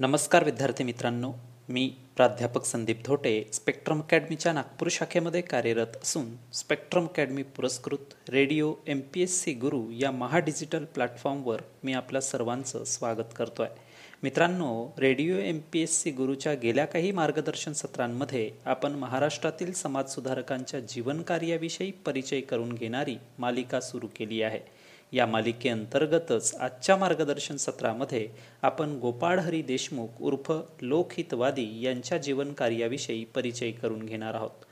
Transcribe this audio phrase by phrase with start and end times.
[0.00, 1.30] नमस्कार विद्यार्थी मित्रांनो
[1.68, 9.00] मी प्राध्यापक संदीप धोटे स्पेक्ट्रम अकॅडमीच्या नागपूर शाखेमध्ये कार्यरत असून स्पेक्ट्रम अकॅडमी पुरस्कृत radio M
[9.00, 13.88] P S C Guru या महाडिजिटल प्लॅटफॉर्मवर मी आपल्या सर्वांचं स्वागत करतो आहे
[14.22, 21.90] मित्रांनो radio M P S C गुरुच्या गेल्या काही मार्गदर्शन सत्रांमध्ये आपण महाराष्ट्रातील समाजसुधारकांच्या जीवनकार्याविषयी
[21.90, 24.79] परिचय करून घेणारी मालिका सुरू केली आहे.
[25.12, 28.28] या मालिकेअंतर्गतच आजच्या मार्गदर्शन सत्रामध्ये
[28.62, 30.52] आपण गोपाळहरी देशमुख उर्फ
[30.82, 34.64] लोकहितवादी यांच्या जीवनकार्याविषयी परिचय करून घेणार आहोत.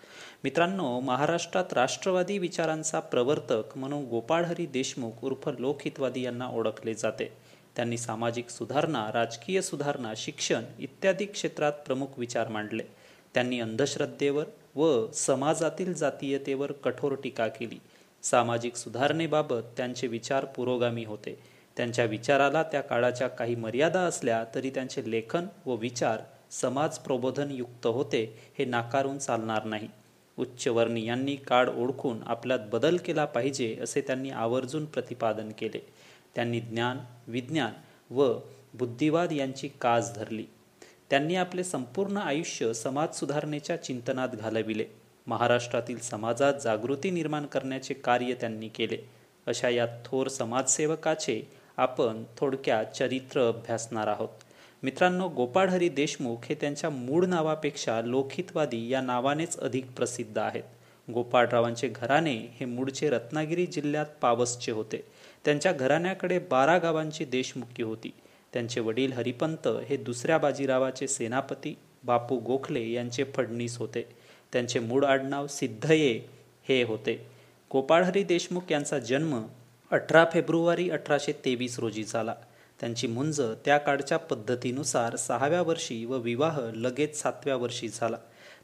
[0.45, 7.33] मित्रांनो महाराष्ट्रात राष्ट्रवादी विचारांचा प्रवर्तक म्हणून गोपाळहरी देशमुख उर्फ लोकहितवादी यांना ओळखले जाते.
[7.77, 12.83] त्यांनी सामाजिक सुधारणा राजकीय सुधारणा शिक्षण इत्यादी क्षेत्रात प्रमुख विचार मांडले.
[13.34, 17.79] त्यांनी अंधश्रद्धेवर व समाजातील जातीयतेवर कठोर टीका केली.
[18.23, 21.39] सामाजिक सुधारणेबाबत त्यांचे विचार पुरोगामी होते.
[21.77, 28.53] त्यांच्या विचाराला त्या काळाच्या काही मर्यादा असल्या तरी त्यांचे लेखन व विचार समाज प्रबोधनयुक्त होते
[28.59, 29.89] हे नाकारून चालणार नाही.
[30.39, 35.87] उच्चवर्णीयांनी काळ ओळखून आपल्यात बदल केला पाहिजे असे त्यांनी आवर्जून प्रतिपादन केले.
[36.35, 37.73] त्यांनी ज्ञान विज्ञान
[38.14, 38.35] व
[38.75, 40.45] बुद्धिवाद यांची कास धरली.
[41.11, 44.85] त्यांनी आपले संपूर्ण आयुष्य समाज सुधारणेच्या चिंतनात घालविले.
[45.29, 48.98] महाराष्ट्रातील समाजात जागृती निर्माण करण्याचे कार्य त्यांनी केले.
[49.47, 51.43] अशा या थोर समाजसेवकाचे
[51.77, 54.29] आपण थोडक्यात चरित्र अभ्यासणार आहोत.
[54.83, 60.62] मित्रांनो गोपाळहरी देशमुख हे त्यांच्या मूळ नावापेक्षा लोकहितवादी या नावानेच अधिक प्रसिद्ध आहेत.
[61.15, 65.05] गोपाळरावांचे घराणे हे मूळचे रत्नागिरी जिल्ह्यात पावसचे होते.
[65.45, 68.13] त्यांच्या घराण्याकडे बारा गावांची देशमुखी होती.
[68.53, 74.17] त्यांचे वडील हरिपंत हे दुसऱ्या बाजीरावाचे सेनापती बापू गोखले यांचे फडणीस होते.
[74.53, 76.21] त्यांचे मूळ आडनाव सिद्धये
[76.69, 77.27] हे होते.
[77.73, 79.43] गोपाळहरी देशमुख यांचा जन्म
[79.91, 82.35] अठरा फेब्रुवारी अठराशे तेवीस रोजी झाला.
[82.81, 88.17] त्यांची मुंज त्या काळच्या पद्धतीनुसार सहाव्या वर्षी व विवाह लगेच सातव्या वर्षी झाला.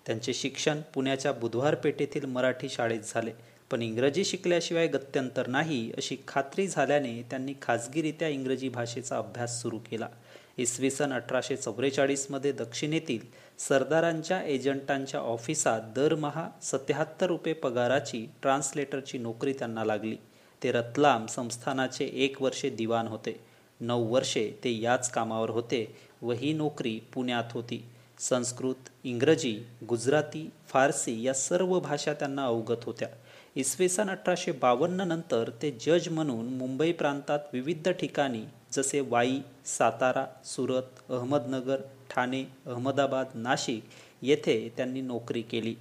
[0.06, 3.30] त्यांचे शिक्षण पुण्याच्या बुधवार पेठेतील मराठी शाळेत झाले.
[3.70, 10.08] पण इंग्रजी शिकल्याशिवाय गत्यंतर नाही अशी खात्री झाल्याने त्यांनी खाजगीरित्या इंग्रजी भाषेचा अभ्यास सुरू केला.
[10.56, 13.18] इसवी सन अठराशे चौवेचाळीसमध्ये दक्षिणेतील
[13.58, 20.16] सरदारांच्या एजंटांच्या ऑफिसात दरमहा सत्याहत्तर रुपये पगाराची ट्रान्सलेटरची नोकरी त्यांना लागली.
[20.62, 23.40] ते रतलाम संस्थानाचे एक वर्षे दिवाण होते.
[23.80, 25.86] नऊ वर्षे ते याच कामावर होते
[26.22, 27.82] व ही नोकरी पुण्यात होती.
[28.18, 29.52] संस्कृत इंग्रजी
[29.88, 33.08] गुजराती फारसी या सर्व भाषा त्यांना अवगत होत्या.
[33.56, 40.26] इसवी सन अठराशे बावन्न नंतर ते जज म्हणून मुंबई प्रांतात विविध ठिकाणी जसे वाई सातारा
[40.44, 43.84] सुरत अहमदनगर ठाणे अहमदाबाद नाशिक
[44.22, 45.74] येथे त्यांनी नोकरी केली.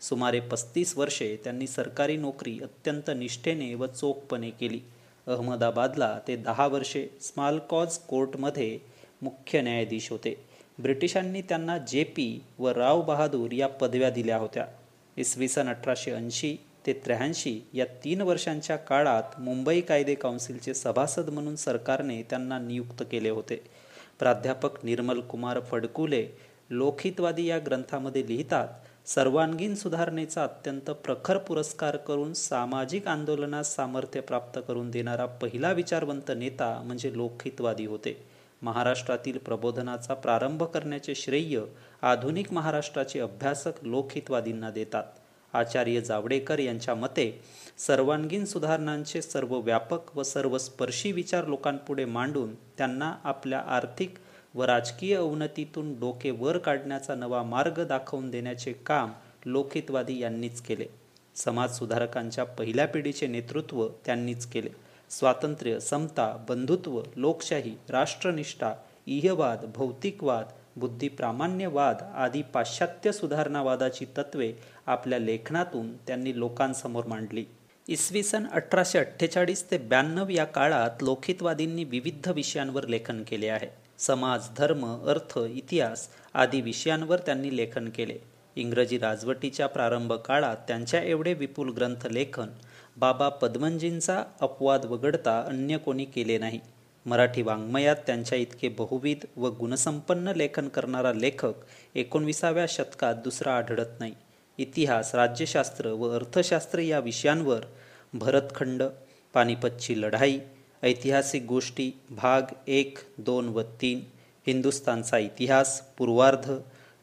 [0.00, 4.80] सुमारे पस्तीस वर्षे त्यांनी सरकारी नोकरी अत्यंत निष्ठेने व चोखपणे केली.
[5.26, 8.78] अहमदाबादला ते दहा वर्षे स्मॉल कॉज कोर्टमध्ये
[9.22, 10.34] मुख्य न्यायाधीश होते.
[10.78, 14.66] ब्रिटिशांनी त्यांना जे पी व राव बहादूर या पदव्या दिल्या होत्या.
[15.16, 21.56] इसवी सन अठराशे ऐंशी ते त्र्याऐंशी या तीन वर्षांच्या काळात मुंबई कायदे काउन्सिलचे सभासद म्हणून
[21.56, 23.60] सरकारने त्यांना नियुक्त केले होते.
[24.18, 26.28] प्राध्यापक निर्मल कुमार फडकुले
[26.70, 28.68] लोकहितवादी या ग्रंथामध्ये लिहितात
[29.08, 36.82] सर्वांगीण सुधारणेचा अत्यंत प्रखर पुरस्कार करून सामाजिक आंदोलनास सामर्थ्य प्राप्त करून देणारा पहिला विचारवंत नेता
[36.84, 38.26] म्हणजे लोकहितवादी होते.
[38.62, 41.60] महाराष्ट्रातील प्रबोधनाचा प्रारंभ करण्याचे श्रेय
[42.02, 45.04] आधुनिक महाराष्ट्राचे अभ्यासक लोकहितवादींना देतात.
[45.52, 47.40] आचार्य जावडेकर यांच्या मते
[47.78, 54.14] सर्वांगीण सुधारणांचे सर्व व्यापक व सर्वस्पर्शी विचार लोकांपुढे मांडून त्यांना आपल्या आर्थिक
[54.54, 59.12] व राजकीय अवनतीतून डोके वर काढण्याचा नवा मार्ग दाखवून देण्याचे काम
[59.46, 60.86] लोकहितवादी यांनीच केले.
[61.34, 64.70] समाज सुधारकांच्या पहिल्या पिढीचे नेतृत्व त्यांनीच केले.
[65.10, 68.74] स्वातंत्र्य समता बंधुत्व लोकशाही राष्ट्रनिष्ठा
[69.06, 74.52] इहवाद भौतिकवाद बुद्धिप्रामाण्यवाद आदी पाश्चात्य सुधारणावादाची तत्वे
[74.86, 77.44] आपल्या लेखनातून त्यांनी लोकांसमोर मांडली.
[77.88, 83.68] इसवी सन अठराशे अठ्ठेचाळीस ते ब्याण्णव या काळात लोकहितवादींनी विविध विषयांवर लेखन केले आहे.
[83.98, 88.18] समाज धर्म अर्थ इतिहास आदी विषयांवर त्यांनी लेखन केले.
[88.56, 92.48] इंग्रजी राजवटीच्या प्रारंभ काळात त्यांच्या एवढे विपुल ग्रंथ लेखन
[92.96, 96.60] बाबा पद्मनजींचा अपवाद वगळता अन्य कोणी केले नाही.
[97.06, 101.64] मराठी वाङ्मयात त्यांच्या इतके बहुविध व गुणसंपन्न लेखन करणारा लेखक
[101.94, 104.14] एकोणविसाव्या शतकात दुसरा आढळत नाही.
[104.58, 107.64] इतिहास राज्यशास्त्र व अर्थशास्त्र या विषयांवर
[108.14, 108.82] भरतखंड
[109.34, 110.38] पानिपतची लढाई
[110.82, 114.00] ऐतिहासिक गोष्टी भाग एक दोन व तीन
[114.46, 116.50] हिंदुस्तानचा इतिहास पूर्वार्ध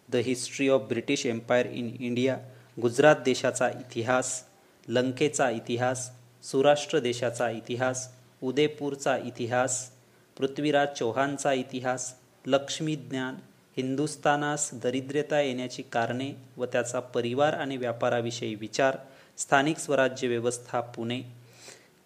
[0.10, 2.38] the history of British empire in India
[2.82, 4.44] Gujarat देशाचा इतिहास
[4.88, 6.10] लंकेचा इतिहास
[6.44, 8.08] सुराष्ट्र देशाचा इतिहास
[8.42, 9.90] उदयपूरचा इतिहास
[10.38, 12.14] पृथ्वीराज चौहानचा इतिहास
[12.46, 13.36] लक्ष्मी ज्ञान
[13.78, 18.98] हिंदुस्थानास दरिद्रता येण्याची कारणे व त्याचा परिवार आणि व्यापाराविषयी विचार
[19.38, 21.22] स्थानिक स्वराज्य व्यवस्था पुणे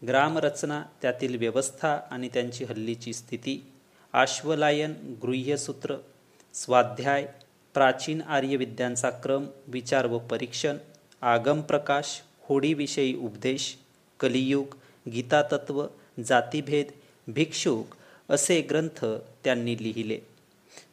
[0.02, 3.60] ग्रामरचना त्यातील व्यवस्था आणि त्यांची हल्लीची स्थिती
[4.14, 5.96] आश्वलायन गृह्यसूत्र
[6.54, 7.26] स्वाध्याय
[7.76, 10.78] प्राचीन आर्यविद्यांचा क्रम विचार व परीक्षण
[11.22, 13.76] आगमप्रकाश होडीविषयी उपदेश
[14.20, 14.76] कलियुग
[15.06, 15.86] गीतातत्व
[16.26, 16.92] जातीभेद
[17.28, 17.96] भिक्षुक
[18.30, 19.06] असे ग्रंथ
[19.44, 20.20] त्यांनी लिहिले.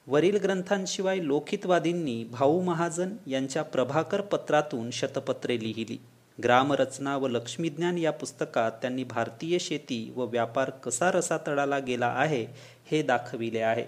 [0.07, 6.01] वरील ग्रंथांशिवाय लोकितवादींनी भाऊ महाजन यांच्या प्रभाकर पत्रातून शतपत्रे लिहिली.
[6.43, 12.47] ग्रामरचना व लक्ष्मीज्ञान या पुस्तकात त्यांनी भारतीय शेती व व्यापार कसा रसातळाला गेला आहे
[12.91, 13.85] हे दाखविले आहे.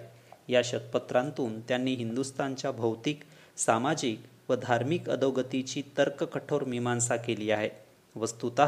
[0.47, 3.19] या शतपत्रांतून त्यांनी हिंदुस्थानच्या भौतिक
[3.57, 7.69] सामाजिक व धार्मिक अधोगतीची तर्ककठोर मीमांसा केली आहे.
[8.15, 8.59] वस्तुत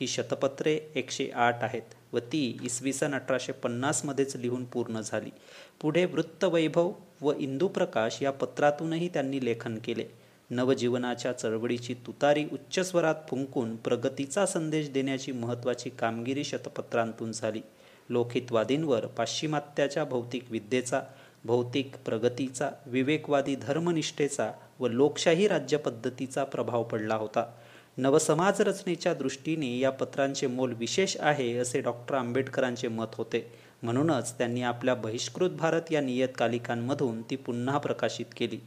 [0.00, 2.01] ही शतपत्रे एकशे आठ आहेत.
[2.12, 5.30] व ती इसवी सन अठराशे पन्नासमध्येच लिहून पूर्ण झाली.
[5.80, 10.04] पुढे वृत्तवैभव व इंदुप्रकाश या पत्रातूनही त्यांनी लेखन केले.
[10.50, 17.60] नवजीवनाच्या चळवळीची तुतारी उच्च स्वरात फुंकून प्रगतीचा संदेश देण्याची महत्त्वाची कामगिरी शतपत्रांतून झाली.
[18.10, 21.02] लोकहितवादींवर पाश्चिमात्याच्या भौतिक विद्येचा
[21.44, 27.52] भौतिक प्रगतीचा विवेकवादी धर्मनिष्ठेचा व लोकशाही राज्यपद्धतीचा प्रभाव पडला होता.
[27.98, 33.52] नवसमाज रचनेच्या दृष्टीने या पत्रांचे मोल विशेष आहे असे डॉक्टर आंबेडकरांचे मत होते.
[33.82, 38.58] म्हणूनच त्यांनी आपल्या बहिष्कृत भारत या नियतकालिकांमधून ती पुन्हा प्रकाशित केली.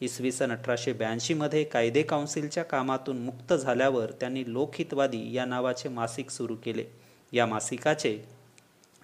[0.00, 6.54] इसवी सन अठराशे ब्याऐंशीमध्ये कायदे काउन्सिलच्या कामातून मुक्त झाल्यावर त्यांनी लोकहितवादी या नावाचे मासिक सुरू
[6.54, 6.84] केले.
[7.32, 8.18] या मासिकाचे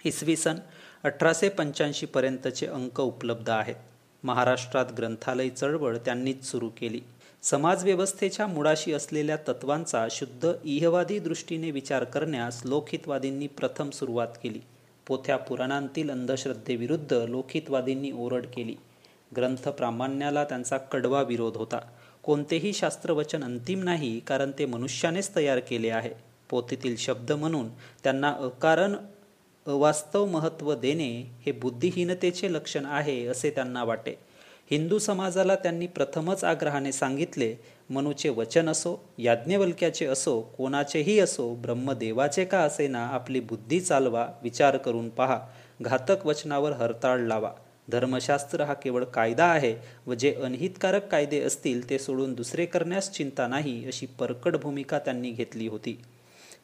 [0.05, 0.55] इसवी सन
[1.03, 3.75] अठराशे पंच्याऐंशीपर्यंतचे अंक उपलब्ध आहेत.
[4.23, 7.01] महाराष्ट्रात ग्रंथालय चळवळ त्यांनीच सुरू केली.
[7.49, 14.59] समाजव्यवस्थेच्या मुळाशी असलेल्या तत्वांचा शुद्ध इहवादी दृष्टीने विचार करण्यास लोकहितवादींनी प्रथम सुरुवात केली.
[15.07, 18.75] पोथ्या पुराणांतील अंधश्रद्धेविरुद्ध लोकहितवादींनी ओरड केली.
[19.35, 21.79] ग्रंथ प्रामाण्याला त्यांचा कडवा विरोध होता.
[22.23, 26.11] कोणतेही शास्त्रवचन अंतिम नाही कारण ते मनुष्यानेच तयार केले आहे.
[26.49, 27.69] पोथीतील शब्द म्हणून
[28.03, 28.95] त्यांना अकारण
[29.67, 34.26] अवास्तव महत्त्व देणे हे बुद्धिहीनतेचे लक्षण आहे असे त्यांना वाटे.
[34.71, 37.55] हिंदू समाजाला त्यांनी प्रथमच आग्रहाने सांगितले
[37.89, 45.09] मनुचे वचन असो याज्ञवल्क्याचे असो कोणाचेही असो ब्रह्मदेवाचे का असेना आपली बुद्धी चालवा विचार करून
[45.09, 45.39] पहा
[45.81, 47.51] घातक वचनावर हरताळ लावा.
[47.91, 49.75] धर्मशास्त्र हा केवळ कायदा आहे
[50.07, 55.31] व जे अनहितकारक कायदे असतील ते सोडून दुसरे करण्यास चिंता नाही अशी परकड भूमिका त्यांनी
[55.31, 55.97] घेतली होती.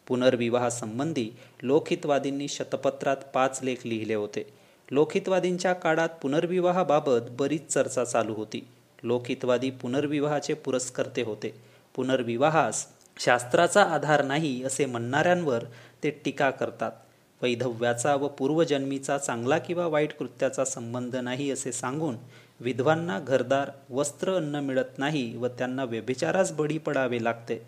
[0.07, 1.29] पुनर्विवाहासंबंधी
[1.61, 4.62] लोकहितवादींनी शतपत्रात पाच लेख लिहिले होते.
[4.91, 8.67] लोकहितवादींच्या काळात पुनर्विवाहाबाबत बरीच चर्चा चालू होती.
[9.03, 11.53] लोकहितवादी पुनर्विवाहाचे पुरस्कर्ते होते.
[11.95, 12.85] पुनर्विवाहास
[13.19, 15.63] शास्त्राचा आधार नाही असे म्हणणाऱ्यांवर
[16.03, 16.91] ते टीका करतात.
[17.41, 22.15] वैधव्याचा व पूर्वजन्मीचा चांगला किंवा वाईट कृत्याचा संबंध नाही असे सांगून
[22.59, 27.61] विधवांना घरदार वस्त्र अन्न मिळत नाही व त्यांना व्यभिचारास बळी पडावे लागते.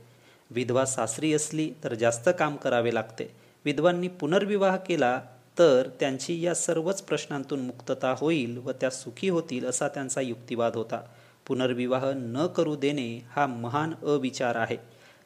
[0.52, 3.32] विधवा सासरी असली तर जास्त काम करावे लागते.
[3.66, 5.22] विधवांनी पुनर्विवाह केला
[5.60, 11.02] तर त्यांची या सर्वच प्रश्नांतून मुक्तता होईल व त्या सुखी होतील असा त्यांचा युक्तिवाद होता.
[11.48, 14.78] पुनर्विवाह न करू देणे हा महान अविचार आहे.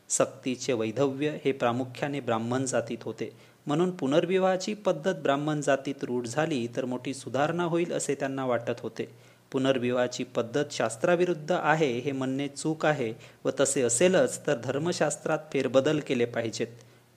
[0.09, 3.31] सक्तीचे वैधव्य हे प्रामुख्याने ब्राह्मण जातीत होते.
[3.67, 9.07] म्हणून पुनर्विवाहाची पद्धत ब्राह्मण जातीत रूढ झाली तर मोठी सुधारणा होईल असे त्यांना वाटत होते.
[9.51, 13.13] पुनर्विवाहाची पद्धत शास्त्राविरुद्ध आहे हे म्हणणे चूक आहे
[13.45, 16.67] व तसे असेलच तर धर्मशास्त्रात फेरबदल केले पाहिजेत.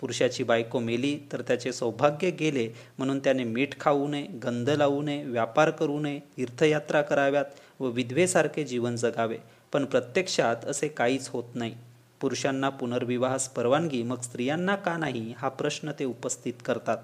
[0.02, 2.68] पुरुषाची बायको मेली तर त्याचे सौभाग्य गेले
[2.98, 7.44] म्हणून त्याने मीठ खाऊ नये गंध लावू नये व्यापार करू नये तीर्थयात्रा कराव्यात
[7.80, 9.36] व विधवेसारखे जीवन जगावे.
[9.72, 11.74] पण प्रत्यक्षात असे काहीच होत नाही.
[12.20, 16.98] पुरुषांना पुनर्विवाहास परवानगी मग स्त्रियांना का नाही हा प्रश्न ते उपस्थित करतात.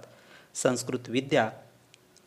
[0.55, 1.51] संस्कृत विद्या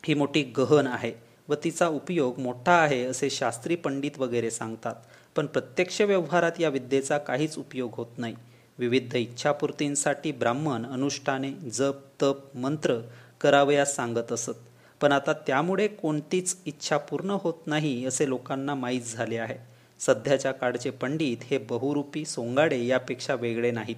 [0.04, 1.12] ही मोठी गहन आहे
[1.48, 4.94] व तिचा उपयोग मोठा आहे असे शास्त्री पंडित वगैरे सांगतात.
[5.36, 8.34] पण प्रत्यक्ष व्यवहारात या विद्येचा काहीच उपयोग होत नाही.
[8.78, 13.00] विविध इच्छापूर्तींसाठी ब्राह्मण अनुष्ठाने जप तप मंत्र
[13.40, 14.58] करावयास सांगत असत.
[15.00, 19.56] पण आता त्यामुळे कोणतीच इच्छा पूर्ण होत नाही असे लोकांना माहीत झाले आहे.
[20.00, 23.96] सध्याच्या काळचे पंडित हे बहुरूपी सोंगाडे यापेक्षा वेगळे नाहीत.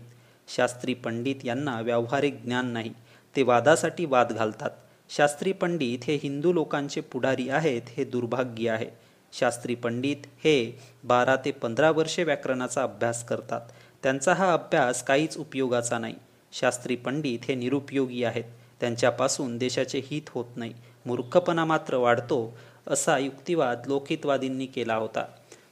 [0.49, 2.93] शास्त्री पंडित यांना व्यावहारिक ज्ञान नाही
[3.37, 4.71] ते वादासाठी वाद घालतात.
[5.11, 8.87] शास्त्री पंडित हे हिंदू लोकांचे पुढारी आहेत हे दुर्भाग्य आहे.
[9.33, 13.61] शास्त्री पंडित हे बारा ते पंधरा वर्षे व्याकरणाचा अभ्यास करतात.
[14.05, 16.15] त्यांचा हा अभ्यास काहीच उपयोगाचा नाही.
[16.53, 18.45] शास्त्री पंडित हे निरुपयोगी आहेत.
[18.81, 20.75] त्यांच्यापासून देशाचे हित होत नाही.
[21.07, 25.25] मूर्खपणा मात्र वाढतो असा युक्तिवाद लोकहितवादींनी केला होता.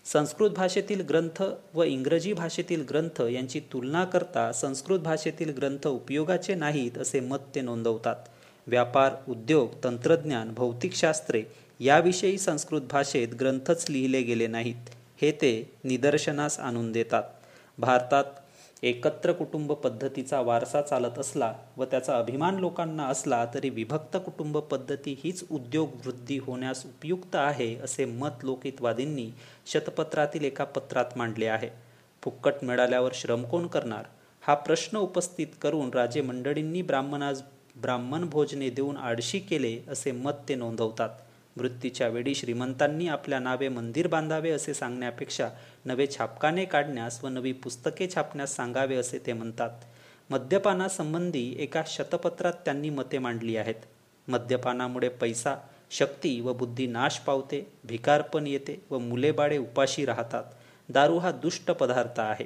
[0.05, 1.43] संस्कृत भाषेतील ग्रंथ
[1.75, 7.61] व इंग्रजी भाषेतील ग्रंथ यांची तुलना करता संस्कृत भाषेतील ग्रंथ उपयोगाचे नाहीत असे मत ते
[7.61, 8.17] नोंदवतात.
[8.67, 11.43] व्यापार उद्योग तंत्रज्ञान भौतिकशास्त्रे
[11.81, 14.91] याविषयी संस्कृत भाषेत ग्रंथच लिहिले गेले नाहीत.
[15.23, 17.23] हे ते निदर्शनास आणून देतात.
[17.83, 18.25] भारतात
[18.83, 25.17] एकत्र कुटुंब पद्धतीचा वारसा चालत असला व त्याचा अभिमान लोकांना असला तरी विभक्त कुटुंब पद्धती
[25.25, 29.29] हीच उद्योग वृद्धी होण्यास उपयुक्त आहे असे मत लोकहितवादींनी
[29.67, 31.69] शतपत्रातील एका पत्रात मांडले आहे.
[32.23, 34.05] फुक्कट मिळाल्यावर श्रम कोण करणार?
[34.41, 37.43] हा प्रश्न उपस्थित करून राजे मंडळींनी ब्राह्मणास
[37.77, 41.09] ब्राह्मण भोजने देऊन आडशी केले असे मत ते नोंदवतात.
[41.57, 45.49] मृत्यूच्या वेळी श्रीमंतांनी आपल्या नावे मंदिर बांधावे असे सांगण्यापेक्षा
[45.85, 49.71] नवे छापकाने काढण्यास व नवी पुस्तके छापण्यास सांगावे असे ते म्हणतात.
[50.31, 53.75] मद्यपानासंबंधी एका शतपत्रात त्यांनी मते मांडली आहेत.
[54.29, 55.57] मद्यपानामुळे पैसा
[55.91, 60.45] शक्ती व बुद्धी नाश पावते भिकारपण येते व मुलेबाळे उपाशी राहतात.
[60.89, 62.45] दारू हा दुष्ट पदार्थ आहे.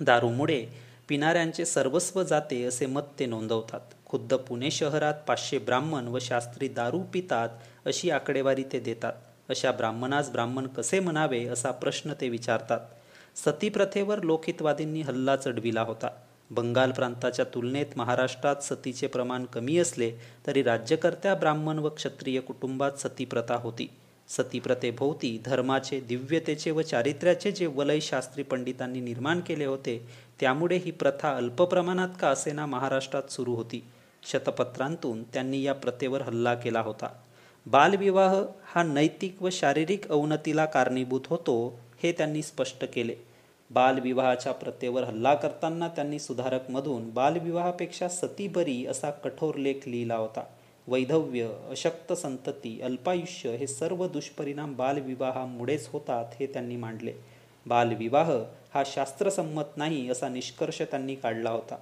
[0.00, 0.66] दारूमुळे
[1.08, 3.80] पिणाऱ्यांचे सर्वस्व जाते असे मत ते नोंदवतात.
[4.16, 7.48] खुद्द पुणे शहरात पाचशे ब्राह्मण व शास्त्री दारू पितात
[7.86, 9.12] अशी आकडेवारी ते देतात.
[9.48, 12.80] अशा ब्राह्मणास ब्राह्मण कसे म्हणावे असा प्रश्न ते विचारतात.
[13.36, 16.08] सतीप्रथेवर लोकहितवादींनी हल्ला चढविला होता.
[16.50, 20.12] बंगाल प्रांताच्या तुलनेत महाराष्ट्रात सतीचे प्रमाण कमी असले
[20.46, 23.90] तरी राज्यकर्त्या ब्राह्मण व क्षत्रिय कुटुंबात सतीप्रथा होती.
[24.28, 30.08] सतीप्रथेभोवती धर्माचे दिव्यतेचे व चारित्र्याचे जे वलय शास्त्री पंडितांनी निर्माण केले होते
[30.40, 33.84] त्यामुळे ही प्रथा अल्प प्रमाणात का असेना महाराष्ट्रात सुरू होती.
[34.30, 37.08] शतपत्रांतून त्यांनी या प्रथेवर हल्ला केला होता.
[37.66, 43.14] बालविवाह हा नैतिक व शारीरिक अवनतीला कारणीभूत होतो हे त्यांनी स्पष्ट केले.
[43.70, 50.44] बालविवाहाच्या प्रथेवर हल्ला करताना त्यांनी सुधारकमधून बालविवाहापेक्षा सती बरी असा कठोर लेख लिहिला होता.
[50.88, 57.12] वैधव्य अशक्त संतती अल्पायुष्य हे सर्व दुष्परिणाम बालविवाहामुळेच होतात हे त्यांनी मांडले.
[57.66, 58.32] बालविवाह
[58.74, 61.76] हा शास्त्रसंमत नाही असा निष्कर्ष त्यांनी काढला होता.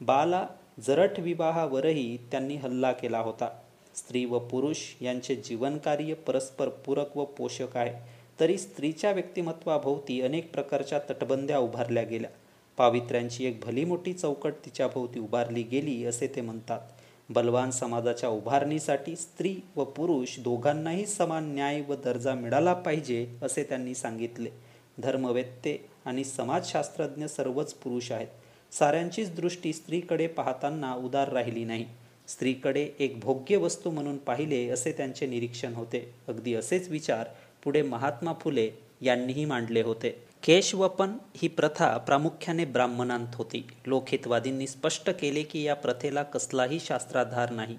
[0.00, 0.46] बाला
[0.86, 3.48] जरठ विवाहावरही त्यांनी हल्ला केला होता.
[3.94, 8.20] स्त्री व पुरुष यांचे जीवनकार्य परस्पर पूरक व पोषक आहे.
[8.40, 12.30] तरी स्त्रीच्या व्यक्तिमत्वाभोवती अनेक प्रकारच्या तटबंद्या उभारल्या गेल्या.
[12.76, 16.80] पावित्र्यांची एक भली मोठी चौकट तिच्या भोवती उभारली गेली असे ते म्हणतात.
[17.28, 23.94] बलवान समाजाच्या उभारणीसाठी स्त्री व पुरुष दोघांनाही समान न्याय व दर्जा मिळाला पाहिजे असे त्यांनी
[23.94, 24.50] सांगितले.
[24.98, 28.28] धर्मवेत्ते आणि समाजशास्त्रज्ञ सर्वच पुरुष आहेत.
[28.72, 31.86] साऱ्यांचीच दृष्टी स्त्रीकडे पाहताना उदार राहिली नाही.
[32.28, 36.14] स्त्रीकडे एक भोग्य वस्तू म्हणून पाहिले असे त्यांचे निरीक्षण होते.
[36.28, 37.28] अगदी असेच विचार
[37.64, 40.10] पुढे महात्मा फुले यांनीही मांडले होते.
[40.42, 43.66] केशवपन ही प्रथा प्रामुख्याने ब्राह्मणांत होती.
[43.86, 47.78] लोकहितवादींनी स्पष्ट केले की या प्रथेला कसलाही शास्त्राधार नाही.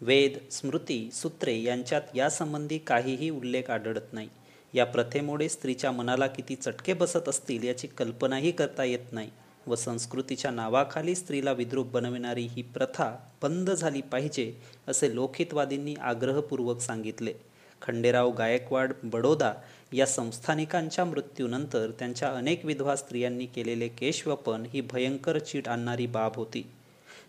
[0.00, 4.28] वेद स्मृती सूत्रे यांच्यात यासंबंधी काहीही उल्लेख आढळत नाही.
[4.74, 9.30] या प्रथेमुळे स्त्रीच्या मनाला किती चटके बसत असतील याची कल्पनाही करता येत नाही.
[9.66, 14.52] व संस्कृतीच्या नावाखाली स्त्रीला विद्रूप बनविणारी ही प्रथा बंद झाली पाहिजे
[14.88, 17.32] असे लोकहितवादींनी आग्रहपूर्वक सांगितले.
[17.82, 19.52] खंडेराव गायकवाड बडोदा
[19.92, 26.66] या संस्थानिकांच्या मृत्यूनंतर त्यांच्या अनेक विधवा स्त्रियांनी केलेले केशवपन ही भयंकर चीट आणणारी बाब होती.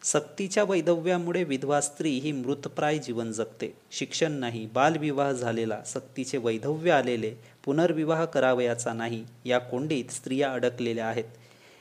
[0.03, 3.73] सक्तीच्या वैधव्यामुळे विधवा स्त्री ही मृतप्राय जीवन जगते.
[3.91, 7.33] शिक्षण नाही बालविवाह झालेला सक्तीचे वैधव्य आलेले
[7.65, 11.23] पुनर्विवाह करावयाचा नाही या कोंडीत स्त्रिया अडकलेल्या आहेत.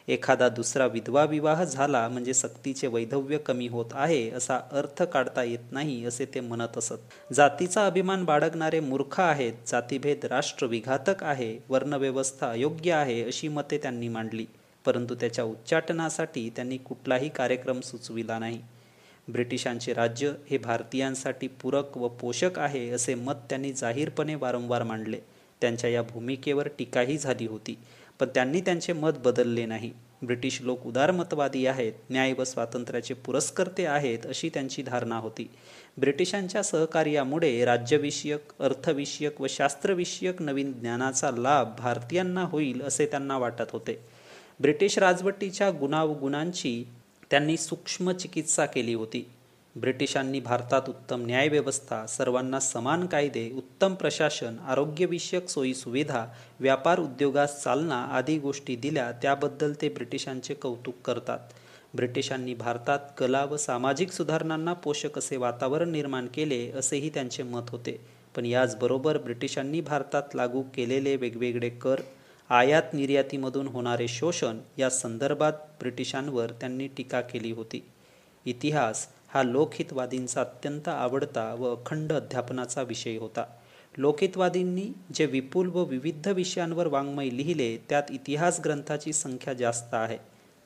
[0.08, 5.72] एखादा दुसरा विधवा विवाह झाला म्हणजे सक्तीचे वैधव्य कमी होत आहे असा अर्थ काढता येत
[5.72, 7.32] नाही असे ते म्हणत असत.
[7.32, 14.46] जातीचा अभिमान बाळगणारे मूर्ख आहेत जातीभेद राष्ट्रविघातक आहे वर्णव्यवस्था अयोग्य आहे अशी मते त्यांनी मांडली.
[14.84, 18.60] परंतु त्याच्या उच्चाटनासाठी त्यांनी कुठलाही कार्यक्रम सुचविला नाही.
[19.28, 25.18] ब्रिटिशांचे राज्य हे भारतीयांसाठी पूरक व पोषक आहे असे मत त्यांनी जाहीरपणे वारंवार मांडले.
[25.60, 27.78] त्यांच्या या भूमिकेवर टीकाही झाली होती.
[28.22, 29.90] पण त्यांनी त्यांचे मत बदलले नाही.
[30.22, 35.50] ब्रिटिश लोक उदारमतवादी आहेत न्याय व स्वातंत्र्याचे पुरस्कर्ते आहेत अशी त्यांची धारणा होती.
[35.96, 43.98] ब्रिटिशांच्या सहकार्यामुळे राज्यविषयक अर्थविषयक व शास्त्रविषयक नवीन ज्ञानाचा लाभ भारतीयांना होईल असे त्यांना वाटत होते.
[44.60, 46.84] ब्रिटिश राजवटीच्या गुणावगुणांची
[47.30, 49.28] त्यांनी सूक्ष्म चिकित्सा केली होती.
[49.76, 56.24] ब्रिटिशांनी भारतात उत्तम न्यायव्यवस्था सर्वांना समान कायदे उत्तम प्रशासन आरोग्यविषयक सोयीसुविधा
[56.60, 61.38] व्यापार उद्योगास चालना आदी गोष्टी दिल्या त्याबद्दल ते ब्रिटिशांचे कौतुक करतात.
[61.94, 68.00] ब्रिटिशांनी भारतात कला व सामाजिक सुधारणांना पोषक असे वातावरण निर्माण केले असेही त्यांचे मत होते.
[68.36, 72.00] पण याचबरोबर ब्रिटिशांनी भारतात लागू केलेले वेगवेगळे कर
[72.50, 77.84] आयात निर्यातीमधून होणारे शोषण या संदर्भात ब्रिटिशांवर त्यांनी टीका केली होती.
[78.46, 83.44] इतिहास हा लोकहितवादींचा अत्यंत आवडता व अखंड अध्यापनाचा विषय होता.
[83.96, 90.18] लोकहितवादींनी जे विपुल व विविध विषयांवर वाङ्मय लिहिले त्यात इतिहास ग्रंथाची संख्या जास्त आहे.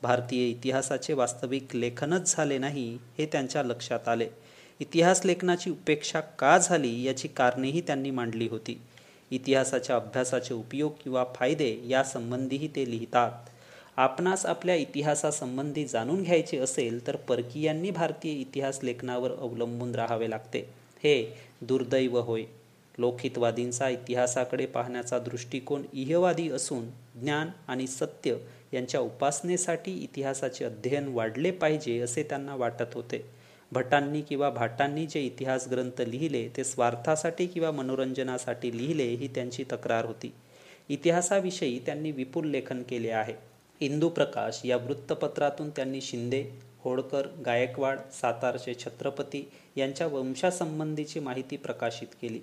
[0.02, 4.28] भारतीय इतिहासाचे वास्तविक लेखनच झाले नाही हे त्यांच्या लक्षात आले.
[4.80, 8.80] इतिहास लेखनाची उपेक्षा का झाली याची कारणेही त्यांनी मांडली होती.
[9.30, 13.32] इतिहासाच्या अभ्यासाचे उपयोग किंवा फायदे यासंबंधीही ते लिहितात.
[13.96, 20.58] आपणास आपल्या इतिहासासंबंधी जाणून घ्यायचे असेल तर परकीयांनी भारतीय इतिहास लेखनावर अवलंबून राहावे लागते.
[21.04, 22.42] हे दुर्दैव होय.
[22.98, 26.88] लोकहितवादींचा इतिहासाकडे पाहण्याचा दृष्टिकोन इहवादी असून
[27.20, 28.36] ज्ञान आणि सत्य
[28.72, 33.24] यांच्या उपासनेसाठी इतिहासाचे अध्ययन वाढले पाहिजे असे त्यांना वाटत होते.
[33.72, 40.04] भटांनी किंवा भाटांनी जे इतिहास ग्रंथ लिहिले ते स्वार्थासाठी किंवा मनोरंजनासाठी लिहिले ही त्यांची तक्रार
[40.04, 40.32] होती.
[40.88, 43.55] इतिहासाविषयी त्यांनी विपुल लेखन केले आहे.
[43.80, 46.45] इंदू प्रकाश या वृत्तपत्रातून त्यांनी शिंदे
[46.85, 52.40] होळकर गायकवाड सातारचे छत्रपती यांच्या वंशासंबंधीची माहिती प्रकाशित केली.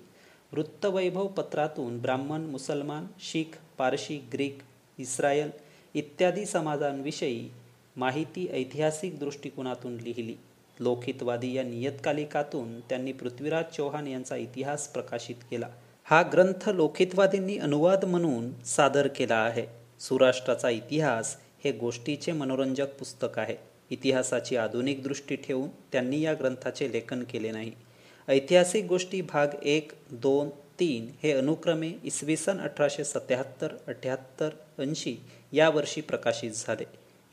[0.52, 4.58] वृत्तवैभव पत्रातून ब्राह्मण मुसलमान शीख पारशी ग्रीक
[4.98, 5.50] इस्रायल
[5.94, 7.48] इत्यादी समाजांविषयी
[7.96, 10.34] माहिती ऐतिहासिक दृष्टिकोनातून लिहिली.
[10.80, 15.68] लोकहितवादी या नियतकालिकातून त्यांनी पृथ्वीराज चौहान यांचा इतिहास प्रकाशित केला.
[16.04, 19.83] हा ग्रंथ लोकहितवादींनी अनुवाद म्हणून सादर केला आहे.
[20.08, 23.56] सुराष्ट्राचा इतिहास हे गोष्टीचे मनोरंजक पुस्तक आहे.
[23.90, 27.72] इतिहासाची आधुनिक दृष्टी ठेवून त्यांनी या ग्रंथाचे लेखन केले नाही.
[28.28, 30.48] ऐतिहासिक गोष्टी भाग एक दोन
[30.80, 35.16] तीन हे अनुक्रमे इसवी सन अठराशे सत्याहत्तर अठ्याहत्तर ऐंशी
[35.52, 36.84] या वर्षी प्रकाशित झाले.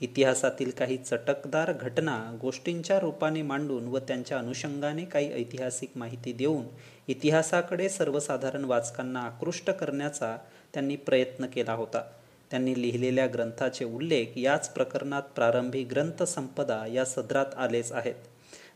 [0.01, 6.65] इतिहासातील काही चटकदार घटना गोष्टींच्या रूपाने मांडून व त्यांच्या अनुषंगाने काही ऐतिहासिक माहिती देऊन
[7.07, 10.35] इतिहासाकडे सर्वसाधारण वाचकांना आकृष्ट करण्याचा
[10.73, 12.03] त्यांनी प्रयत्न केला होता.
[12.51, 18.15] त्यांनी लिहिलेल्या ग्रंथाचे उल्लेख याच प्रकरणात प्रारंभी ग्रंथसंपदा या सदरात आलेच आहेत.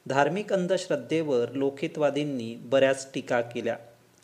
[0.08, 3.78] धार्मिक अंधश्रद्धेवर लोकितवादींनी बऱ्याच टीका केल्या.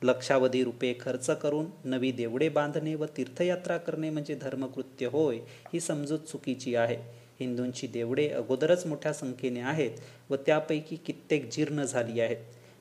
[0.03, 5.37] लक्षावधी रुपये खर्च करून नवी देवडे बांधणे व तीर्थयात्रा करणे म्हणजे धर्मकृत्य होय
[5.73, 6.97] ही समजूत चुकीची आहे.
[7.39, 9.91] हिंदूंची देवडे अगोदरच मोठ्या संख्येने आहेत
[10.29, 12.37] व त्यापैकी कित्येक जीर्ण झाली आहेत.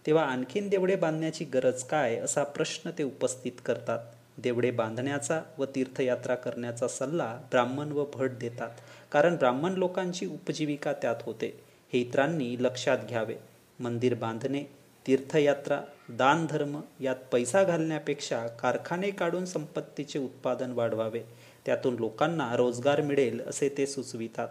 [0.06, 3.98] तेव्हा आणखीन देवडे बांधण्याची गरज काय असा प्रश्न ते उपस्थित करतात.
[4.42, 8.70] देवडे बांधण्याचा व तीर्थयात्रा करण्याचा सल्ला ब्राह्मण व भट देतात.
[9.12, 11.60] कारण ब्राह्मण लोकांची उपजीविका त्यात होते.
[11.92, 13.34] हे इतरांनी लक्षात घ्यावे.
[13.80, 14.64] मंदिर बांधणे
[15.06, 21.20] तीर्थयात्रा दानधर्म यात पैसा घालण्यापेक्षा कारखाने काढून संपत्तीचे उत्पादन वाढवावे.
[21.66, 24.48] त्यातून लोकांना रोजगार मिळेल असे ते सुचवितात.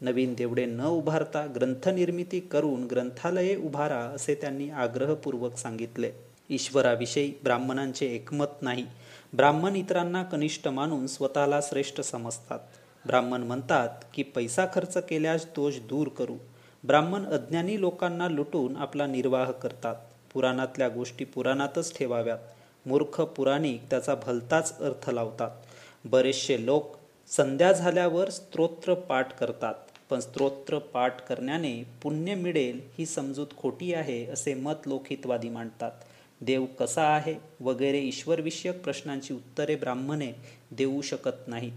[0.00, 6.12] नवीन देवडे न उभारता ग्रंथनिर्मिती करून ग्रंथालये उभारा असे त्यांनी आग्रहपूर्वक सांगितले.
[6.50, 8.86] ईश्वराविषयी ब्राह्मणांचे एकमत नाही.
[9.36, 12.58] ब्राह्मण इतरांना कनिष्ठ मानून स्वतःला श्रेष्ठ समजतात.
[13.06, 16.34] ब्राह्मण म्हणतात की पैसा खर्च केल्यास दोष दूर करू.
[16.84, 19.96] ब्राह्मण अज्ञानी लोकांना लुटून आपला निर्वाह करतात.
[20.32, 22.38] पुराणातल्या गोष्टी पुराणातच ठेवाव्यात.
[22.86, 25.50] मूर्ख पुराणिक त्याचा भलताच अर्थ लावतात.
[26.04, 26.96] बरेचसे लोक
[27.28, 29.74] संध्या झाल्यावर स्तोत्र पाठ करतात
[30.10, 35.90] पण स्तोत्र पाठ करण्याने पुण्य मिळेल ही समजूत खोटी आहे असे मत लोकहितवादी मांडतात.
[36.42, 40.32] देव कसा आहे वगैरे ईश्वरविषयक प्रश्नांची उत्तरे ब्राह्मणे
[40.70, 41.72] देऊ शकत नाहीत.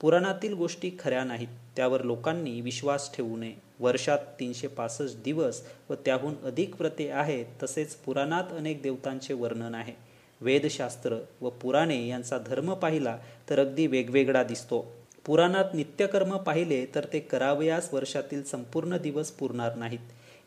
[0.00, 1.48] पुराणातील गोष्टी खऱ्या नाहीत.
[1.76, 3.52] त्यावर लोकांनी विश्वास ठेवू नये.
[3.80, 9.92] वर्षात तीनशे पासष्ट दिवस व त्याहून अधिक व्रते आहेत तसेच पुराणात अनेक देवतांचे वर्णन आहे.
[10.40, 13.18] वेदशास्त्र व पुराणे यांचा धर्म पाहिला
[13.50, 14.92] तर अगदी वेगवेगळा दिसतो.
[15.26, 19.98] पुराणात नित्यकर्म पाहिले तर ते करावयास वर्षातील संपूर्ण दिवस पुरणार नाहीत.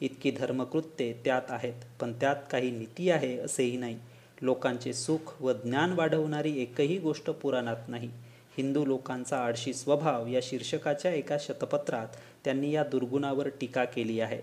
[0.03, 3.99] इतकी धर्मकृत्ये त्यात आहेत पण त्यात काही नीती आहे असेही नाही.
[4.41, 8.09] लोकांचे सुख व ज्ञान वाढवणारी एकही गोष्ट पुराणात नाही.
[8.57, 12.07] हिंदू लोकांचा आळशी स्वभाव या शीर्षकाच्या एका शतपत्रात
[12.43, 14.41] त्यांनी या दुर्गुणावर टीका केली आहे.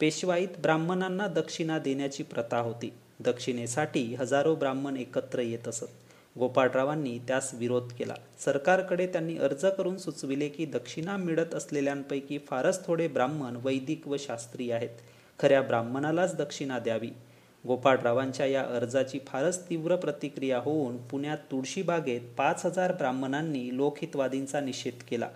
[0.00, 2.92] पेशवाईत ब्राह्मणांना दक्षिणा देण्याची प्रथा होती.
[3.20, 5.86] दक्षिणेसाठी हजारो ब्राह्मण एकत्र येत असत.
[6.38, 8.14] गोपाळरावांनी त्यास विरोध केला.
[8.38, 14.70] सरकारकडे त्यांनी अर्ज करून सुचविले की दक्षिणा मिळत असलेल्यांपैकी फारच थोडे ब्राह्मण वैदिक व शास्त्री
[14.70, 14.88] आहेत.
[15.38, 17.10] खऱ्या ब्राह्मणालाच दक्षिणा द्यावी.
[17.66, 25.28] गोपाळरावांच्या या अर्जाची फारच तीव्र प्रतिक्रिया होऊन पुण्यात तुळशीबागेत पाच हजार ब्राह्मणांनी लोकहितवादींचा निषेध केला.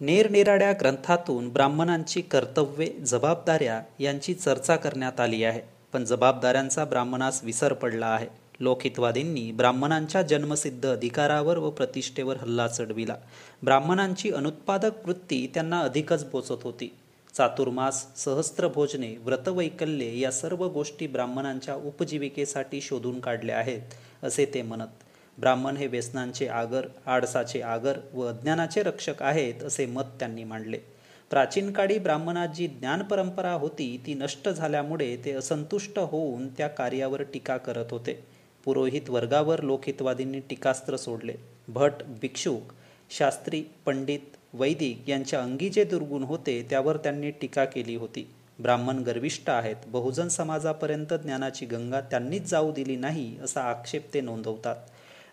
[0.00, 5.60] निरनिराळ्या ग्रंथातून ब्राह्मणांची कर्तव्ये जबाबदाऱ्या यांची चर्चा करण्यात आली आहे.
[5.92, 8.26] पण जबाबदाऱ्यांचा ब्राह्मणास विसर पडला आहे.
[8.60, 13.16] लोकहितवादींनी ब्राह्मणांच्या जन्मसिद्ध अधिकारावर व प्रतिष्ठेवर हल्ला चढविला.
[13.62, 16.92] ब्राह्मणांची अनुत्पादक वृत्ती त्यांना अधिकच बोचत होती.
[17.34, 25.04] चातुर्मास सहस्त्र भोजने व्रतवैकल्ये या सर्व गोष्टी ब्राह्मणांच्या उपजीविकेसाठी शोधून काढल्या आहेत असे ते म्हणत
[25.38, 30.78] ब्राह्मण हे व्यसनांचे आगर आडसाचे आगर व अज्ञानाचे रक्षक आहेत असे मत त्यांनी मांडले.
[31.30, 37.22] प्राचीन काळी ब्राह्मणात जी ज्ञान परंपरा होती ती नष्ट झाल्यामुळे ते असंतुष्ट होऊन त्या कार्यावर
[37.22, 38.37] टीका करत होते.
[38.68, 41.34] पुरोहित वर्गावर लोकहितवादींनी टीकास्त्र सोडले.
[41.68, 42.72] भट भिक्षुक
[43.10, 44.18] शास्त्री पंडित
[44.54, 48.30] वैदिक यांच्या अंगी जे दुर्गुण होते त्यावर त्यांनी टीका केली होती.
[48.58, 49.76] ब्राह्मण गर्विष्ठ आहेत.
[49.86, 54.76] बहुजन समाजापर्यंत ज्ञानाची गंगा त्यांनीच जाऊ दिली नाही असा आक्षेप ते नोंदवतात.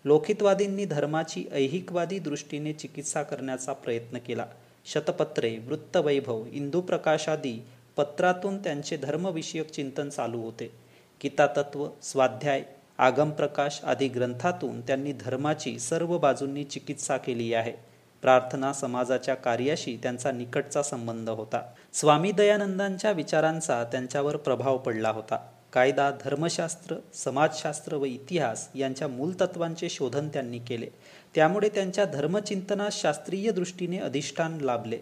[0.06, 4.46] लोकितवादींनी धर्माची ऐहिकवादी दृष्टीने चिकित्सा करण्याचा प्रयत्न केला.
[4.86, 7.64] शतपत्रे वृत्तवैभव इंदूप्रकाशादी
[7.98, 10.86] पत्रातून त्यांचे धर्मविषयक चिंतन चालू होते.
[11.24, 12.64] गीतातत्व स्वाध्याय
[12.98, 17.74] आगमप्रकाश आदी ग्रंथातून त्यांनी धर्माची सर्व बाजूंनी चिकित्सा केली आहे.
[18.22, 21.62] प्रार्थना समाजाच्या कार्याशी त्यांचा निकटचा संबंध होता.
[21.94, 25.48] स्वामी दयानंदांच्या विचारांचा त्यांच्यावर प्रभाव पडला होता.
[25.74, 30.88] कायदा धर्मशास्त्र समाजशास्त्र व इतिहास यांच्या मूलतत्वांचे शोधन त्यांनी केले.
[31.36, 35.00] त्यामुळे त्यांच्या धर्मचिंतनास शास्त्रीय दृष्टीने अधिष्ठान लाभले.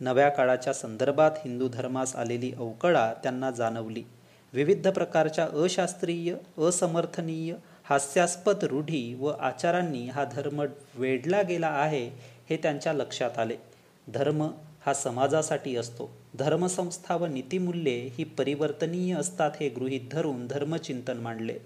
[0.00, 4.02] नव्या काळाच्या संदर्भात हिंदू धर्मास आलेली अवकळा त्यांना जाणवली.
[4.52, 12.10] विविध प्रकारच्या अशास्त्रीय असमर्थनीय हास्यास्पद रूढी व आचारांनी हा धर्म वेढला गेला आहे
[12.50, 13.56] हे त्यांच्या लक्षात आले.
[14.08, 14.50] धर्म
[14.86, 16.10] हा समाजासाठी असतो.
[16.34, 21.58] धर्मसंस्था व नीतिमूल्ये ही परिवर्तनीय असतात हे गृहीत धरून धर्मचिंतन मांडले.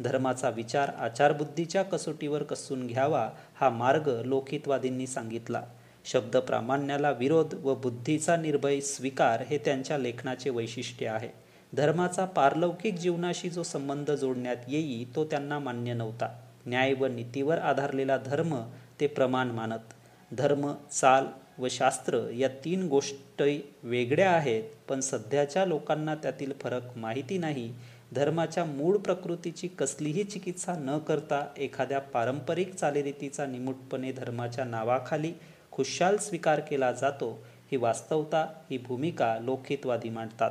[0.00, 5.62] धर्माचा विचार आचारबुद्धीच्या कसोटीवर कसून घ्यावा हा मार्ग लोकितवादींनी सांगितला.
[6.04, 11.47] शब्द प्रामाण्याला विरोध व बुद्धीचा निर्भय स्वीकार हे त्यांच्या लेखनाचे वैशिष्ट्य आहे.
[11.72, 16.28] धर्माचा पारलौकिक जीवनाशी जो संबंध जोडण्यात येई तो त्यांना मान्य नव्हता.
[16.66, 18.54] न्याय व नीतीवर आधारलेला धर्म
[19.00, 19.92] ते प्रमाण मानत.
[20.32, 21.26] धर्म चाल
[21.58, 27.72] व शास्त्र या तीन गोष्टी वेगळ्या आहेत पण सध्याच्या लोकांना त्यातील फरक माहिती नाही.
[28.14, 35.32] धर्माच्या मूळ प्रकृतीची कसलीही चिकित्सा न करता एखाद्या पारंपरिक चालीरीतीचा निमूटपणे धर्माच्या नावाखाली
[35.72, 37.30] खुशाल स्वीकार केला जातो
[37.72, 40.50] ही वास्तवता ही भूमिका लोकहितवादी मांडतात.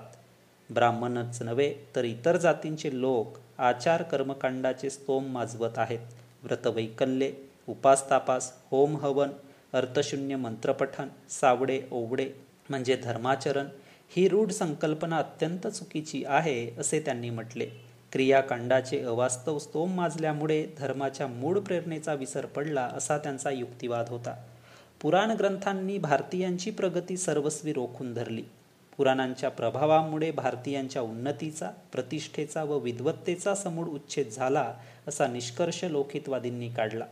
[0.73, 5.99] ब्राह्मणच नव्हे तर इतर जातींचे लोक आचार कर्मकांडाचे स्तोम माजवत आहेत.
[6.43, 7.33] व्रतवैकल्ये
[7.69, 9.29] उपासतापास होम हवन
[9.73, 12.29] अर्थशून्य मंत्रपठन सावडे ओवडे
[12.69, 13.67] म्हणजे धर्माचरण
[14.09, 17.65] ही रूढ संकल्पना अत्यंत चुकीची आहे असे त्यांनी म्हटले.
[18.11, 24.35] क्रियाकांडाचे अवास्तव स्तोम माजल्यामुळे धर्माच्या मूळ प्रेरणेचा विसर पडला असा त्यांचा युक्तिवाद होता.
[25.01, 28.43] पुराण ग्रंथांनी भारतीयांची प्रगती सर्वस्वी रोखून धरली.
[28.97, 34.73] पुराणांच्या प्रभावामुळे भारतीयांच्या उन्नतीचा प्रतिष्ठेचा व विद्वत्तेचा समूळ उच्छेद झाला
[35.07, 37.05] असा निष्कर्ष लोकहितवादींनी काढला.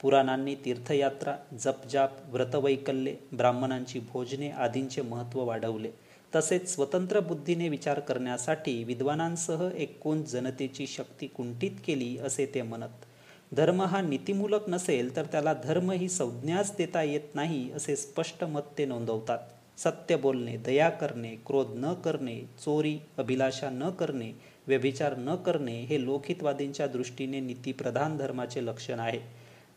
[0.00, 5.90] पुराणांनी तीर्थयात्रा जपजाप व्रतवैकल्ये ब्राह्मणांची भोजने आदींचे महत्त्व वाढवले.
[6.34, 13.04] तसेच स्वतंत्र बुद्धीने विचार करण्यासाठी विद्वानांसह एकूण जनतेची शक्ती कुंठित केली असे ते म्हणत
[13.52, 18.72] धर्म हा नीतिमूलक नसेल तर त्याला धर्म ही संज्ञाच देता येत नाही असे स्पष्ट मत
[18.78, 19.38] ते नोंदवतात.
[19.76, 24.32] सत्य बोलणे दया करणे क्रोध न करणे चोरी अभिलाषा न करणे
[24.66, 29.20] व्यभिचार न करणे हे लोकहितवादींच्या दृष्टीने नीतीप्रधान धर्माचे लक्षण आहे.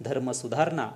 [0.02, 0.92] धर्मसुधारणा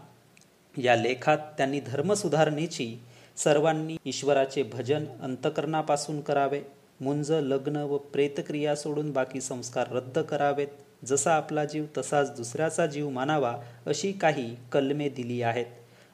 [0.78, 2.98] या लेखात त्यांनी धर्मसुधारणेची
[3.38, 6.62] सर्वांनी ईश्वराचे भजन अंतकरणापासून करावे
[7.02, 10.68] मुंज लग्न व प्रेतक्रिया सोडून बाकी संस्कार रद्द करावेत.
[11.06, 15.66] जसा आपला जीव तसाच दुसऱ्याचा जीव मानावा अशी काही कलमे दिली आहेत.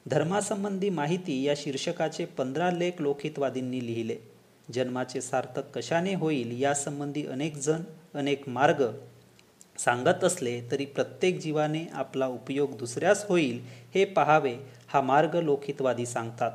[0.06, 4.16] धर्मासंबंधी माहिती या शीर्षकाचे पंधरा लेख लोकहितवादींनी लिहिले.
[4.74, 7.82] जन्माचे सार्थक कशाने होईल यासंबंधी अनेक जण
[8.14, 8.84] अनेक मार्ग
[9.78, 13.60] सांगत असले तरी प्रत्येक जीवाने आपला उपयोग दुसऱ्यास होईल
[13.96, 14.56] हे पहावे
[14.88, 16.52] हा मार्ग लोकहितवादी सांगतात.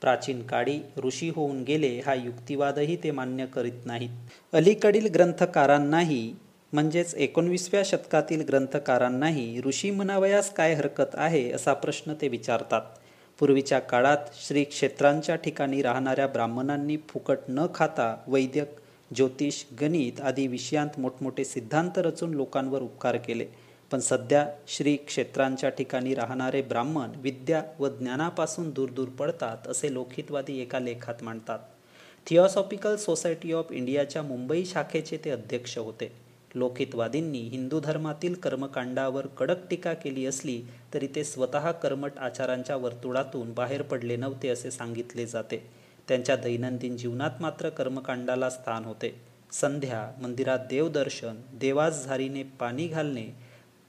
[0.00, 4.10] प्राचीन काळी ऋषी होऊन गेले हा युक्तिवादही ते मान्य करीत नाहीत.
[4.52, 6.32] अलीकडील ग्रंथकारांनाही
[6.72, 12.82] म्हणजेच एकोणवीसव्या शतकातील ग्रंथकारांनाही ऋषी म्हणावयास काय हरकत आहे असा प्रश्न ते विचारतात.
[13.38, 18.68] पूर्वीच्या काळात श्री क्षेत्रांच्या ठिकाणी राहणाऱ्या ब्राह्मणांनी फुकट न खाता वैद्यक
[19.14, 23.46] ज्योतिष गणित आदी विषयांत मोठमोठे सिद्धांत रचून लोकांवर उपकार केले.
[23.90, 30.60] पण सध्या श्री क्षेत्रांच्या ठिकाणी राहणारे ब्राह्मण विद्या व ज्ञानापासून दूर दूर पडतात असे लोकहितवादी
[30.60, 31.58] एका लेखात मांडतात.
[32.26, 36.31] थिओसॉफिकल सोसायटी ऑफ इंडियाच्या मुंबई शाखेचे ते अध्यक्ष होते.
[36.54, 40.62] लोकितवादींनी हिंदू धर्मातील कर्मकांडावर कडक टीका केली असली
[40.94, 45.70] तरी ते स्वतः कर्मट आचारांच्या वर्तुळातून बाहेर पडले नव्हते असे सांगितले जाते.
[46.08, 49.20] त्यांच्या दैनंदिन जीवनात मात्र कर्मकांडाला स्थान होते.
[49.52, 53.26] संध्या मंदिरात देवदर्शन देवास झारीने पाणी घालणे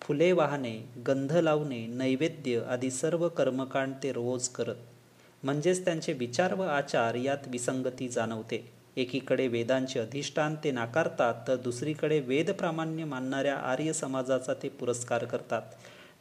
[0.01, 4.75] फुले वाहणे गंध लावणे नैवेद्य आदी सर्व कर्मकांड ते रोज करत.
[5.43, 8.82] म्हणजेच त्यांचे विचार व आचार यात विसंगती जाणवते.
[8.97, 15.61] एकीकडे वेदांचे अधिष्ठान ते नाकारतात तर दुसरीकडे वेदप्रामाण्य मानणाऱ्या आर्य समाजाचा ते पुरस्कार करतात.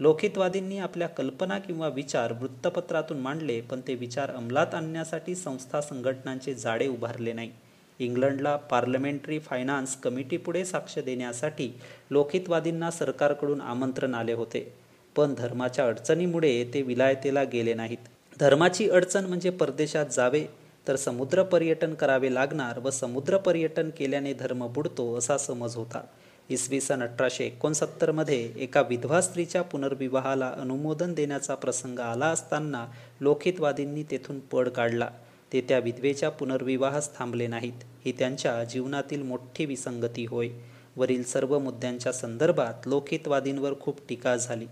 [0.00, 6.88] लोकहितवादींनी आपल्या कल्पना किंवा विचार वृत्तपत्रातून मांडले पण ते विचार अंमलात आणण्यासाठी संस्था संघटनांचे जाळे
[6.88, 7.50] उभारले नाही.
[7.98, 11.70] इंग्लंडला पार्लमेंटरी फायनान्स कमिटीपुढे साक्ष देण्यासाठी
[12.11, 14.72] लोकहितवादींना सरकारकडून आमंत्रण आले होते.
[15.16, 18.08] पण धर्माच्या अडचणीमुळे ते विलायतेला गेले नाहीत.
[18.40, 20.46] धर्माची अडचण म्हणजे परदेशात जावे
[20.88, 26.01] तर समुद्र पर्यटन करावे लागणार व समुद्र पर्यटन केल्याने धर्म बुडतो असा समज होता.
[26.49, 32.87] इसवी सन अठराशे एकोणसत्तरमध्ये एका विधवा स्त्रीच्या पुनर्विवाहाला अनुमोदन देण्याचा प्रसंग आला असताना
[33.21, 35.09] लोकहितवादींनी तेथून पड काढला.
[35.53, 37.85] ते त्या विधवेच्या पुनर्विवाहास थांबले नाहीत.
[38.05, 40.49] ही त्यांच्या जीवनातील मोठी विसंगती होय.
[40.97, 44.66] वरील सर्व मुद्द्यांच्या संदर्भात लोकहितवादींवर खूप टीका झाली.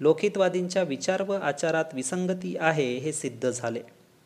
[0.00, 3.80] लोकहितवादींच्या विचार व आचारात विसंगती आहे हे सिद्ध झाले.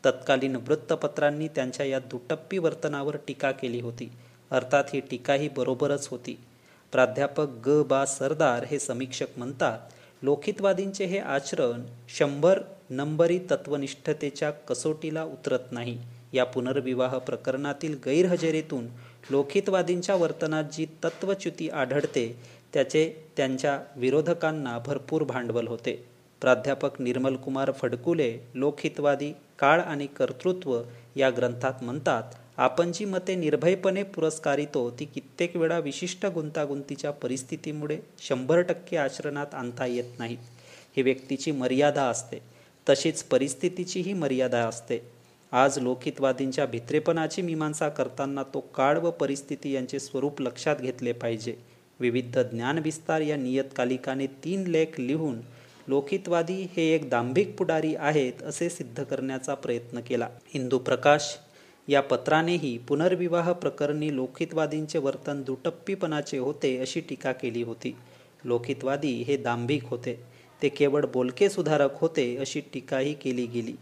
[0.08, 4.10] तत्कालीन वृत्तपत्रांनी त्यांच्या या दुटप्पी वर्तनावर टीका केली होती.
[4.50, 6.38] अर्थात ही टीकाही बरोबरच होती.
[6.92, 7.82] प्राध्यापक ग.
[7.82, 8.04] बा.
[8.04, 9.78] सरदार हे समीक्षक म्हणतात
[10.22, 15.98] लोकितवादींचे हे आचरण शंभर नंबरी तत्वनिष्ठतेच्या कसोटीला उतरत नाही.
[16.32, 18.86] या पुनर्विवाह प्रकरणातील गैरहजेरीतून
[19.30, 22.38] लोकहितवादींच्या वर्तनात जी तत्वच्युती आढळते
[22.74, 26.04] त्याचे त्यांच्या विरोधकांना भरपूर भांडवल होते.
[26.40, 30.82] प्राध्यापक निर्मलकुमार फडकुले लोकहितवादी काळ आणि कर्तृत्व
[31.16, 32.22] या ग्रंथात म्हणतात
[32.56, 39.86] आपण जी मते निर्भयपणे पुरस्कारितो ती कित्येक वेळा विशिष्ट गुंतागुंतीच्या परिस्थितीमुळे शंभर टक्के आचरणात आणता
[39.86, 40.38] येत नाहीत
[40.96, 42.38] ही व्यक्तीची मर्यादा असते.
[42.88, 44.98] तशीच परिस्थितीचीही मर्यादा असते.
[45.52, 51.56] आज लोकहितवादींच्या भित्रेपणाची मीमांसा करताना तो काळ व परिस्थिती यांचे स्वरूप लक्षात घेतले पाहिजे.
[52.00, 55.40] विविध ज्ञानविस्तार या नियतकालिकाने तीन लेख लिहून
[55.88, 60.29] लोकितवादी हे एक दांभिक पुढारी आहेत असे सिद्ध करण्याचा प्रयत्न केला.
[60.55, 61.37] हिंदू प्रकाश
[61.88, 67.96] या पत्रानेही पुनर्विवाह प्रकरणी लोकितवादींचे वर्तन दुटप्पीपणाचे होते अशी टीका केली होती.
[68.44, 70.20] लोकितवादी हे दांभिक होते.
[70.62, 73.74] ते केवळ बोलके सुधारक होते अशी टीकाही केली गेली.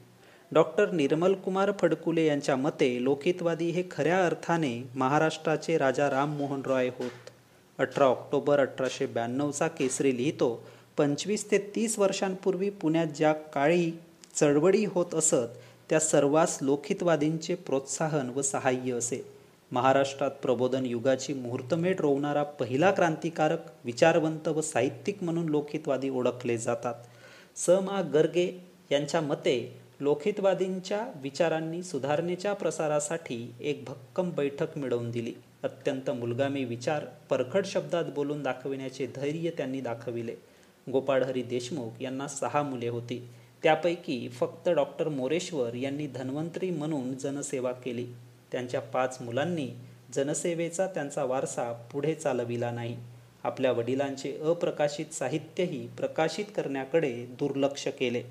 [0.53, 7.31] डॉक्टर निर्मलकुमार फडकुले यांच्या मते लोकितवादी हे खऱ्या अर्थाने महाराष्ट्राचे राजा राममोहन रॉय होत.
[7.79, 13.93] अठरा ऑक्टोबर अठराशे ब्याण्णवचा केसरी लिहितो पंचवीस ते तीस वर्षांपूर्वी पुण्यात ज्या काळी
[14.35, 15.57] चळवळी होत असत
[15.91, 19.27] त्या सर्वांस लोकहितवादींचे प्रोत्साहन व सहाय्य असे.
[19.73, 26.95] महाराष्ट्रात प्रबोधन युगाची मुहूर्तमेढ रोवणारा पहिला क्रांतिकारक विचारवंत व साहित्यिक म्हणून लोकहितवादी ओळखले जातात.
[27.57, 27.71] स.
[27.71, 28.03] मा.
[28.03, 35.35] गर्गे यांच्या मते लोकहितवादींच्या विचारांनी सुधारणेच्या प्रसारासाठी एक भक्कम बैठक मिळवून दिली.
[35.63, 40.35] अत्यंत मुलगामी विचार परखड शब्दात बोलून दाखविण्याचे धैर्य त्यांनी दाखविले.
[40.93, 43.29] गोपाळहरी देशमुख यांना सहा मुले होती.
[43.63, 48.07] त्यापैकी फक्त डॉक्टर मोरेश्वर यांनी धन्वंतरी म्हणून जनसेवा केली.
[48.53, 49.69] त्यांच्या पाच मुलांनी
[50.15, 52.97] जनसेवेचा त्यांचा वारसा पुढे चालविला नाही.
[53.45, 58.23] आपल्या वडिलांचे अप्रकाशित साहित्यही प्रकाशित करण्याकडे दुर्लक्ष केले.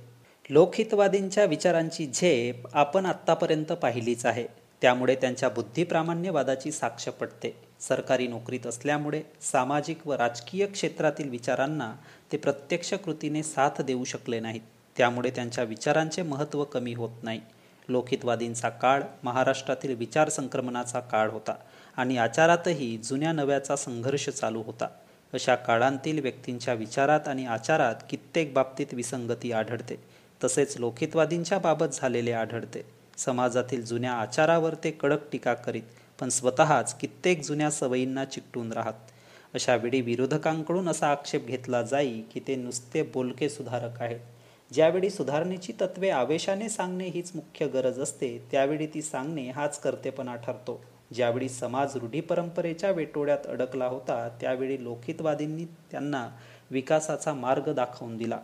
[0.49, 4.47] लोकहितवादींच्या विचारांची झेप आपण आत्तापर्यंत पाहिलीच आहे.
[4.81, 11.93] त्यामुळे त्यांच्या बुद्धिप्रामाण्यवादाची साक्ष पडते सरकारी नोकरीत असल्यामुळे सामाजिक व राजकीय क्षेत्रातील विचारांना
[12.31, 14.61] ते प्रत्यक्ष कृतीने साथ देऊ शकले नाहीत.
[14.97, 17.41] त्यामुळे त्यांच्या विचारांचे महत्त्व कमी होत नाही.
[17.89, 21.55] लोकहितवादींचा काळ महाराष्ट्रातील विचार संक्रमणाचा काळ होता
[21.97, 24.87] आणि आचारातही जुन्या नव्याचा संघर्ष चालू होता.
[25.33, 29.95] अशा काळांतील व्यक्तींच्या विचारात आणि आचारात कित्येक बाबतीत विसंगती आढळते.
[30.43, 32.85] तसेच लोकहितवादींच्या बाबत झालेले आढळते.
[33.17, 35.83] समाजातील जुन्या आचारावर ते कडक टीका करीत
[36.19, 38.93] पण स्वतःच कित्येक जुन्या सवयींना चिकटून राहत.
[39.55, 44.19] अशावेळी विरोधकांकडून असा आक्षेप घेतला जाई की ते नुसते बोलके सुधारक आहेत.
[44.73, 50.83] ज्यावेळी सुधारणेची तत्वे आवेशाने सांगणे हीच मुख्य गरज असते त्यावेळी ती सांगणे हाच कर्तेपणा ठरतो.
[51.13, 56.29] ज्यावेळी समाज रूढी परंपरेच्या वेटोळ्यात अडकला होता त्यावेळी लोकहितवादींनी त्यांना
[56.71, 58.39] विकासाचा मार्ग दाखवून दिला.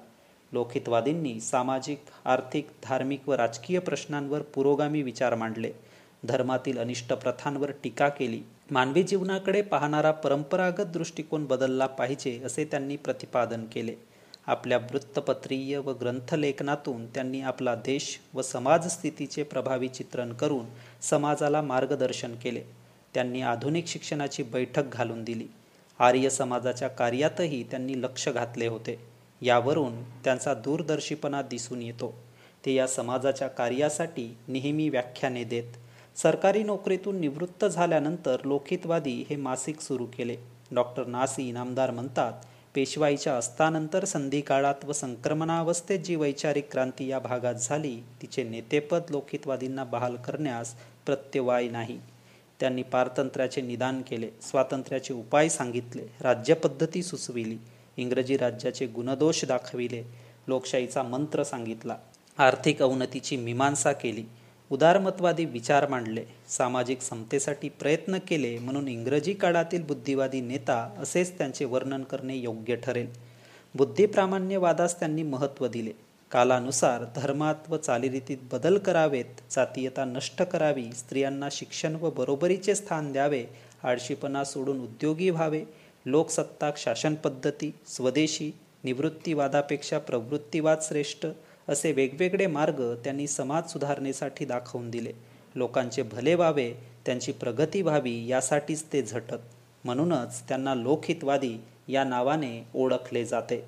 [0.54, 5.71] लोकहितवादींनी सामाजिक आर्थिक धार्मिक व राजकीय प्रश्नांवर पुरोगामी विचार मांडले.
[6.24, 8.41] धर्मातील अनिष्ट प्रथांवर टीका केली.
[8.71, 13.95] मानवी जीवनाकडे पाहणारा परंपरागत दृष्टिकोन बदलला पाहिजे असे त्यांनी प्रतिपादन केले.
[14.47, 20.65] आपल्या वृत्तपत्रीय व ग्रंथलेखनातून त्यांनी आपला देश व समाज स्थितीचे प्रभावी चित्रण करून
[21.01, 22.62] समाजाला मार्गदर्शन केले.
[23.13, 25.47] त्यांनी आधुनिक शिक्षणाची बैठक घालून दिली.
[25.99, 28.99] आर्य समाजाच्या कार्यातही त्यांनी लक्ष घातले होते.
[29.41, 32.13] यावरून त्यांचा दूरदर्शीपणा दिसून येतो.
[32.65, 35.77] ते या समाजाच्या कार्यासाठी नेहमी व्याख्याने देत
[36.17, 40.36] सरकारी नोकरीतून निवृत्त झाल्यानंतर लोकहितवादी हे मासिक सुरू केले.
[40.71, 42.45] डॉक्टर नासी इनामदार म्हणतात
[42.76, 49.84] पेशवाईच्या अस्तानंतर संधी काळात व संक्रमणावस्थेत जी वैचारिक क्रांती या भागात झाली तिचे नेतेपद लोकहितवादींना
[49.84, 50.74] बहाल करण्यास
[51.06, 51.97] प्रत्यवाय नाही.
[52.60, 57.58] त्यांनी पारतंत्र्याचे निदान केले स्वातंत्र्याचे उपाय सांगितले राज्यपद्धती सुचविली
[57.97, 60.04] इंग्रजी राज्याचे गुणदोष दाखविले
[60.47, 61.95] लोकशाहीचा मंत्र सांगितला
[62.38, 64.24] आर्थिक अवनतीची मीमांसा केली
[64.71, 72.03] उदारमतवादी विचार मांडले सामाजिक समतेसाठी प्रयत्न केले म्हणून इंग्रजी काळातील बुद्धिवादी नेता असेच त्यांचे वर्णन
[72.03, 73.07] करणे योग्य ठरेल.
[73.75, 75.91] बुद्धिप्रामाण्यवादास त्यांनी महत्त्व दिले.
[76.31, 83.43] कालानुसार धर्मात व चालीरीतीत बदल करावेत जातीयता नष्ट करावी स्त्रियांना शिक्षण व बरोबरीचे स्थान द्यावे
[83.84, 85.63] आळशीपणा सोडून उद्योगी व्हावे
[86.05, 88.51] लोकसत्ताक शासन पद्धती स्वदेशी
[88.84, 91.25] निवृत्तीवादापेक्षा प्रवृत्तीवाद श्रेष्ठ
[91.71, 95.12] असे वेगवेगळे मार्ग त्यांनी समाज सुधारणेसाठी दाखवून दिले.
[95.55, 96.73] लोकांचे भले व्हावे
[97.05, 99.39] त्यांची प्रगती व्हावी यासाठीच ते झटत.
[99.86, 101.57] म्हणूनच त्यांना लोकहितवादी
[101.88, 103.63] या नावाने ओळखले जाते.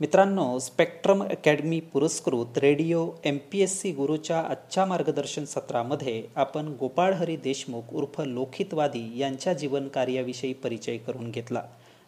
[0.00, 7.36] मित्रांनो स्पेक्ट्रम अकॅडमी पुरस्कृत radio M P S C गुरुच्या आजच्या मार्गदर्शन सत्रामध्ये आपण गोपाळहरी
[7.36, 11.62] देशमुख उर्फ लोकहितवादी यांच्या जीवनकार्याविषयी परिचय करून घेतला.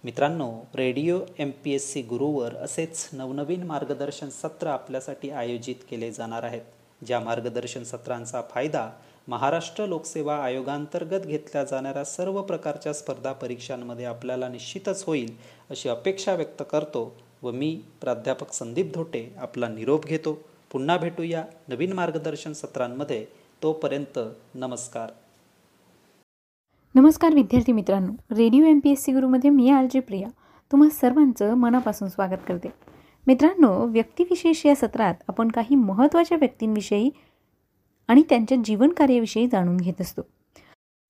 [0.05, 6.43] मित्रांनो radio M P S C गुरुवर असेच नवनवीन मार्गदर्शन सत्र आपल्यासाठी आयोजित केले जाणार
[6.43, 6.61] आहेत.
[7.07, 8.91] ज्या मार्गदर्शन सत्रांचा फायदा
[9.29, 15.37] महाराष्ट्र लोकसेवा आयोगांतर्गत घेतल्या जाणाऱ्या सर्व प्रकारच्या स्पर्धा परीक्षांमध्ये आपल्याला निश्चितच होईल
[15.71, 20.39] अशी अपेक्षा व्यक्त करतो व मी प्राध्यापक संदीप धोटे आपला निरोप घेतो.
[20.73, 23.27] पुन्हा भेटूया नवीन मार्गदर्शन सत्रांमध्ये.
[23.63, 24.19] तोपर्यंत
[24.55, 25.11] नमस्कार.
[26.97, 28.13] नमस्कार विद्यार्थी मित्रांनो.
[28.35, 30.29] Radio M P S C गुरुमध्ये मी आलजी प्रिया.
[30.73, 32.73] तुम्हा सर्वांचं मनापासून स्वागत करते.
[33.27, 37.11] मित्रांनो व्यक्तिविशेष या सत्रात आपण काही महत्त्वाच्या व्यक्तींविषयी
[38.09, 40.23] आणि त्यांच्या जीवनकार्याविषयी जाणून घेत असतो.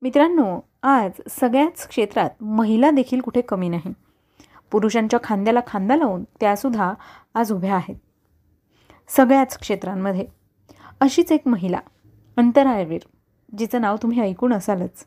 [0.03, 3.93] मित्रांनो आज सगळ्याच क्षेत्रात महिला देखील कुठे कमी नाही.
[4.71, 6.95] पुरुषांच्या खांद्याला खांदा लावून त्यासुद्धा
[7.35, 7.97] आज उभ्या आहेत.
[9.09, 10.27] सगळ्याच क्षेत्रांमध्ये
[11.01, 11.81] अशीच एक महिला
[12.37, 13.01] अंतराळवीर
[13.59, 15.07] जिचं नाव तुम्ही ऐकून असालच.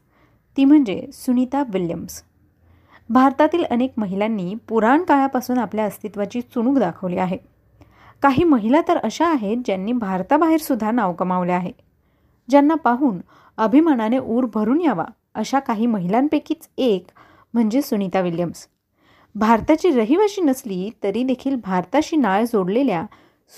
[0.58, 2.24] ती म्हणजे सुनीता विल्यम्स.
[3.10, 7.38] भारतातील अनेक महिलांनी पुराण काळापासून आपल्या अस्तित्वाची चुणूक दाखवली आहे.
[8.22, 11.72] काही महिला तर अशा आहेत ज्यांनी भारताबाहेरसुद्धा नाव कमावले आहे.
[12.50, 13.18] ज्यांना पाहून
[13.58, 17.08] अभिमानाने ऊर भरून यावा अशा काही महिलांपैकीच एक
[17.54, 18.68] म्हणजे सुनीता विल्यम्स.
[19.36, 23.06] भारताची रहिवाशी नसली तरी देखील भारताशी नाळ जोडलेल्या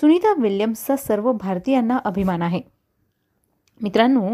[0.00, 2.60] सुनीता विल्यम्सचा सर्व भारतीयांना अभिमान आहे.
[3.82, 4.28] मित्रांनो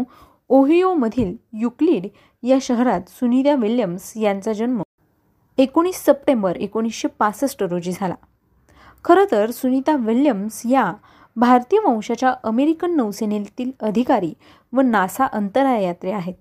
[0.49, 2.07] ओहिओमधील युक्लिड
[2.43, 4.81] या शहरात सुनीता विल्यम्स यांचा जन्म
[5.57, 8.15] एकोणीस सप्टेंबर एकोणीसशे पासष्ट रोजी झाला.
[9.03, 10.93] खरं तर सुनीता विल्यम्स या
[11.35, 14.33] भारतीय वंशाच्या अमेरिकन नौसेनेतील अधिकारी
[14.73, 16.33] व नासा अंतराळ यात्रे आहेत.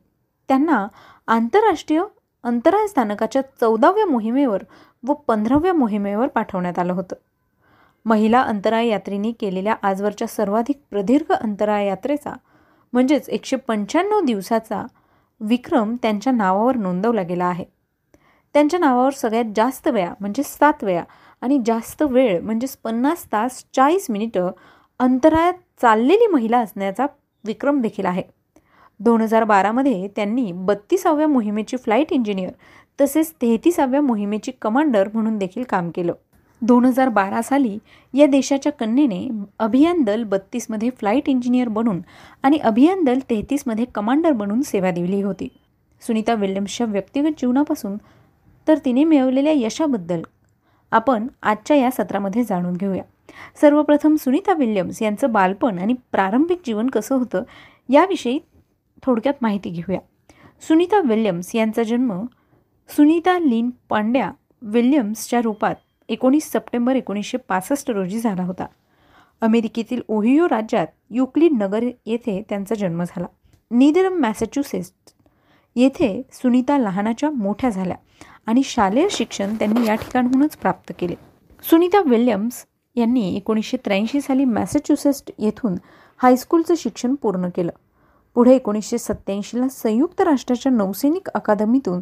[0.49, 0.87] त्यांना
[1.27, 2.03] आंतरराष्ट्रीय
[2.45, 4.63] अंतराळ स्थानकाच्या चौदाव्या मोहिमेवर
[5.07, 7.17] व पंधराव्या मोहिमेवर पाठवण्यात आलं होतं.
[8.05, 12.33] महिला अंतराळ यात्रेने केलेल्या आजवरच्या सर्वाधिक प्रदीर्घ अंतराळ यात्रेचा
[12.93, 14.83] म्हणजेच एकशे पंच्याण्णव दिवसाचा
[15.41, 17.65] विक्रम त्यांच्या नावावर नोंदवला गेला आहे.
[18.55, 21.03] त्यांच्या नावावर सगळ्यात जास्त वेळा म्हणजे सात वेळा
[21.43, 24.51] आणि जास्त वेळ म्हणजेच पन्नास तास चाळीस मिनिटं
[25.01, 27.07] अंतराळात चाललेली महिला असण्याचा
[27.45, 28.23] विक्रम देखील आहे.
[29.01, 32.51] दोन हजार बारामध्ये त्यांनी बत्तीसाव्या मोहिमेची फ्लाईट इंजिनियर
[33.01, 36.13] तसेच तेहतीसाव्या मोहिमेची कमांडर म्हणून देखील काम केलं.
[36.63, 37.79] दोन हजार बारा साली
[38.15, 42.01] या देशाच्या कन्येने अभियान दल बत्तीसमध्ये फ्लाईट इंजिनियर बनून
[42.43, 45.49] आणि अभियान दल तेहतीसमध्ये कमांडर बनून सेवा दिली होती.
[46.03, 47.97] सुनीता विल्यम्सच्या व्यक्तिगत जीवनापासून
[48.69, 50.23] तर तिने मिळवलेल्या यशाबद्दल
[50.93, 53.03] आपण आजच्या या सत्रामध्ये जाणून घेऊया.
[53.61, 57.43] सर्वप्रथम सुनीता विल्यम्स यांचं बालपण आणि प्रारंभिक जीवन कसं होतं
[57.89, 58.39] याविषयी
[59.03, 60.01] थोडक्यात माहिती घेऊया.
[60.69, 62.13] सुनीता विल्यम्स यांचा जन्म
[62.89, 64.31] सुनीता लीन पांड्या
[64.63, 65.75] विल्यम्सच्या रूपात
[66.09, 68.67] एकोणीस सप्टेंबर एकोणीसशे पासष्ट रोजी झाला होता.
[69.41, 73.27] अमेरिकेतील ओहियो राज्यात युक्लिड नगर येथे त्यांचा जन्म झाला.
[73.71, 74.93] नीदरम मॅसेच्युसेट्स
[75.77, 77.97] येथे सुनीता लहानाच्या मोठ्या झाल्या
[78.47, 81.15] आणि शालेय शिक्षण त्यांनी या ठिकाणहूनच प्राप्त केले.
[81.71, 82.67] सुनीता विल्यम्स
[82.97, 85.75] यांनी एकोणीसशे त्र्याऐंशी साली मॅसेच्युसेट्स येथून
[86.19, 87.73] हायस्कूलचं शिक्षण पूर्ण केलं.
[88.35, 92.01] पुढे एकोणीसशे सत्त्याऐंशीला संयुक्त राष्ट्राच्या नौसैनिक अकादमीतून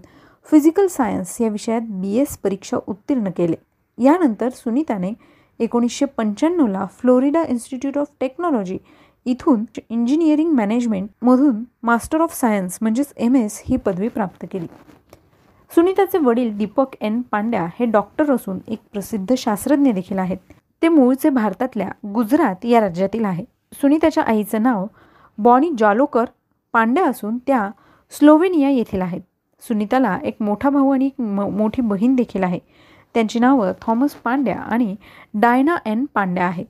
[0.51, 3.57] फिजिकल सायन्स या विषयात बी एस परीक्षा उत्तीर्ण केले.
[3.99, 5.13] यानंतर सुनीताने
[5.61, 8.79] एकोणीसशे पंच्याण्णवला फ्लोरिडा इन्स्टिट्यूट ऑफ टेक्नॉलॉजी
[9.27, 14.67] इथून इंजिनिअरिंग मॅनेजमेंटमधून मास्टर ऑफ सायन्स म्हणजेच एम एस ही पदवी प्राप्त केली.
[15.71, 20.37] सुनीताचे वडील दीपक एन पांड्या हे डॉक्टर असून एक प्रसिद्ध शास्त्रज्ञ देखील आहेत.
[20.83, 23.45] ते मूळचे भारतातल्या गुजरात या राज्यातील आहे.
[23.73, 24.87] सुनीताच्या आईचं नाव
[25.39, 26.25] बॉनी जॉलोकर
[26.73, 27.69] पांड्या असून त्या
[28.13, 29.21] स्लोवेनिया येथील आहेत.
[29.63, 32.59] सुनीताला एक मोठा भाऊ आणि एक मोठी बहीण देखील आहे.
[33.15, 34.95] त्यांची नावं थॉमस पांड्या आणि
[35.35, 36.05] डायना एन.
[36.15, 36.67] पांड्या आहेत.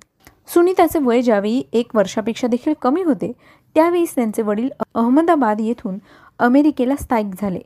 [0.47, 3.32] सुनीताचे वय ज्यावेळी एक वर्षापेक्षा देखील कमी होते
[3.74, 5.99] त्यावेळीच त्यांचे वडील अहमदाबाद येथून
[6.38, 7.61] अमेरिकेला स्थायिक झाले.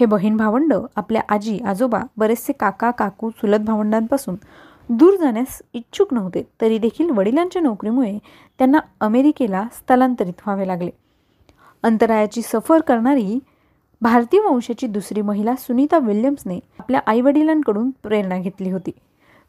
[0.00, 4.36] हे बहीण भावंड आपल्या आजी आजोबा बरेचसे काका काकू चुलत भावंडांपासून
[4.88, 8.18] दूर जाण्यास इच्छुक नव्हते तरी देखील वडिलांच्या नोकरीमुळे
[8.58, 10.90] त्यांना अमेरिकेला स्थलांतरित व्हावे लागले.
[11.82, 13.38] अंतरायाची सफर करणारी
[14.00, 18.90] भारतीय वंशाची दुसरी महिला सुनीता विल्यम्सने आपल्या आईवडिलांकडून प्रेरणा घेतली होती.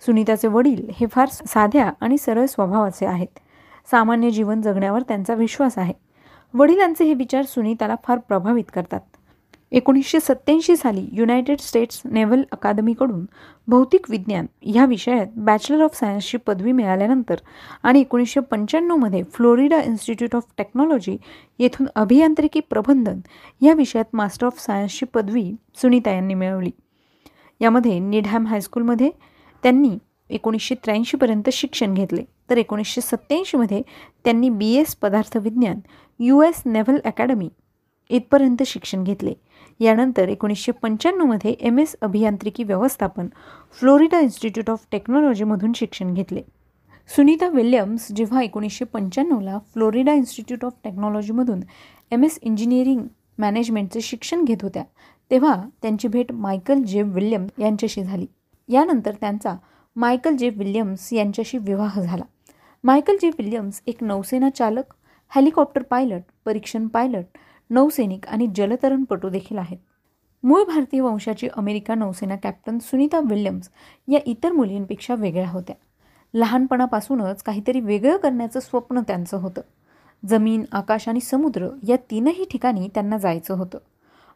[0.05, 3.39] सुनीताचे वडील हे फार साध्या आणि सरळ स्वभावाचे आहेत.
[3.91, 5.93] सामान्य जीवन जगण्यावर त्यांचा विश्वास आहे.
[6.53, 8.99] वडिलांचे हे विचार सुनीताला फार प्रभावित करतात.
[9.71, 13.25] एकोणीसशे सत्त्याऐंशी साली युनायटेड स्टेट्स नेव्हल अकादमीकडून
[13.67, 17.35] भौतिक विज्ञान ह्या विषयात बॅचलर ऑफ सायन्सची पदवी मिळाल्यानंतर
[17.83, 21.17] आणि एकोणीसशे पंच्याण्णवमध्ये फ्लोरिडा इन्स्टिट्यूट ऑफ टेक्नॉलॉजी
[21.59, 23.19] येथून अभियांत्रिकी प्रबंधन
[23.61, 25.51] या विषयात मास्टर ऑफ सायन्सची पदवी
[25.81, 26.71] सुनीता यांनी मिळवली.
[27.61, 29.09] यामध्ये निडहॅम हायस्कूलमध्ये
[29.63, 29.97] त्यांनी
[30.29, 32.23] एकोणीसशे त्र्याऐंशीपर्यंत शिक्षण घेतले.
[32.49, 33.81] तर एकोणीसशे सत्त्याऐंशीमध्ये
[34.23, 35.79] त्यांनी बी एस पदार्थ विज्ञान
[36.19, 37.49] यू एस नेव्हल अकॅडमी
[38.09, 39.33] इथपर्यंत शिक्षण घेतले.
[39.79, 43.27] यानंतर एकोणीसशे पंच्याण्णवमध्ये एम एस अभियांत्रिकी व्यवस्थापन
[43.79, 46.41] फ्लोरिडा इन्स्टिट्यूट ऑफ टेक्नॉलॉजीमधून शिक्षण घेतले.
[47.15, 51.59] सुनीता विल्यम्स जेव्हा एकोणीसशे पंच्याण्णवला फ्लोरिडा इन्स्टिट्यूट ऑफ टेक्नॉलॉजीमधून
[52.11, 53.01] एम एस इंजिनिअरिंग
[53.37, 54.83] मॅनेजमेंटचे शिक्षण घेत होत्या
[55.31, 58.25] तेव्हा त्यांची भेट मायकल जे विल्यम यांच्याशी झाली.
[58.69, 59.55] यानंतर त्यांचा
[59.95, 62.23] मायकल जे विल्यम्स यांच्याशी विवाह झाला.
[62.83, 64.93] मायकल जे विल्यम्स एक नौसेना चालक
[65.35, 67.37] हेलिकॉप्टर पायलट परीक्षण पायलट
[67.69, 69.77] नौसैनिक आणि जलतरणपटू देखील आहेत.
[70.43, 73.69] मूळ भारतीय वंशाची अमेरिका नौसेना कॅप्टन सुनीता विल्यम्स
[74.07, 75.75] या इतर मुलींपेक्षा वेगळ्या होत्या.
[76.33, 79.61] लहानपणापासूनच काहीतरी वेगळं करण्याचं स्वप्न त्यांचं होतं.
[80.25, 83.77] जमीन आकाश आणि समुद्र या तीनही ठिकाणी त्यांना जायचं होतं.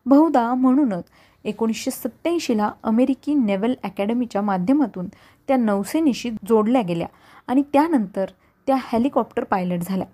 [0.06, 1.04] बहुधा म्हणूनच
[1.44, 5.08] एकोणीसशे सत्त्याऐंशीला अमेरिकी नेव्हल अकॅडमीच्या माध्यमातून
[5.48, 7.08] त्या नौसेनेशी जोडल्या गेल्या
[7.48, 8.26] आणि त्यानंतर
[8.68, 10.08] त्या हेलिकॉप्टर पायलट झाल्या.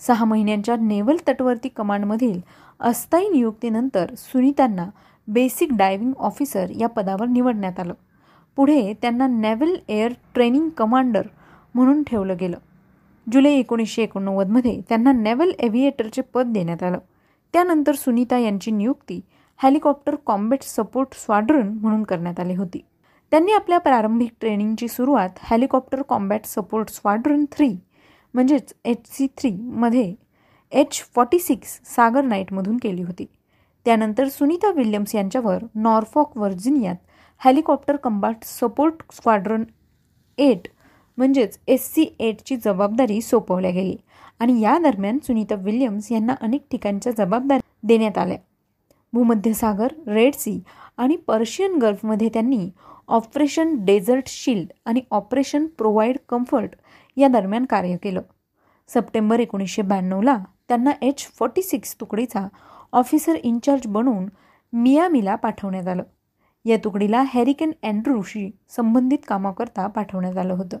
[0.00, 2.40] सहा महिन्यांच्या नेव्हल तटवर्ती कमांडमधील
[2.80, 4.86] अस्थायी नियुक्तीनंतर सुनीतांना
[5.28, 7.94] बेसिक डायव्हिंग ऑफिसर या पदावर निवडण्यात आलं.
[8.56, 11.26] पुढे त्यांना नेव्हल एअर ट्रेनिंग कमांडर
[11.74, 12.58] म्हणून ठेवलं गेलं.
[13.32, 16.98] जुलै एकोणीसशे एकोणनव्वदमध्ये त्यांना नेव्हल एव्हिएटरचे पद देण्यात आलं.
[17.52, 19.20] त्यानंतर सुनीता यांची नियुक्ती
[19.62, 22.84] हेलिकॉप्टर कॉम्बॅट सपोर्ट स्वाड्रन म्हणून करण्यात आली होती.
[23.30, 27.68] त्यांनी आपल्या प्रारंभिक ट्रेनिंगची सुरुवात helicopter combat support squadron three
[28.34, 30.14] म्हणजेच एच सी थ्रीमध्ये
[30.74, 33.24] एच फॉर्टी सिक्स सागर नाईटमधून केली होती.
[33.84, 36.94] त्यानंतर सुनीता विल्यम्स यांच्यावर Norfolk व्हर्जिनियात
[37.40, 39.64] helicopter combat support squadron
[40.38, 40.68] eight
[41.18, 43.96] म्हणजेच एस सी एटची जबाबदारी सोपवल्या गेली
[44.40, 48.38] आणि या दरम्यान सुनीता विल्यम्स यांना अनेक ठिकाणच्या जबाबदारी देण्यात आल्या.
[49.12, 50.58] भूमध्यसागर रेड सी
[50.96, 52.68] आणि पर्शियन गल्फमध्ये त्यांनी
[53.08, 56.70] ऑपरेशन डेझर्ट शिल्ड आणि ऑपरेशन प्रोव्हाइड कम्फर्ट
[57.16, 58.20] या दरम्यान कार्य केलं.
[58.88, 60.38] सप्टेंबर एकोणीसशे ब्याण्णवला
[60.68, 62.46] त्यांना एच फोर्टी सिक्स तुकडीचा
[62.92, 64.26] ऑफिसर इन्चार्ज बनवून
[64.72, 66.02] मियामीला पाठवण्यात आलं.
[66.64, 70.78] या तुकडीला हॅरिकेन अँड्रूशी संबंधित कामाकरता पाठवण्यात आलं होतं.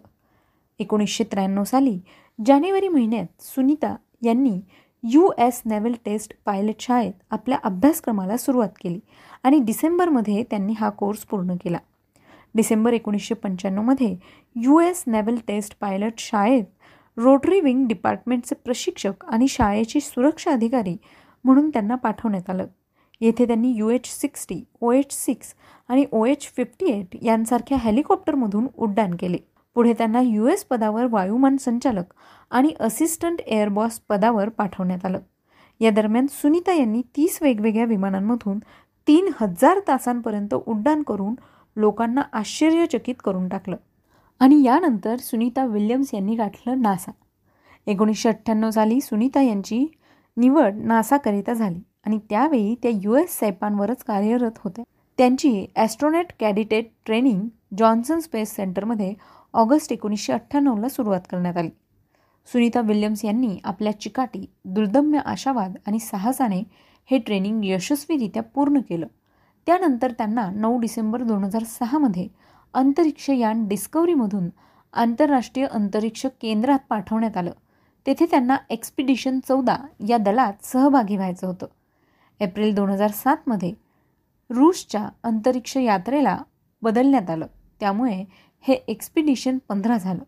[0.78, 1.98] एकोणीसशे त्र्याण्णव साली
[2.46, 4.60] जानेवारी महिन्यात सुनीता यांनी
[5.02, 9.00] U S naval test pilot शाळेत आपल्या अभ्यासक्रमाला सुरुवात केली
[9.42, 11.78] आणि डिसेंबरमध्ये त्यांनी हा कोर्स पूर्ण केला.
[12.54, 14.16] डिसेंबर एकोणीसशे पंच्याण्णवमध्ये
[14.56, 16.64] U S naval test pilot शाळेत
[17.16, 20.96] रोटरी विंग डिपार्टमेंटचे प्रशिक्षक आणि शाळेची सुरक्षा अधिकारी
[21.44, 22.66] म्हणून त्यांना पाठवण्यात आलं.
[23.20, 25.54] येथे त्यांनी U H sixty O H six
[25.88, 29.38] आणि ओ एच फिफ्टी एट यांसारख्या हेलिकॉप्टरमधून उड्डाण केले.
[29.74, 32.04] पुढे त्यांना यू एस पदावर वायुमान संचालक
[32.50, 35.18] आणि असिस्टंट एअरबॉस पदावर पाठवण्यात आलं.
[35.80, 38.58] या दरम्यान सुनीता यांनी तीस वेगवेगळ्या विमानांमधून
[39.06, 41.34] तीन हजार तासांपर्यंत उड्डाण करून
[41.76, 43.76] लोकांना आश्चर्यचकित करून टाकलं.
[44.40, 47.12] आणि यानंतर सुनीता विल्यम्स यांनी गाठलं नासा.
[47.86, 49.86] एकोणीसशे अठ्ठ्याण्णव साली सुनीता यांची
[50.36, 54.84] निवड नासाकरिता झाली आणि त्यावेळी त्या यू एस सैपांवरच कार्यरत होत्या.
[55.18, 59.14] त्यांची astronaut candidate training Johnson space सेंटरमध्ये
[59.54, 61.70] ऑगस्ट एकोणीसशे अठ्ठ्याण्णवला सुरुवात करण्यात आली.
[62.48, 66.62] सुनीता विल्यम्स यांनी आपल्या चिकाटी दुर्दम्य आशावाद आणि साहसाने
[67.10, 69.06] हे ट्रेनिंग यशस्वीरित्या पूर्ण केलं.
[69.66, 72.28] त्यानंतर त्यांना नऊ डिसेंबर दोन हजार सहामध्ये
[72.74, 74.48] अंतरिक्ष यान डिस्कवरीमधून
[74.92, 77.50] आंतरराष्ट्रीय अंतरिक्ष केंद्रात पाठवण्यात आलं.
[78.06, 79.76] तेथे त्यांना एक्सपिडिशन चौदा
[80.08, 81.66] या दलात सहभागी व्हायचं होतं.
[82.40, 83.72] एप्रिल दोन हजार सातमध्ये
[84.50, 86.38] रूसच्या अंतरिक्ष यात्रेला
[86.82, 87.46] बदलण्यात आलं.
[87.80, 88.24] त्यामुळे
[88.60, 90.22] हे एक्सपिडिशन पंधरा झालं.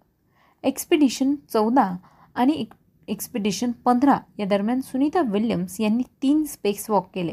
[0.63, 1.97] एक्सपिडिशन चौदा
[2.35, 2.73] आणि एक
[3.09, 7.33] एक्सपिडिशन पंधरा या दरम्यान सुनीता विल्यम्स यांनी तीन स्पेक्स वॉक केले.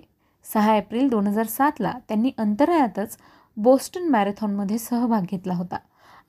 [0.53, 3.17] सहा एप्रिल दोन हजार सातला त्यांनी अंतराळातच
[3.57, 5.77] बोस्टन मॅरेथॉनमध्ये सहभाग घेतला होता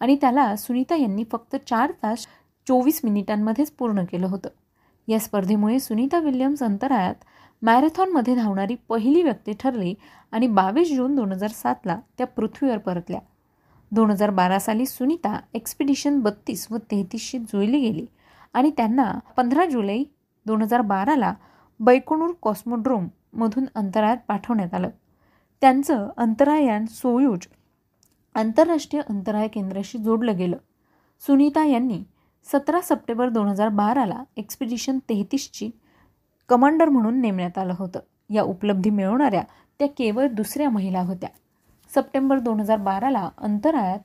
[0.01, 2.27] आणि त्याला सुनीता यांनी फक्त चार तास
[2.67, 4.49] चोवीस मिनिटांमध्येच पूर्ण केलं होतं.
[5.09, 7.25] या स्पर्धेमुळे सुनीता विल्यम्स अंतराळात
[7.63, 9.95] मॅरेथॉनमध्ये धावणारी पहिली व्यक्ती ठरली
[10.33, 13.21] आणि बावीस जून दोन हजार सातला त्या पृथ्वीवर परतल्या.
[13.93, 18.07] दोन हजार बारा साली सुनीता एक्सपिडिशन बत्तीस व तेहतीसशी जुळली गेली
[18.55, 20.03] आणि त्यांना पंधरा जुलै
[20.47, 21.33] दोन हजार बाराला
[21.81, 24.89] बैकोणूर कॉस्मोड्रोममधून अंतराळात पाठवण्यात आलं.
[25.65, 27.47] त्यांचं अंतरायान सोयूज
[28.35, 30.57] आंतरराष्ट्रीय अंतराळ केंद्राशी जोडलं गेलं.
[31.27, 32.03] सुनीता यांनी
[32.53, 35.71] सतरा सप्टेंबर दोन हजार बाराला एक्सपिडिशन तेहतीसची
[36.49, 38.01] कमांडर म्हणून नेमण्यात आलं होतं.
[38.31, 39.43] या उपलब्धी मिळवणाऱ्या
[39.79, 41.29] त्या केवळ दुसऱ्या महिला होत्या.
[41.95, 43.99] सप्टेंबर दोन हजार बाराला अंतराळात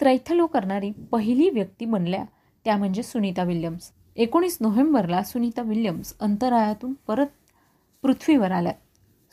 [0.00, 2.24] त्रैथलो करणारी पहिली व्यक्ती बनल्या
[2.64, 3.90] त्या म्हणजे सुनीता विल्यम्स.
[4.16, 7.26] एकोणीस नोव्हेंबरला सुनीता विल्यम्स अंतराळातून परत
[8.02, 8.72] पृथ्वीवर आल्या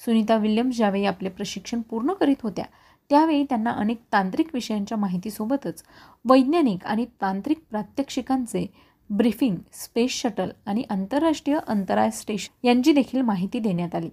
[0.06, 2.66] सुनीता विल्यम्स ज्यावेळी आपले प्रशिक्षण पूर्ण करीत होत्या
[3.10, 5.84] त्यावेळी त्यांना अनेक तांत्रिक विषयांच्या माहितीसोबतच
[6.26, 8.66] वैज्ञानिक आणि तांत्रिक प्रात्यक्षिकांचे
[9.10, 14.10] ब्रीफिंग स्पेस शटल आणि आंतरराष्ट्रीय अंतराळ स्टेशन यांची देखील माहिती देण्यात आली.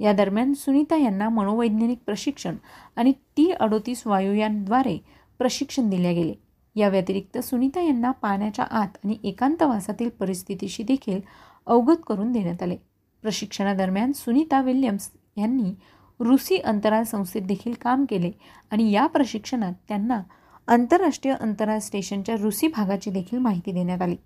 [0.00, 2.56] या दरम्यान सुनीता यांना मनोवैज्ञानिक प्रशिक्षण
[2.96, 4.98] आणि टी अडोतीस वायुयांद्वारे
[5.38, 6.34] प्रशिक्षण दिले गेले.
[6.76, 11.20] या व्यतिरिक्त सुनीता यांना पाण्याच्या आत आणि एकांतवासातील परिस्थितीशी देखील
[11.66, 12.76] अवगत करून देण्यात आले.
[13.22, 15.72] प्रशिक्षणादरम्यान सुनीता विल्यम्स यांनी
[16.20, 18.30] रुसी अंतराळ संस्थेत देखील काम केले
[18.70, 20.20] आणि या प्रशिक्षणात त्यांना
[20.68, 24.16] आंतरराष्ट्रीय अंतराळ स्टेशनच्या रुसी भागाची देखील माहिती देण्यात आली.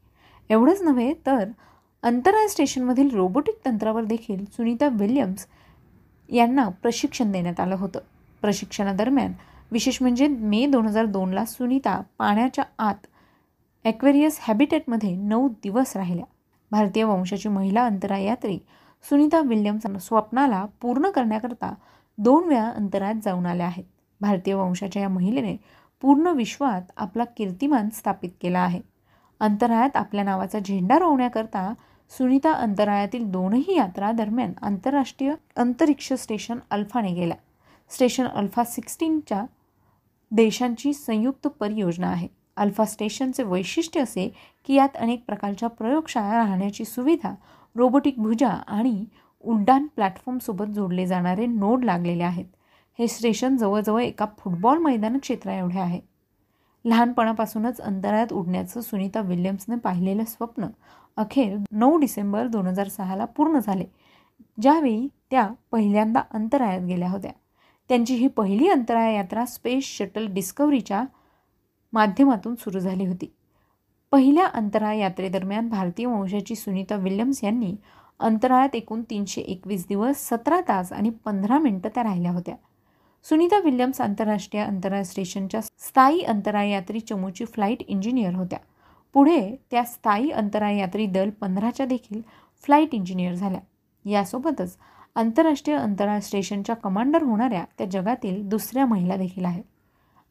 [0.51, 1.45] एवढंच नव्हे तर
[2.03, 5.47] अंतराळ स्टेशनमधील रोबोटिक तंत्रावर देखील सुनीता विल्यम्स
[6.29, 7.99] यांना प्रशिक्षण देण्यात आलं होतं.
[8.43, 9.33] प्रशिक्षणादरम्यान
[9.73, 13.07] विशेष म्हणजे मे दोन हजार दोनला सुनीता पाण्याच्या आत
[13.85, 16.25] ॲक्वेरियस हॅबिटेटमध्ये नऊ दिवस राहिल्या.
[16.71, 18.59] भारतीय वंशाची महिला अंतराळयात्री
[19.09, 21.75] सुनीता विल्यम्स स्वप्नाला पूर्ण करण्याकरता
[22.19, 23.85] दोन वेळा अंतराळात जाऊन आल्या आहेत.
[24.21, 25.57] भारतीय वंशाच्या या महिलेने
[26.01, 28.81] पूर्ण विश्वात आपला कीर्तिमान स्थापित केला आहे.
[29.41, 31.73] अंतराळात आपल्या नावाचा झेंडा रोवण्याकरता
[32.11, 37.37] सुनीता अंतराळातील दोनही यात्रा दरम्यान आंतरराष्ट्रीय अंतरिक्ष स्टेशन अल्फाने गेल्या.
[37.91, 39.45] स्टेशन अल्फा सिक्स्टीनच्या
[40.31, 42.29] देशांची संयुक्त परियोजना आहे.
[42.57, 44.33] अल्फा स्टेशनचे वैशिष्ट्य असे
[44.67, 47.35] की यात अनेक प्रकारच्या प्रयोगशाळा राहण्याची सुविधा
[47.77, 49.05] रोबोटिक भुजा आणि
[49.41, 52.45] उड्डाण प्लॅटफॉर्मसोबत जोडले जाणारे नोड लागलेले आहेत.
[52.99, 56.01] हे स्टेशन जवळजवळ एका फुटबॉल मैदान क्षेत्रा एवढे आहे.
[56.85, 60.67] लहानपणापासूनच अंतराळात उडण्याचं सुनीता विल्यम्सने पाहिलेलं स्वप्न
[61.17, 63.85] अखेर नऊ डिसेंबर दोन हजार सहाला पूर्ण झाले.
[64.61, 67.33] ज्यावेळी त्या पहिल्यांदा अंतराळात गेल्या होत्या.
[67.89, 71.05] त्यांची ही पहिली अंतराळ यात्रा स्पेस शटल डिस्कवरीच्या
[71.93, 73.35] माध्यमातून सुरू झाली होती.
[74.13, 77.75] पहिल्या अंतराळ यात्रेदरम्यान भारतीय वंशाची सुनीता विल्यम्स यांनी
[78.21, 82.55] अंतराळात एकूण तीनशे एकवीस दिवस सतरा तास आणि पंधरा मिनटं त्या राहिल्या होत्या.
[83.25, 88.59] सुनीता विल्यम्स आंतरराष्ट्रीय अंतराळ स्टेशनच्या स्थायी अंतराळ यात्री चमूची फ्लाईट इंजिनियर होत्या.
[89.15, 92.21] पुढे त्या स्थायी अंतराळ यात्री दल पंधराच्या देखील
[92.65, 93.61] फ्लाईट इंजिनियर झाल्या.
[94.05, 94.77] यासोबतच
[95.15, 99.65] आंतरराष्ट्रीय अंतराळ स्टेशनच्या कमांडर होणाऱ्या त्या जगातील दुसऱ्या महिला देखील आहेत.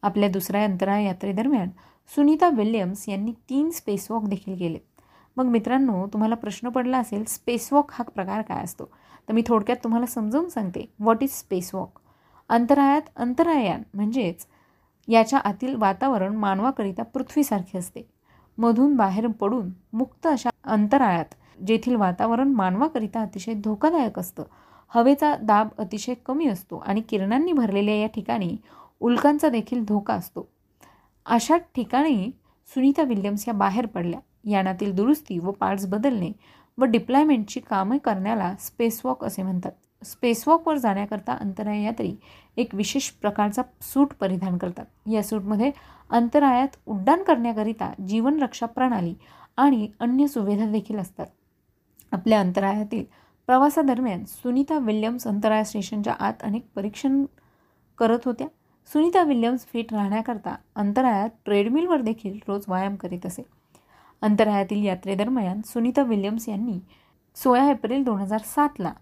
[0.02, 1.68] आपल्या दुसऱ्या अंतराळ यात्रेदरम्यान
[2.10, 4.78] सुनीता विल्यम्स यांनी तीन स्पेसवॉक देखील केले.
[5.36, 8.84] मग मित्रांनो तुम्हाला प्रश्न पडला असेल स्पेसवॉक हा प्रकार काय असतो?
[9.28, 10.84] तर मी थोडक्यात तुम्हाला समजावून सांगते.
[11.00, 11.98] व्हॉट इज स्पेसवॉक
[12.50, 14.46] अंतराळात अंतरायान म्हणजेच
[15.08, 18.02] याच्या आतील वातावरण मानवाकरिता पृथ्वीसारखे असते.
[18.58, 21.34] मधून बाहेर पडून मुक्त अशा अंतराळात
[21.66, 24.42] जेथील वातावरण मानवाकरिता अतिशय धोकादायक असतं.
[24.92, 28.56] हवेचा दाब अतिशय कमी असतो आणि किरणांनी भरलेल्या या ठिकाणी
[29.00, 30.48] उल्कांचा देखील धोका असतो.
[31.26, 32.30] अशा ठिकाणी
[32.74, 34.20] सुनीता विल्यम्स या बाहेर पडल्या.
[34.44, 36.32] यानातील दुरुस्ती व पार्ट्स बदलणे
[36.78, 39.72] व डिप्लॉयमेंटची कामे करण्याला स्पेसवॉक असे म्हणतात.
[40.04, 42.16] स्पेसवॉकवर जाण्याकरता अंतराळ यात्री
[42.56, 44.84] एक विशेष प्रकारचा सूट परिधान करतात.
[45.12, 45.70] या सूटमध्ये
[46.10, 49.14] अंतराळात उड्डाण करण्याकरिता जीवनरक्षा प्रणाली
[49.56, 51.26] आणि अन्य सुविधा देखील असतात.
[52.12, 53.04] आपल्या अंतराळातील
[53.46, 57.24] प्रवासादरम्यान सुनीता विल्यम्स अंतराळ स्टेशनच्या आत अनेक परीक्षण
[57.98, 58.46] करत होत्या.
[58.90, 63.42] सुनीता विल्यम्स फिट राहण्याकरता अंतराळात ट्रेडमिलवर देखील रोज व्यायाम करीत असे.
[64.22, 66.78] अंतराळातील यात्रेदरम्यान सुनीता विल्यम्स यांनी
[67.36, 68.92] सोळा एप्रिल दोन हजार सातला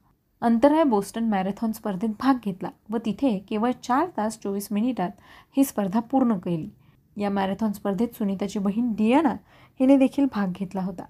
[0.43, 5.11] अंतराळ बोस्टन मॅरेथॉन स्पर्धेत भाग घेतला व तिथे केवळ चार तास चोवीस मिनिटात
[5.57, 6.68] ही स्पर्धा पूर्ण केली.
[7.16, 9.35] या मॅरेथॉन स्पर्धेत सुनीताची बहीण डियाना
[9.81, 11.05] हिने देखील भाग घेतला होता.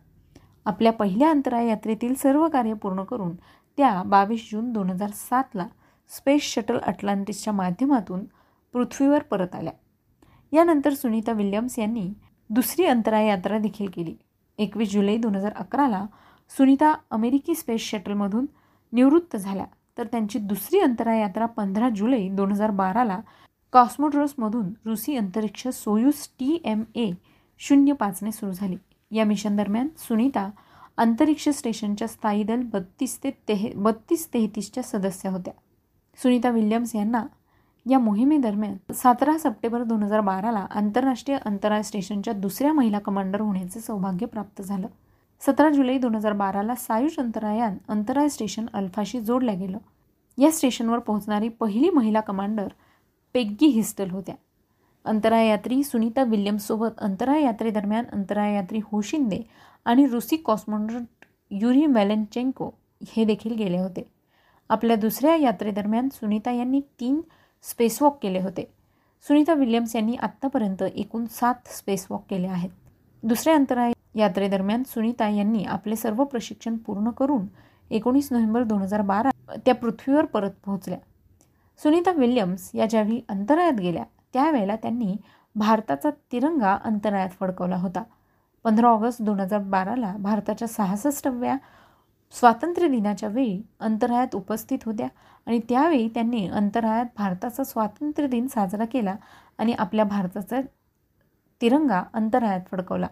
[0.66, 3.34] आपल्या पहिल्या अंतराळ यात्रेतील सर्व कार्य पूर्ण करून
[3.78, 5.66] त्या बावीस जून दोन हजार सातला
[6.10, 8.24] स्पेस शटल अटलांटिसच्या माध्यमातून
[8.72, 9.72] पृथ्वीवर परत आल्या.
[10.52, 12.12] यानंतर सुनीता विल्यम्स यांनी
[12.50, 14.14] दुसरी अंतराळ यात्रा देखील केली.
[14.58, 16.06] एकवीस जुलै दोन हजार अकराला
[16.56, 18.46] सुनीता अमेरिकी स्पेस शटलमधून
[18.92, 19.66] निवृत्त झाल्या.
[19.98, 23.20] तर त्यांची दुसरी अंतराळ यात्रा पंधरा जुलै दोन हजार बाराला
[23.72, 27.10] कॉस्मोड्रोसमधून रुसी अंतरिक्ष सोयूस टी एम ए
[27.58, 28.76] शून्य पाचने सुरू झाली.
[29.10, 30.50] या मिशन दरम्यान सुनीता
[30.96, 35.54] अंतरिक्ष स्टेशनच्या स्थायी दल बत्तीस ते तेह बत्तीस तेहतीसच्या सदस्य होत्या.
[36.22, 37.26] सुनीता विल्यम्स यांना
[37.86, 44.26] या मोहिमेदरम्यान सतरा सप्टेंबर दोन हजार बाराला आंतरराष्ट्रीय अंतराळ स्टेशनच्या दुसऱ्या महिला कमांडर होण्याचे सौभाग्य
[44.26, 44.86] प्राप्त झालं.
[45.46, 49.78] सतरा जुलै दोन हजार बाराला सायुष अंतरायान अंतराळ स्टेशन अल्फाशी जोडल्या गेलं.
[50.38, 52.68] या स्टेशनवर पोहोचणारी पहिली महिला कमांडर
[53.34, 54.34] पेग्गी हिस्टल होत्या.
[55.04, 59.40] अंतरायात्री सुनीता विल्यम्ससोबत अंतराळ यात्रेदरम्यान अंतराळ होशिंदे
[59.84, 62.70] आणि रुसी कॉस्मॉनॉट युरी मेलेनचेंको
[63.08, 64.10] हे देखील गेले होते.
[64.68, 67.20] आपल्या दुसऱ्या यात्रेदरम्यान सुनीता यांनी तीन
[67.62, 68.70] स्पेसवॉक केले होते.
[69.28, 72.70] सुनीता विल्यम्स यांनी आत्तापर्यंत एकूण सात स्पेसवॉक केले आहेत.
[73.22, 77.46] दुसऱ्या अंतराळ यात्रेदरम्यान सुनीता यांनी आपले सर्व प्रशिक्षण पूर्ण करून
[77.90, 80.98] एकोणीस नोव्हेंबर दोन हजार बारा त्या पृथ्वीवर परत पोहोचल्या.
[81.82, 85.16] सुनीता विल्यम्स या ज्यावेळी अंतराळात गेल्या त्यावेळेला त्यांनी
[85.54, 88.02] भारताचा तिरंगा अंतराळात फडकवला होता.
[88.64, 91.56] पंधरा ऑगस्ट दोन हजार बाराला भारताच्या सहासष्टव्या
[92.32, 95.06] स्वातंत्र्य दिनाच्या वेळी अंतराळात उपस्थित होत्या
[95.46, 99.14] आणि त्यावेळी त्यांनी अंतराळात भारताचा स्वातंत्र्य दिन साजरा केला
[99.58, 100.60] आणि आपल्या भारताचा
[101.60, 103.06] तिरंगा अंतराळात फडकवला.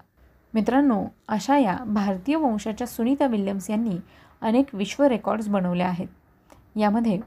[0.54, 3.96] मित्रांनो अशा या भारतीय वंशाच्या सुनीता विल्यम्स यांनी
[4.42, 6.08] अनेक विश्व रेकॉर्ड्स बनवले आहेत.
[6.76, 7.18] यामध्ये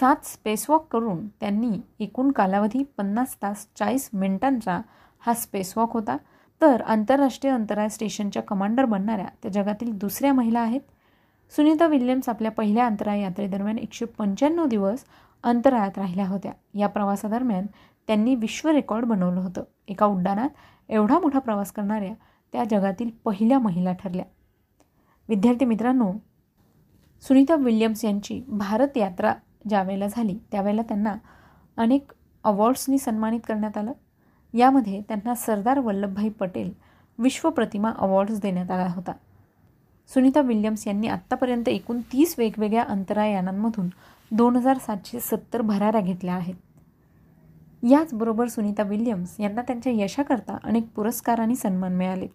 [0.00, 4.80] सात स्पेसवॉक करून त्यांनी एकूण कालावधी पन्नास तास चाळीस मिनिटांचा
[5.20, 6.16] हा स्पेसवॉक होता.
[6.60, 10.80] तर आंतरराष्ट्रीय अंतराळ स्टेशनच्या कमांडर बनणाऱ्या त्या जगातील दुसऱ्या महिला आहेत.
[11.56, 15.04] सुनीता विल्यम्स आपल्या पहिल्या अंतराळ यात्रेदरम्यान एकशे पंच्याण्णव दिवस
[15.42, 16.52] अंतराळात राहिल्या होत्या.
[16.74, 17.66] या प्रवासादरम्यान
[18.06, 19.62] त्यांनी विश्व रेकॉर्ड बनवलं होतं.
[19.88, 20.48] एका उड्डाणात
[20.88, 22.14] एवढा मोठा प्रवास करणाऱ्या
[22.52, 24.24] त्या जगातील पहिल्या महिला ठरल्या.
[25.28, 26.12] विद्यार्थी मित्रांनो
[27.22, 29.34] सुनीता विल्यम्स यांची भारत यात्रा
[29.68, 31.16] ज्यावेळेला झाली त्यावेळेला त्यांना
[31.76, 32.12] अनेक
[32.44, 33.92] अवॉर्ड्सनी सन्मानित करण्यात आलं.
[34.54, 36.72] यामध्ये त्यांना सरदार वल्लभभाई पटेल
[37.18, 39.12] विश्व प्रतिमा अवॉर्ड्स देण्यात आला होता.
[40.14, 43.88] सुनीता विल्यम्स यांनी आत्तापर्यंत एकूण तीस वेगवेगळ्या अंतरायानांमधून
[44.30, 46.54] दोन हजार सातशे सत्तर भराऱ्या घेतल्या आहेत.
[47.82, 52.26] याचबरोबर सुनीता विल्यम्स यांना त्यांच्या यशाकरता अनेक पुरस्कार आणि सन्मान मिळाले.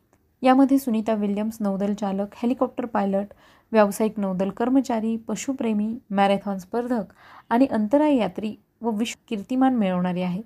[0.41, 3.33] यामध्ये सुनीता विल्यम्स नौदल चालक हेलिकॉप्टर पायलट
[3.71, 7.13] व्यावसायिक नौदल कर्मचारी पशुप्रेमी मॅरेथॉन स्पर्धक
[7.49, 10.41] आणि अंतराळ यात्री व विश्व कीर्तिमान मिळवणारी आहे.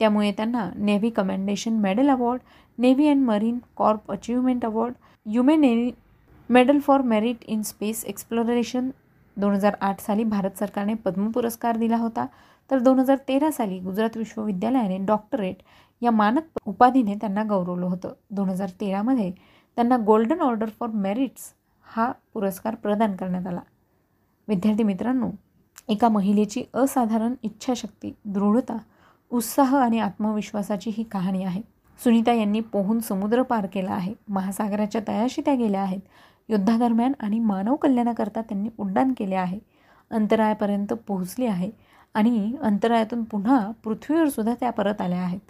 [0.00, 2.40] त्यामुळे त्यांना navy commendation medal award
[2.78, 4.94] navy and marine corps achievement award
[5.26, 5.56] Yume
[6.50, 8.90] medal for merit in space exploration.
[9.36, 12.26] दोन हजार आठ साली भारत सरकारने पद्म पुरस्कार दिला होता.
[12.70, 15.62] तर दोन हजार तेरा साली गुजरात विश्वविद्यालयाने डॉक्टरेट
[16.02, 18.12] या मानक उपाधीने त्यांना गौरवलं होतं.
[18.30, 19.30] दोन हजार तेरामध्ये
[19.76, 21.52] त्यांना गोल्डन ऑर्डर फॉर मेरिट्स
[21.86, 23.60] हा पुरस्कार प्रदान करण्यात आला.
[24.48, 25.30] विद्यार्थी मित्रांनो
[25.88, 28.76] एका महिलेची असाधारण इच्छाशक्ती दृढता
[29.30, 31.62] उत्साह आणि आत्मविश्वासाची ही कहाणी आहे.
[32.04, 34.14] सुनीता यांनी पोहून समुद्र पार केला आहे.
[34.28, 36.00] महासागराच्या तयाशी त्या गेल्या आहेत.
[36.50, 39.58] युद्धादरम्यान आणि मानव कल्याणाकरता त्यांनी उड्डाण केले आहे.
[40.10, 41.70] अंतराळापर्यंत पोहोचली आहे
[42.14, 45.40] आणि अंतराळातून पुन्हा पृथ्वीवर सुद्धा त्या परत आल्या आहेत.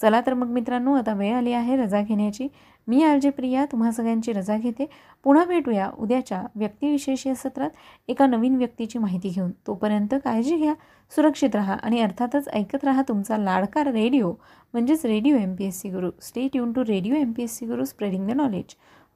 [0.00, 2.48] चला तर मग मित्रांनो आता वेळ आली आहे रजा घेण्याची.
[2.88, 4.86] मी आरजे प्रिया तुम्हा सगळ्यांची रजा घेते.
[5.24, 7.70] पुन्हा भेटूया उद्याच्या व्यक्तिविशेष या सत्रात.
[8.08, 10.74] एका नवीन व्यक्तीची माहिती घेऊन तोपर्यंत काळजी घ्या
[11.12, 14.32] सुरक्षित राहा आणि अर्थातच ऐकत राहा तुमचा लाडकार रेडिओ
[14.74, 17.66] म्हणजेच radio M P S C Guru stay tune to radio M P S C
[17.66, 18.74] Guru spreading the knowledge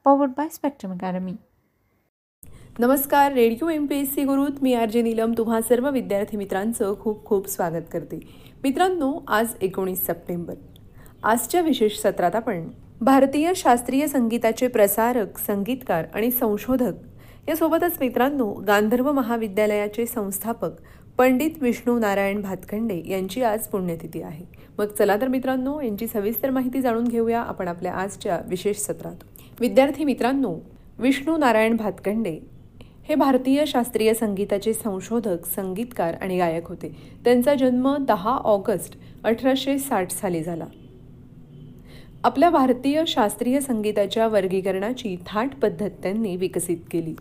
[0.08, 1.32] powered by spectrum academy
[2.78, 5.32] नमस्कार radio M P S C गुरुत मी आर जे नीलम.
[5.38, 8.20] तुम्हा सर्व विद्यार्थी मित्रांचं खूप खूप स्वागत करते.
[8.62, 10.54] मित्रांनो आज एकोणीस सप्टेंबर.
[11.24, 12.68] आजच्या विशेष सत्रात आपण
[13.00, 20.80] भारतीय शास्त्रीय संगीताचे प्रसारक संगीतकार आणि संशोधक यासोबतच मित्रांनो गांधर्व महाविद्यालयाचे संस्थापक
[21.18, 24.44] पंडित विष्णू नारायण भातखंडे यांची आज पुण्यतिथी आहे.
[24.78, 29.24] मग चला तर मित्रांनो यांची सविस्तर माहिती जाणून घेऊया आपण आपल्या आजच्या विशेष सत्रात.
[29.60, 30.56] विद्यार्थी मित्रांनो
[30.98, 32.38] विष्णू नारायण भातखंडे
[33.08, 36.96] हे भारतीय शास्त्रीय संगीताचे संशोधक संगीतकार आणि गायक होते.
[37.24, 40.64] त्यांचा जन्म दहा ऑगस्ट अठराशे साठ साली झाला.
[42.24, 47.14] आपल्या भारतीय शास्त्रीय संगीताच्या वर्गीकरणाची थाट पद्धत त्यांनी विकसित केली.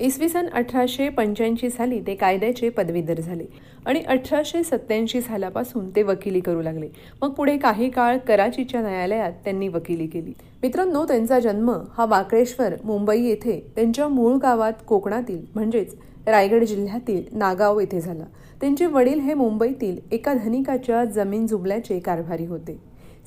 [0.00, 3.44] इसवी सन अठराशे पंच्याऐंशी साली ते कायद्याचे पदवीधर झाले.
[3.86, 6.88] आणि अठराशे सत्त्याऐंशी सालापासून ते वकिली करू लागले.
[7.22, 10.32] मग पुढे काही काळ कराचीच्या न्यायालयात त्यांनी वकिली केली.
[10.62, 15.94] मित्रांनो त्यांचा जन्म हा वाकळेश्वर मुंबई येथे त्यांच्या मूळ गावात कोकणातील म्हणजेच
[16.26, 18.24] रायगड जिल्ह्यातील नागाव येथे झाला.
[18.60, 22.78] त्यांचे वडील हे मुंबईतील एका धनिकाच्या जमीन जुबल्याचे कारभारी होते.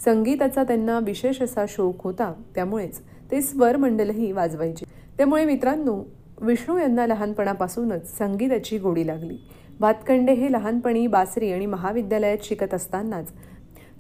[0.06, 3.00] संगीताचा त्यांना विशेष असा शोक होता त्यामुळेच
[3.32, 4.86] ते स्वर मंडलही वाजवायचे.
[5.18, 6.04] त्यामुळे मित्रांनो
[6.42, 9.38] विष्णू यांना लहानपणापासूनच संगीताची गोडी लागली.
[9.80, 13.32] भातखंडे हे लहानपणी बासरी आणि महाविद्यालयात शिकत असतानाच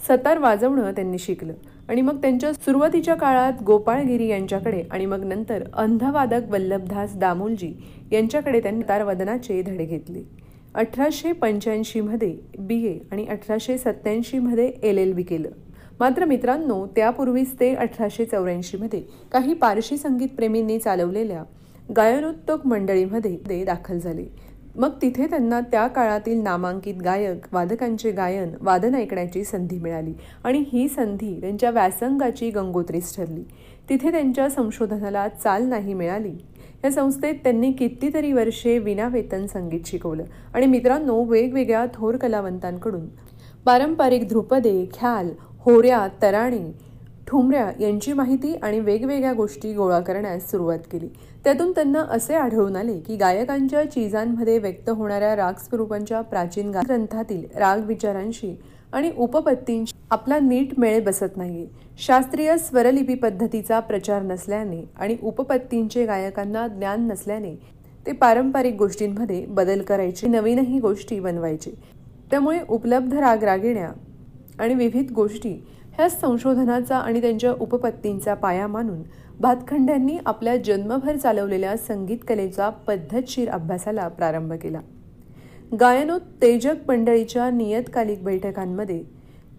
[0.07, 1.53] सतार वाजवणं त्यांनी शिकलं.
[1.89, 7.73] आणि मग त्यांच्या सुरुवातीच्या काळात गोपाळगिरी यांच्याकडे आणि मग नंतर अंधवादक वल्लभदास दामोलजी
[8.11, 10.23] यांच्याकडे त्यांनी तारवादनाचे धडे घेतले.
[10.75, 15.49] अठराशे पंच्याऐंशीमध्ये बी ए आणि अठराशे सत्त्याऐंशीमध्ये एल एल बी केलं.
[15.99, 21.43] मात्र मित्रांनो त्यापूर्वीच ते अठराशे चौऱ्याऐंशीमध्ये काही पारशी संगीतप्रेमींनी चालवलेल्या
[21.95, 24.25] गायनोत्तोक मंडळीमध्ये दे दाखल झाले.
[24.75, 30.13] मग तिथे त्यांना त्या काळातील नामांकित गायक वादकांचे गायन वादन ऐकण्याची संधी मिळाली
[30.43, 33.43] आणि ही संधी त्यांच्या व्यासंगाची गंगोत्रीच ठरली.
[33.89, 36.33] तिथे त्यांच्या संशोधनाला चाल नाही मिळाली.
[36.83, 40.23] या संस्थेत त्यांनी कितीतरी वर्षे विनावेतन संगीत शिकवलं
[40.53, 43.07] आणि मित्रांनो वेगवेगळ्या थोर कलावंतांकडून
[43.65, 45.29] पारंपरिक ध्रुपदे ख्याल
[45.59, 46.71] होऱ्या तराणी
[47.27, 51.07] ठुमऱ्या यांची माहिती आणि वेगवेगळ्या गोष्टी गोळा करण्यास सुरुवात केली.
[51.47, 57.83] त्यातून त्यांना असे आढळून आले की गायकांच्या चीजांमध्ये व्यक्त होणाऱ्या राग स्वरूपांच्या प्राचीन ग्रंथातील राग
[57.85, 58.53] विचारांशी
[58.91, 61.65] आणि उपपत्तींशी आपला नीट मेळ बसत नाही
[61.97, 67.55] शास्त्रीय स्वरलिपी पद्धतीचा प्रचार नसल्याने आणि उपपत्तींचे गायकांना ज्ञान नसल्याने
[68.05, 71.71] ते पारंपरिक गोष्टींमध्ये बदल करायचे नवीनही गोष्टी बनवायचे.
[72.31, 73.91] त्यामुळे उपलब्ध राग रागिण्या
[74.59, 75.55] आणि विविध गोष्टी
[75.97, 79.01] ह्या संशोधनाचा आणि त्यांच्या उपपत्तींचा पाया मानून
[79.39, 84.79] भातखंड्यांनी आपल्या जन्मभर चालवलेल्या संगीत कलेचा पद्धतशीर अभ्यासाला प्रारंभ केला.
[85.79, 89.01] गायनोत्तेजक मंडळीच्या नियतकालिक बैठकांमध्ये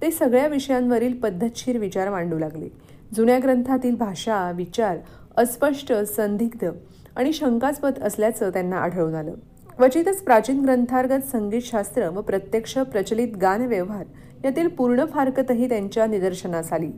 [0.02, 2.68] ते सगळ्या विषयांवरील पद्धतशीर विचार मांडू लागले.
[3.16, 4.98] जुन्या ग्रंथातील भाषा विचार
[5.36, 6.68] अस्पष्ट संदिग्ध
[7.16, 9.34] आणि शंकास्पद असल्याचं त्यांना आढळून आलं.
[9.76, 14.04] क्वचितच प्राचीन ग्रंथार्गत संगीतशास्त्र व प्रत्यक्ष प्रचलित गानव्यवहार
[14.44, 16.90] यातील पूर्ण फारकतही त्यांच्या निदर्शनास आली.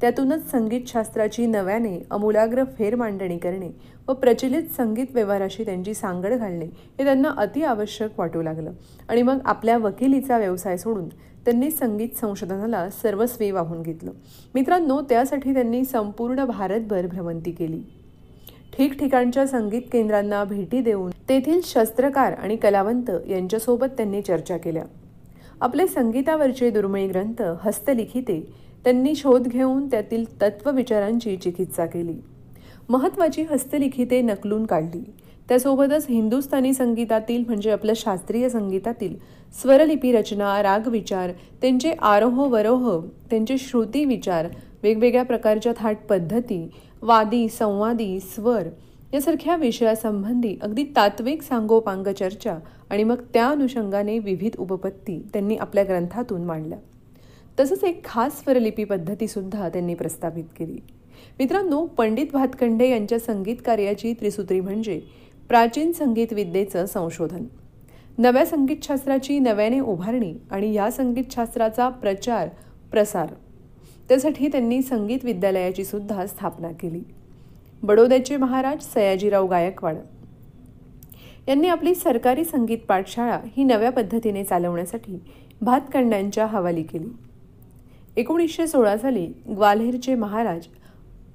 [0.00, 3.70] त्यातूनच संगीतशास्त्राची नव्याने अमूलाग्र फेर मांडणी करणे
[4.08, 8.72] व प्रचलित संगीत व्यवहाराशी त्यांची सांगड घालणे हे त्यांना अति आवश्यक वाटू लागलं.
[9.08, 11.08] आणि मग आपल्या वकिलीचा व्यवसाय सोडून
[11.44, 14.10] त्यांनी संगीत संशोधनाला सर्वस्वी वाहून घेतलं.
[14.54, 17.82] मित्रांनो त्यासाठी त्यांनी संपूर्ण भारतभर भ्रमंती केली.
[18.78, 24.84] ठिकठिकाणच्या संगीत केंद्रांना भेटी देऊन तेथील शस्त्रकार आणि कलावंत यांच्यासोबत त्यांनी चर्चा केल्या.
[25.62, 28.40] आपले संगीतावरचे दुर्मिळ ग्रंथ हस्तलिखिते
[28.84, 32.14] त्यांनी शोध घेऊन त्यातील तत्वविचारांची चिकित्सा केली.
[32.88, 35.02] महत्वाची हस्तलिखिते नकलून काढली.
[35.48, 39.16] त्यासोबतच हिंदुस्थानी संगीतातील म्हणजे आपल्या शास्त्रीय संगीतातील
[39.62, 42.90] स्वरलिपी रचना रागविचार त्यांचे आरोह वरोह
[43.30, 44.48] त्यांचे श्रुती विचार
[44.82, 46.70] वेगवेगळ्या प्रकारच्या थाट पद्धती
[47.02, 48.62] वादी संवादी स्वर
[49.14, 52.58] यासारख्या विषयासंबंधी अगदी तात्विक सांगोपांग चर्चा
[52.90, 56.78] आणि मग त्या अनुषंगाने विविध उपपत्ती त्यांनी आपल्या ग्रंथातून मांडल्या.
[57.60, 60.78] तसंच एक खास स्वरलिपी पद्धतीसुद्धा त्यांनी प्रस्थापित केली.
[61.38, 65.00] मित्रांनो पंडित भातखंडे यांच्या संगीत कार्याची त्रिसूत्री म्हणजे
[65.48, 67.44] प्राचीन संगीत विद्येचं संशोधन.
[68.18, 72.48] नव्या संगीतशास्त्राची नव्याने उभारणी आणि या संगीतशास्त्राचा प्रचार
[72.90, 73.34] प्रसार
[74.08, 77.02] त्यासाठी त्यांनी संगीत विद्यालयाची सुद्धा स्थापना केली.
[77.82, 79.96] बडोद्याचे महाराज सयाजीराव गायकवाड.
[81.48, 85.18] यांनी आपली सरकारी संगीत पाठशाळा ही नव्या पद्धतीने चालवण्यासाठी
[85.60, 87.08] भातखंडांच्या हवाली केली.
[88.16, 89.26] एकोणीसशे सोळा साली
[89.56, 90.66] ग्वाल्हेरचे महाराज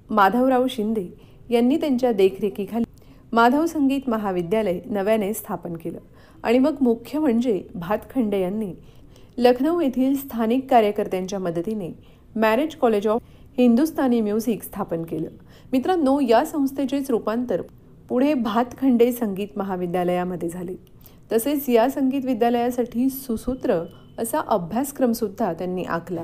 [0.10, 1.06] माधवराव शिंदे
[1.50, 2.86] यांनी त्यांच्या देखरेखीखाली
[3.32, 6.00] माधव संगीत महाविद्यालय नव्याने स्थापन केलं.
[6.44, 8.74] आणि मग मुख्य म्हणजे भातखंडे यांनी
[9.38, 11.92] लखनौ येथील स्थानिक कार्यकर्त्यांच्या मदतीने
[12.36, 13.22] Marris college of
[13.58, 15.30] Hindustani music स्थापन केलं.
[15.72, 17.62] मित्रांनो या संस्थेचेच रूपांतर
[18.10, 20.76] पुढे भातखंडे संगीत महाविद्यालयामध्ये झाले.
[21.32, 23.86] तसेच या संगीत विद्यालयासाठी सुसूत्र
[24.20, 26.24] असा अभ्यासक्रमसुद्धा त्यांनी आखला.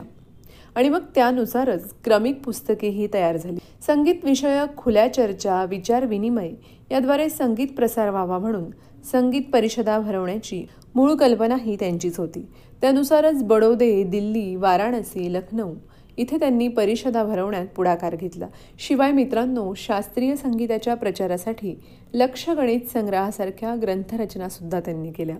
[0.75, 3.57] आणि मग त्यानुसारच क्रमिक पुस्तकेही तयार झाली.
[3.87, 6.51] संगीत विषयक खुल्या चर्चा विचार विनिमय
[6.91, 8.65] याद्वारे संगीत प्रसार व्हावा म्हणून
[9.11, 10.65] संगीत परिषदा भरवण्याची
[10.95, 12.47] मूळ कल्पना ही त्यांचीच होती.
[12.81, 15.71] त्यानुसारच बडोदे दिल्ली वाराणसी लखनौ
[16.17, 18.47] इथे त्यांनी परिषदा भरवण्यात पुढाकार घेतला.
[18.79, 21.75] शिवाय मित्रांनो शास्त्रीय संगीताच्या प्रचारासाठी
[22.13, 25.35] लक्षगणित संग्रहासारख्या ग्रंथरचनासुद्धा त्यांनी केल्या.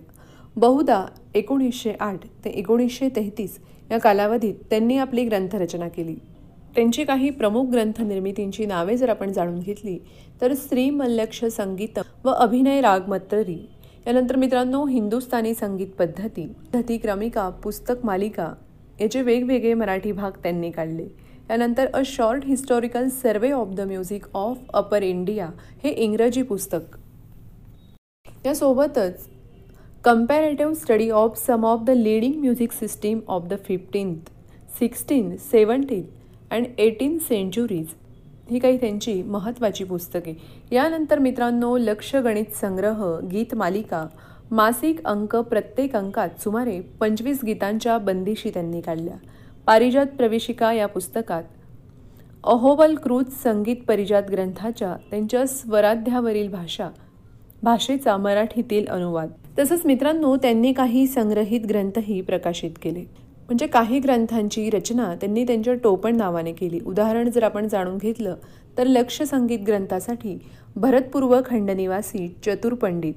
[0.56, 1.04] बहुधा
[1.34, 3.58] एकोणीसशे आठ ते एकोणीसशे तेहतीस
[3.90, 6.14] या कालावधीत त्यांनी आपली ग्रंथरचना केली.
[6.74, 9.98] त्यांची काही प्रमुख ग्रंथनिर्मितींची नावे जर आपण जाणून घेतली
[10.40, 13.68] तर स्त्री मल्लक्ष संगीत व अभिनय रागमत्तरी.
[14.06, 18.52] यानंतर मित्रांनो हिंदुस्थानी संगीत पद्धती पद्धती क्रमिका पुस्तक मालिका
[19.00, 21.06] याचे वेगवेगळे मराठी भाग त्यांनी काढले.
[21.48, 25.48] त्यानंतर a short historical survey of the music of upper India
[25.84, 26.96] हे इंग्रजी पुस्तक.
[28.44, 29.26] यासोबतच
[30.04, 34.30] comparative study of some of the leading music system of the fifteenth
[34.78, 36.02] sixteen seventeen
[36.50, 37.86] and eighteen centuries
[38.50, 40.36] ही काही त्यांची महत्त्वाची पुस्तके.
[40.72, 44.06] यानंतर मित्रांनो लक्ष गणित संग्रह गीत मालिका
[44.50, 49.16] मासिक अंक प्रत्येक अंकात सुमारे पंचवीस गीतांच्या बंदिशी त्यांनी काढल्या.
[49.66, 51.42] पारिजात प्रवेशिका या पुस्तकात
[52.44, 56.88] अहोबल क्रूज संगीत परिजात ग्रंथाच्या त्यांच्या स्वराध्यावरील भाषा
[57.62, 59.30] भाषेचा मराठीतील अनुवाद.
[59.58, 63.04] तसंच मित्रांनो त्यांनी काही संग्रहित ग्रंथही प्रकाशित केले.
[63.46, 66.80] म्हणजे काही ग्रंथांची रचना त्यांनी त्यांच्या टोपण नावाने केली.
[66.80, 68.36] उदाहरण जर आपण जाणून घेतलं
[68.78, 70.38] तर लक्ष संगीत ग्रंथासाठी
[70.76, 73.14] भरतपूर्व खंडनिवासी चतुर पंडित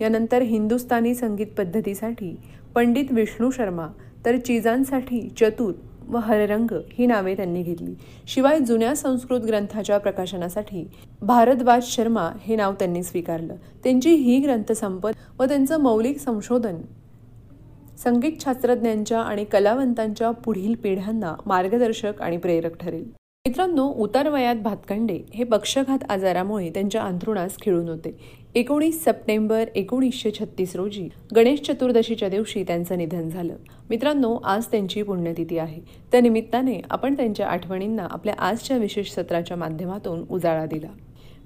[0.00, 2.36] यानंतर हिंदुस्थानी संगीत पद्धतीसाठी
[2.74, 3.86] पंडित विष्णू शर्मा
[4.26, 5.72] तर चिजांसाठी चतुर
[6.08, 7.94] व हररंग ही नावे त्यांनी घेतली.
[8.26, 10.88] शिवाय जुन्या संस्कृत ग्रंथाच्या प्रकाशनासाठी
[11.22, 13.54] भारद्वाज शर्मा हे नाव त्यांनी स्वीकारलं.
[13.84, 16.76] त्यांची ही ग्रंथसंपद व त्यांचं मौलिक संशोधन
[18.04, 23.18] संगीत शास्त्रज्ञांच्या आणि कलावंतांच्या पुढील पिढ्यांना मार्गदर्शक आणि प्रेरक ठरेल.
[23.46, 28.37] मित्रांनो उतारवयात भातकंडे भातखंडे हे पक्षघात आजारामुळे त्यांच्या अंथरुणास खिळून होते.
[28.54, 33.56] एकोणीस सप्टेंबर एकोणीसशे छत्तीस रोजी गणेश चतुर्दशीच्या दिवशी त्यांचं निधन झालं.
[33.90, 35.80] मित्रांनो आज त्यांची पुण्यतिथी आहे.
[36.12, 40.88] त्या निमित्ताने आपण त्यांच्या आठवणींना आपल्या आजच्या विशेष सत्राच्या माध्यमातून उजाळा दिला.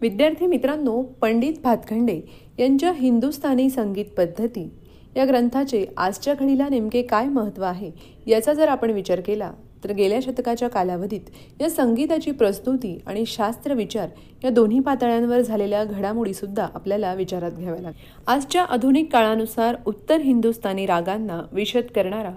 [0.01, 2.21] विद्यार्थी मित्रांनो पंडित भातखंडे
[2.59, 4.69] यांच्या हिंदुस्थानी संगीत पद्धती
[5.17, 7.91] या ग्रंथाचे आजच्या घडीला नेमके काय महत्त्व आहे
[8.27, 9.53] याचा जर आपण विचार केला
[9.85, 11.21] तर गेल्या शतकाच्या कालावधीत
[11.61, 14.09] या संगीताची प्रस्तुती आणि शास्त्र विचार
[14.45, 21.41] या दोन्ही पातळ्यांवर झालेल्या घडामोडीसुद्धा आपल्याला विचारात घ्याव्या लागतात आजच्या आधुनिक काळानुसार उत्तर हिंदुस्थानी रागांना
[21.53, 22.33] विशद करणारा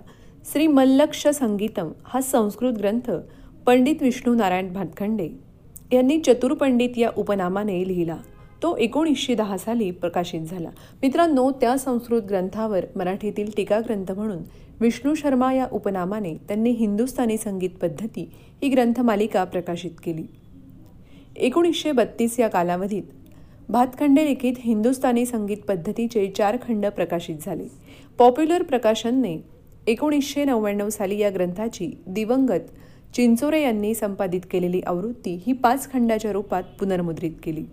[0.52, 3.12] श्री मल्लक्ष संगीतम हा संस्कृत ग्रंथ
[3.66, 5.30] पंडित विष्णू नारायण भातखंडे
[5.94, 8.18] यांनी चतुर्पंडित या उपनामाने लिहिला.
[8.64, 10.70] तो एकोणीसशे दहा साली प्रकाशित झाला.
[11.02, 14.44] मित्रांनो त्या संस्कृत ग्रंथावर मराठीतील टीका ग्रंथ म्हणून
[14.80, 18.30] विष्णू शर्मा या उपनामाने त्यांनी हिंदुस्थानी संगीत पद्धती
[18.64, 20.24] ही ग्रंथमालिका प्रकाशित केली.
[21.36, 23.04] एकोणीसशे बत्तीस या कालावधीत
[23.70, 27.66] भातखंडे लिखित हिंदुस्थानी संगीत पद्धतीचे चार खंड प्रकाशित झाले.
[28.18, 29.38] पॉप्युलर प्रकाशनने
[29.88, 36.64] एकोणीसशे नव्याण्णव साली या ग्रंथाची दिवंगत चिंचोरे यांनी संपादित केलेली आवृत्ती ही पाच खंडाच्या रूपात
[36.80, 37.64] पुनर्मुद्रित केली.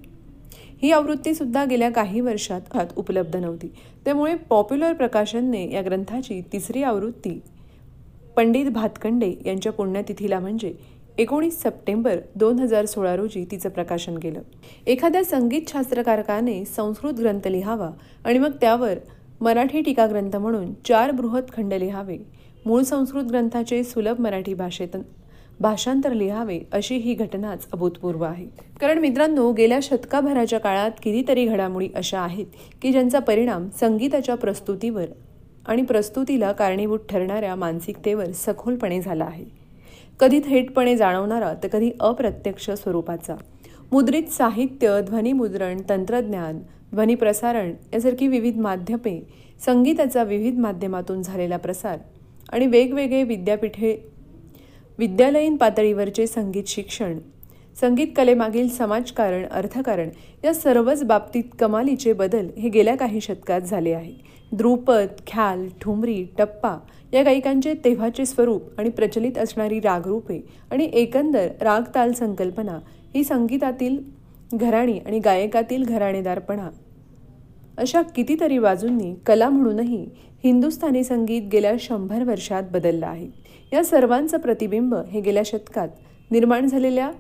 [0.83, 3.73] ही आवृत्तीसुद्धा गेल्या काही वर्षात उपलब्ध नव्हती.
[4.05, 7.41] त्यामुळे पॉप्युलर प्रकाशनने या ग्रंथाची तिसरी आवृत्ती
[8.37, 10.73] पंडित भातखंडे यांच्या पुण्यतिथीला म्हणजे
[11.19, 14.41] एकोणीस सप्टेंबर दोन हजार सोळा रोजी तिचं प्रकाशन केलं.
[14.87, 17.91] एखाद्या संगीत शास्त्रकारकाने संस्कृत ग्रंथ लिहावा
[18.25, 18.99] आणि मग त्यावर
[19.41, 22.19] मराठी टीका ग्रंथ म्हणून चार बृहत खंड लिहावे.
[22.67, 24.97] मूळ संस्कृत ग्रंथाचे सुलभ मराठी भाषेत
[25.63, 28.47] भाषांतर लिहावे अशी ही घटनाच अभूतपूर्व आहे.
[28.81, 32.47] कारण मित्रांनो गेल्या शतकाभराच्या काळात कितीतरी घडामोडी अशा आहेत
[32.83, 35.05] की ज्यांचा परिणाम संगीताच्या प्रस्तुतीवर
[35.67, 39.45] आणि प्रस्तुतीला कारणीभूत ठरणाऱ्या मानसिकतेवर सखोलपणे झाला आहे.
[40.21, 43.35] कधी थेटपणे जाणवणारा तर कधी अप्रत्यक्ष स्वरूपाचा.
[43.93, 46.59] मुद्रित साहित्य ध्वनिमुद्रण तंत्रज्ञान
[46.95, 49.21] ध्वनिप्रसारण यासारखी विविध माध्यमे
[49.67, 51.99] संगीताचा विविध माध्यमातून झालेला प्रसार
[52.53, 54.12] आणि वेगवेगळे विद्यापीठे
[54.99, 57.19] विद्यालयीन पातळीवरचे संगीत शिक्षण
[57.81, 60.09] संगीत कलेमागील समाजकारण अर्थकारण
[60.45, 64.13] या सर्वच बाबतीत कमालीचे बदल हे गेल्या काही शतकात झाले आहे.
[64.53, 66.77] द्रुपद ख्याल ठुमरी टप्पा
[67.13, 70.41] या गायिकांचे तेव्हाचे स्वरूप आणि प्रचलित असणारी रागरूपे
[70.71, 72.79] आणि एकंदर रागताल संकल्पना
[73.15, 73.99] ही संगीतातील
[74.55, 76.69] घराणी आणि गायकातील घराणेदारपणा.
[77.79, 80.07] अशा कितीतरी बाजूंनी कला म्हणूनही
[80.45, 83.42] हिंदुस्थानी संगीत गेल्या शंभर वर्षात बदललं आहे.
[83.73, 85.89] या सर्वांचं प्रतिबिंब हे गेल्या शतकात
[86.31, 87.11] निर्माण झालेल्या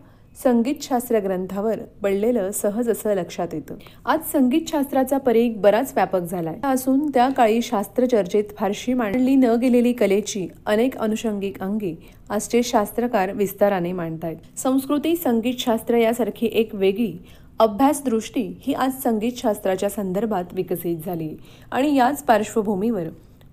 [0.43, 3.75] संगीतशास्त्र ग्रंथावर पडलेलं सहज असं लक्षात येतं.
[4.05, 6.59] आज संगीतशास्त्राचा परीघ बराच व्यापक झालाय.
[6.65, 11.95] असून त्या काळी शास्त्र चर्चेत फारशी मांडली न गेलेली कलेची अनेक अनुषंगिक अंगी
[12.31, 14.37] आजचे शास्त्रकार विस्ताराने मांडतायत.
[14.59, 17.13] संस्कृती संगीतशास्त्र यासारखी एक वेगळी
[17.61, 21.37] अभ्यास दृष्टी ही आज संगीतशास्त्राच्या संदर्भात विकसित झाली
[21.73, 23.09] आणि याच पार्श्वभूमीवर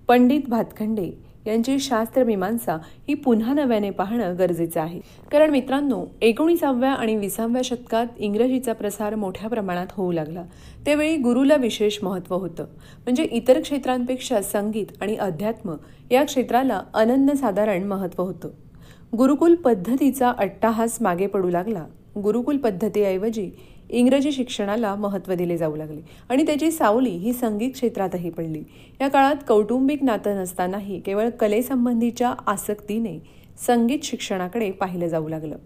[0.08, 2.74] पंडित भातखंडे यांची शास्त्रमीमांसा
[3.08, 5.00] ही पुन्हा नव्याने पाहणं गरजेचं आहे.
[5.32, 10.44] कारण मित्रांनो एकोणीसाव्या आणि विसाव्या शतकात इंग्रजीचा प्रसार मोठ्या प्रमाणात होऊ लागला.
[10.84, 12.62] त्यावेळी गुरुला विशेष महत्त्व होतं.
[13.04, 15.74] म्हणजे इतर क्षेत्रांपेक्षा संगीत आणि अध्यात्म
[16.10, 18.48] या क्षेत्राला अनन्यसाधारण महत्त्व होतं.
[19.18, 21.84] गुरुकुल पद्धतीचा अट्टाहास मागे पडू लागला.
[22.22, 23.50] गुरुकुल पद्धतीऐवजी
[23.90, 26.00] इंग्रजी शिक्षणाला महत्त्व दिले जाऊ लागले.
[26.28, 28.62] आणि त्याची सावली ही संगीत क्षेत्रातही पडली.
[29.00, 33.18] या काळात कौटुंबिक नातं नसतानाही केवळ कलेसंबंधीच्या आसक्तीने
[33.66, 35.56] संगीत शिक्षणाकडे पाहिलं जाऊ लागलं.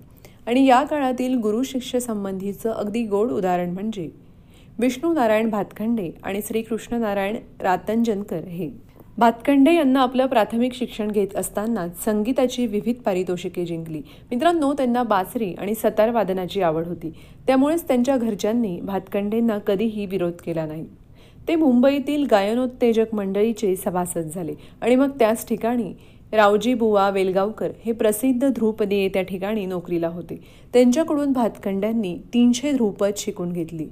[0.46, 4.10] आणि या काळातील गुरु शिष्य संबंधीचं अगदी गोड उदाहरण म्हणजे
[4.78, 8.70] विष्णू नारायण भातखंडे आणि श्रीकृष्ण नारायण रातंजनकर हे.
[9.18, 13.98] भातखंडे यांना आपलं प्राथमिक शिक्षण घेत असताना संगीताची विविध पारितोषिके जिंकली.
[14.30, 17.12] मित्रांनो त्यांना बासरी आणि सतार वादनाची आवड होती.
[17.46, 20.84] त्यामुळेच त्यांच्या घरच्यांनी भातखंडेंना कधीही विरोध केला नाही.
[21.48, 25.92] ते मुंबईतील गायनोत्तेजक मंडळीचे सभासद झाले आणि मग त्याच ठिकाणी
[26.32, 30.40] रावजी बुवा वेलगावकर हे प्रसिद्ध ध्रुपदी त्या ठिकाणी नोकरीला होते.
[30.72, 33.86] त्यांच्याकडून भातखंड्यांनी तीनशे ध्रुपद शिकून घेतली.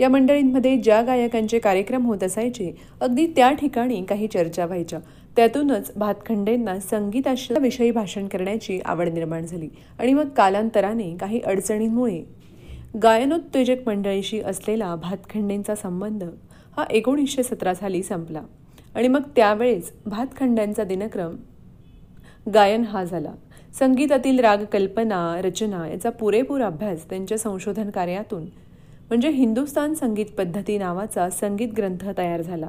[0.00, 2.70] या मंडळींमध्ये ज्या गायकांचे कार्यक्रम होत असायचे
[3.00, 4.98] अगदी त्या ठिकाणी काही चर्चा व्हायच्या.
[5.36, 9.68] त्यातूनच भातखंडेंना संगीताविषयी भाषण करण्याची आवड निर्माण झाली
[9.98, 12.22] आणि मग कालांतराने काही अडचणींमुळे
[13.02, 16.24] गायनोत्तेजक मंडळीशी असलेला भातखंडेंचा संबंध
[16.76, 18.42] हा एकोणीसशे सतरा साली संपला
[18.94, 21.36] आणि मग त्यावेळेस भातखंड्यांचा दिनक्रम
[22.54, 23.32] गायन हा झाला.
[23.78, 28.44] संगीतातील राग कल्पना रचना याचा पुरेपूर अभ्यास त्यांच्या संशोधन कार्यातून
[29.08, 32.68] म्हणजे हिंदुस्तान संगीत पद्धती नावाचा संगीत ग्रंथ तयार झाला.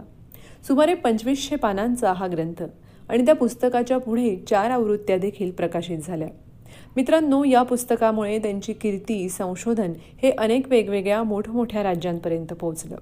[0.68, 2.64] सुमारे पंचवीसशे पानांचा हा ग्रंथ
[3.10, 6.28] आणि त्या पुस्तकाच्या पुढे चार आवृत्त्या देखील प्रकाशित झाल्या.
[6.96, 12.98] मित्रांनो या पुस्तकामुळे त्यांची कीर्ती संशोधन हे अनेक वेगवेगळ्या मोठमोठ्या राज्यांपर्यंत पोहोचलं.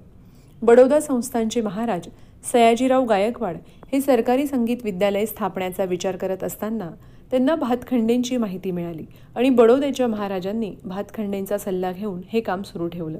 [0.62, 2.08] बडोदा संस्थांचे महाराज
[2.44, 3.56] सयाजीराव गायकवाड
[3.92, 6.90] हे सरकारी संगीत विद्यालय स्थापण्याचा विचार करत असताना
[7.30, 9.04] त्यांना भातखंडेंची माहिती मिळाली
[9.36, 13.18] आणि बडोद्याच्या महाराजांनी भातखंडेंचा सल्ला घेऊन हे काम सुरू ठेवलं.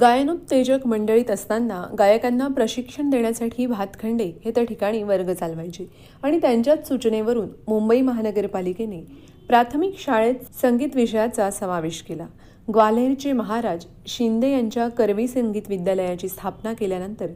[0.00, 5.86] गायनोत्तेजक मंडळीत असताना गायकांना प्रशिक्षण देण्यासाठी भातखंडे हे त्या ठिकाणी वर्ग चालवायचे
[6.22, 9.00] आणि त्यांच्याच सूचनेवरून मुंबई महानगरपालिकेने
[9.48, 12.26] प्राथमिक शाळेत संगीत विषयाचा समावेश केला.
[12.74, 17.26] ग्वाल्हेरचे महाराज शिंदे यांच्या करवी संगीत विद्यालयाची स्थापना केल्यानंतर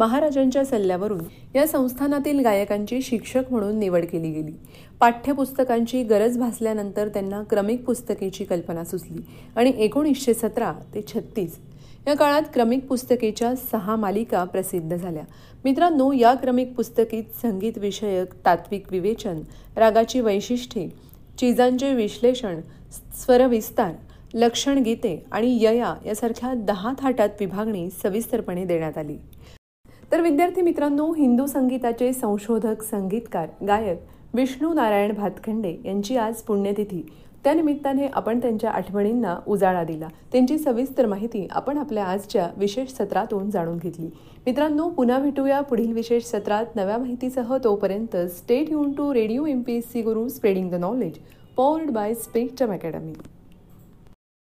[0.00, 1.18] महाराजांच्या सल्ल्यावरून
[1.54, 4.52] या संस्थानातील गायकांची शिक्षक म्हणून निवड केली गेली.
[5.00, 9.22] पाठ्यपुस्तकांची गरज भासल्यानंतर त्यांना क्रमिक पुस्तकेची कल्पना सुचली
[9.56, 11.58] आणि एकोणीसशे सतरा ते छत्तीस
[12.06, 15.24] या काळात क्रमिक पुस्तकेच्या सहा मालिका प्रसिद्ध झाल्या.
[15.64, 19.40] मित्रांनो या क्रमिक पुस्तकीत संगीत विषयक तात्विक विवेचन
[19.76, 20.88] रागाची वैशिष्ट्ये
[21.38, 22.60] चिजांचे विश्लेषण
[23.14, 23.92] स्वरविस्तार
[24.34, 29.16] लक्षण गीते आणि यया यासारख्या दहा थाटात विभागणी सविस्तरपणे देण्यात आली.
[30.12, 33.98] तर विद्यार्थी मित्रांनो हिंदू संगीताचे संशोधक संगीतकार गायक
[34.34, 37.02] विष्णू नारायण भातखंडे यांची आज पुण्यतिथी.
[37.44, 40.08] त्यानिमित्ताने आपण त्यांच्या आठवणींना उजाळा दिला.
[40.32, 44.06] त्यांची सविस्तर माहिती आपण आपल्या आजच्या विशेष सत्रातून जाणून घेतली.
[44.46, 47.56] मित्रांनो पुन्हा भेटूया पुढील विशेष सत्रात नव्या माहितीसह.
[47.64, 51.18] तोपर्यंत stay tune to radio M P S C Guru spreading the knowledge
[51.56, 53.12] powered by spectrum academy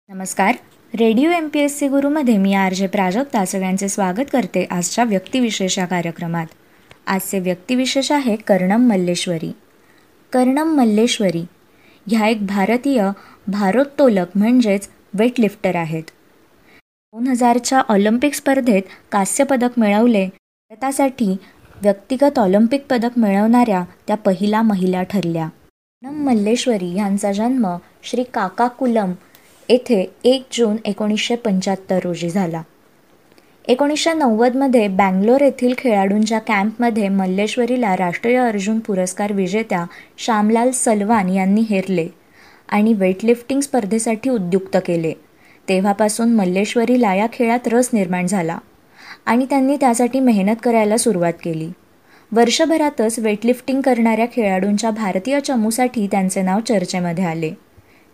[0.10, 0.56] नमस्कार.
[0.96, 5.78] Radio M P S C गुरुमध्ये मी आर जे प्राजक्ता सगळ्यांचे स्वागत करते आजच्या व्यक्तिविशेष
[5.80, 6.46] या कार्यक्रमात.
[7.08, 9.52] आजचे व्यक्तिविशेष आहे कर्णम मल्लेश्वरी.
[10.34, 11.44] कर्णम मल्लेश्वरी
[12.08, 13.10] ह्या एक भारतीय
[13.48, 16.04] भारोत्तोलक म्हणजेच वेटलिफ्टर आहेत.
[16.04, 20.26] दोन हजारच्या ऑलिम्पिक स्पर्धेत कांस्यपदक मिळवले.
[20.26, 21.36] भारतासाठी
[21.82, 25.48] व्यक्तिगत ऑलिम्पिक पदक मिळवणाऱ्या त्या पहिल्या महिला ठरल्या.
[25.48, 27.68] कर्णम मल्लेश्वरी यांचा जन्म
[28.04, 29.14] श्री काकाकुलम
[29.70, 32.62] येथे एक जून एकोणीसशे पंच्याहत्तर रोजी झाला.
[33.68, 39.86] एकोणीसशे नव्वदमध्ये बँगलोर येथील खेळाडूंच्या कॅम्पमध्ये मल्लेश्वरीला राष्ट्रीय अर्जुन पुरस्कार विजेत्या
[40.18, 42.08] श्यामलाल सलवान यांनी हेरले
[42.70, 45.14] आणि वेटलिफ्टिंग स्पर्धेसाठी उद्युक्त केले.
[45.70, 48.58] तेव्हापासून मल्लेश्वरीला या खेळात रस निर्माण झाला
[49.26, 51.70] आणि त्यांनी त्यासाठी मेहनत करायला सुरुवात केली.
[52.32, 57.52] वर्षभरातच वेटलिफ्टिंग करणाऱ्या खेळाडूंच्या भारतीय चमूसाठी त्यांचे नाव चर्चेमध्ये आले.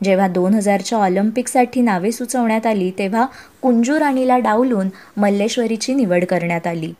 [0.03, 3.25] जेव्हा दोन हजारच्या ऑलिम्पिकसाठी नावे सुचवण्यात आली तेव्हा
[3.61, 6.93] कुंजू राणीला डावलून मल्लेश्वरीची निवड करण्यात आली.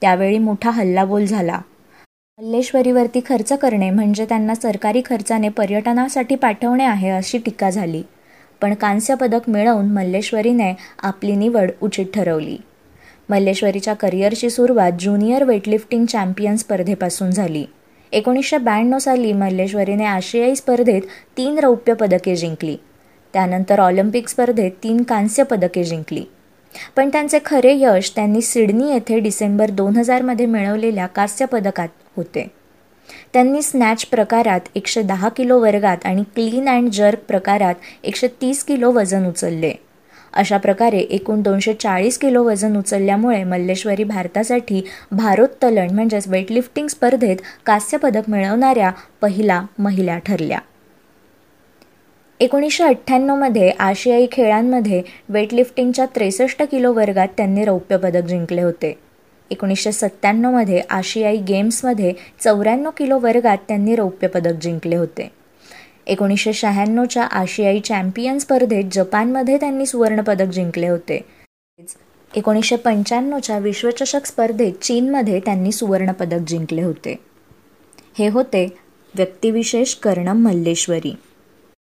[0.00, 1.60] त्यावेळी मोठा हल्लाबोल झाला.
[2.38, 8.02] मल्लेश्वरीवरती खर्च करणे म्हणजे त्यांना सरकारी खर्चाने पर्यटनासाठी पाठवणे आहे अशी टीका झाली.
[8.60, 12.56] पण कांस्य पदक मिळवून मल्लेश्वरीने आपली निवड उचित ठरवली.
[13.28, 17.64] मल्लेश्वरीच्या करिअरची सुरुवात ज्युनियर वेटलिफ्टिंग चॅम्पियन स्पर्धेपासून झाली.
[18.12, 21.02] एकोणीसशे ब्याण्णव साली मल्लेश्वरीने आशियाई स्पर्धेत
[21.36, 22.76] तीन रौप्य पदके जिंकली.
[23.32, 26.24] त्यानंतर ऑलिम्पिक स्पर्धेत तीन कांस्य पदके जिंकली.
[26.96, 32.50] पण त्यांचे खरे यश त्यांनी सिडनी येथे डिसेंबर दोन हजारमध्ये मिळवलेल्या कांस्य पदकात होते.
[33.32, 38.92] त्यांनी स्नॅच प्रकारात एकशे दहा किलो वर्गात आणि क्लीन अँड जर्क प्रकारात एकशे तीस किलो
[38.92, 39.72] वजन उचलले.
[40.32, 48.22] अशा प्रकारे एकूण दोनशे चाळीस किलो वजन उचलल्यामुळे मल्लेश्वरी भारतासाठी भारोत्तलन म्हणजेच वेटलिफ्टिंग स्पर्धेत कांस्यपदक
[48.28, 50.58] मिळवणाऱ्या पहिला महिला ठरल्या.
[52.40, 58.98] एकोणीसशे अठ्ठ्याण्णवमध्ये आशियाई खेळांमध्ये वेटलिफ्टिंगच्या त्रेसष्ट किलो वर्गात त्यांनी रौप्य पदक जिंकले होते.
[59.50, 62.12] एकोणीसशे सत्त्याण्णवमध्ये आशियाई गेम्समध्ये
[62.44, 65.41] चौऱ्याण्णव किलो वर्गात त्यांनी रौप्य पदक जिंकले होते.
[66.06, 71.20] एकोणीसशे शहाण्णवच्या आशियाई चॅम्पियन स्पर्धेत जपानमध्ये त्यांनी सुवर्णपदक जिंकले होते.
[72.36, 77.16] एकोणीसशे पंच्याण्णवच्या विश्वचषक स्पर्धेत चीनमध्ये त्यांनी सुवर्णपदक जिंकले होते.
[78.18, 78.66] हे होते
[79.14, 81.10] व्यक्तिविशेष कर्णम मल्लेश्वरी.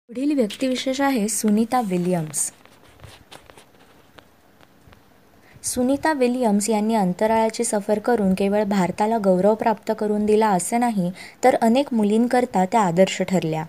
[0.08, 2.50] पुढील व्यक्तिविशेष आहे सुनीता विलियम्स.
[5.64, 11.10] सुनीता विलियम्स यांनी अंतराळाची सफर करून केवळ भारताला गौरव प्राप्त करून दिला असे नाही
[11.44, 13.64] तर अनेक मुलींकरता त्या आदर्श ठरल्या.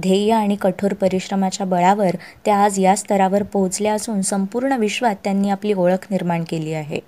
[0.00, 5.72] ध्येय आणि कठोर परिश्रमाच्या बळावर त्या आज या स्तरावर पोहोचल्या असून संपूर्ण विश्वात त्यांनी आपली
[5.72, 7.00] ओळख निर्माण केली आहे.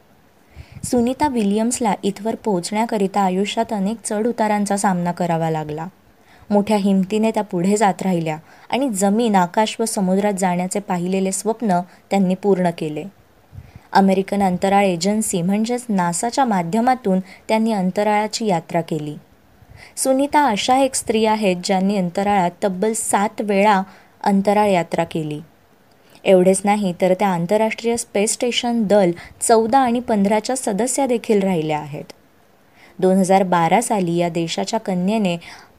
[0.84, 5.86] सुनीता विलियम्सला इथवर पोहोचण्याकरिता आयुष्यात अनेक चढ उतारांचा सामना करावा लागला.
[6.50, 8.36] मोठ्या हिमतीने त्या पुढे जात राहिल्या
[8.70, 11.80] आणि जमीन आकाश व समुद्रात जाण्याचे पाहिलेले स्वप्न
[12.10, 13.04] त्यांनी पूर्ण केले.
[13.92, 19.16] अमेरिकन अंतराळ एजन्सी म्हणजेच नासाच्या माध्यमातून त्यांनी अंतराळाची यात्रा केली.
[19.98, 23.82] सुनीता अशा एक स्त्री आहेत ज्यांनी अंतराळात तब्बल सात वेळा
[24.24, 25.40] अंतराळ यात्रा केली.
[26.24, 32.04] एवढेच नाही तर त्या आंतरराष्ट्रीय स्पेस स्टेशन दल चौदा आणि पंधराच्या सदस्या देखील राहिल्या आहेत.
[32.98, 35.36] दोन हजार बारा साली या देशाच्या कन्येने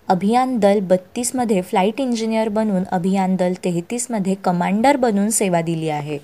[0.08, 6.18] अभियान दल बत्तीसमध्ये फ्लाईट इंजिनियर बनून अभियान दल तेहतीसमध्ये कमांडर बनून सेवा दिली आहे.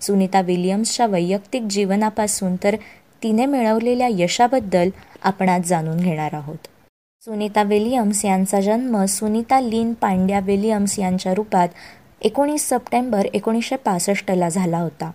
[0.00, 2.76] सुनीता विलियम्सच्या वैयक्तिक जीवनापासून तर
[3.22, 4.88] तिने मिळवलेल्या यशाबद्दल
[5.22, 6.66] आपण आज जाणून घेणार आहोत.
[7.26, 11.68] सुनीता विलियम्स यांचा जन्म सुनीता लीन पांड्या विलियम्स यांच्या रूपात
[12.22, 15.10] एकोणीस सप्टेंबर एकोणीसशे पासष्टला झाला होता.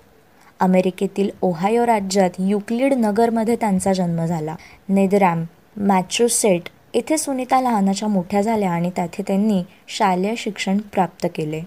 [0.59, 4.55] अमेरिकेतील ओहायो राज्यात युक्लिड नगरमध्ये त्यांचा जन्म झाला.
[4.89, 5.43] नेदरॅम
[5.77, 6.61] मॅच्युसेट
[6.93, 11.61] येथे सुनीता लहानाच्या मोठ्या झाल्या आणि तेथे त्यांनी शालेय शिक्षण प्राप्त केले.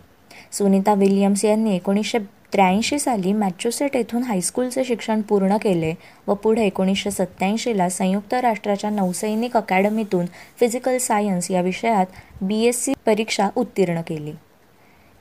[0.52, 2.18] सुनीता विलियम्स यांनी एकोणीसशे
[2.54, 5.92] त्र्याऐंशी साली मॅच्युसेट येथून हायस्कूलचे शिक्षण पूर्ण केले
[6.26, 10.26] व पुढे एकोणीसशे सत्त्याऐंशीला संयुक्त राष्ट्राच्या नौसैनिक अकॅडमीतून
[10.60, 12.06] फिजिकल सायन्स या विषयात
[12.42, 14.32] बी एस सी परीक्षा उत्तीर्ण केली.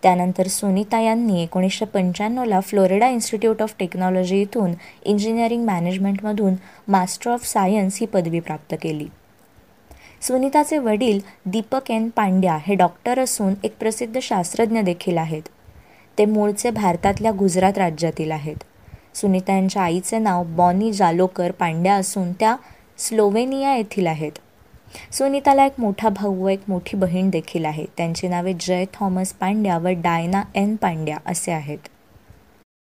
[0.04, 4.74] त्यानंतर सुनीता यांनी एकोणीसशे पंच्याण्णवला फ्लोरिडा इन्स्टिट्यूट ऑफ टेक्नॉलॉजी इथून
[5.06, 6.54] इंजिनिअरिंग मॅनेजमेंटमधून
[6.88, 9.08] मास्टर ऑफ सायन्स ही पदवी प्राप्त केली.
[10.22, 15.42] सुनीताचे वडील दीपक एन पांड्या हे डॉक्टर असून एक प्रसिद्ध शास्त्रज्ञ देखील आहेत.
[16.18, 18.55] ते मूळचे भारतातल्या गुजरात राज्यातील आहेत.
[19.16, 22.55] सुनीता यांच्या आईचे नाव बॉनी जालोकर पांड्या असून त्या
[22.97, 24.32] स्लोवेनिया येथील आहेत.
[25.11, 27.86] सुनीताला एक मोठा भाऊ व एक मोठी बहीण देखील आहे.
[27.97, 31.78] त्यांची नावे जय थॉमस पांड्या व डायना एन पांड्या असे आहेत.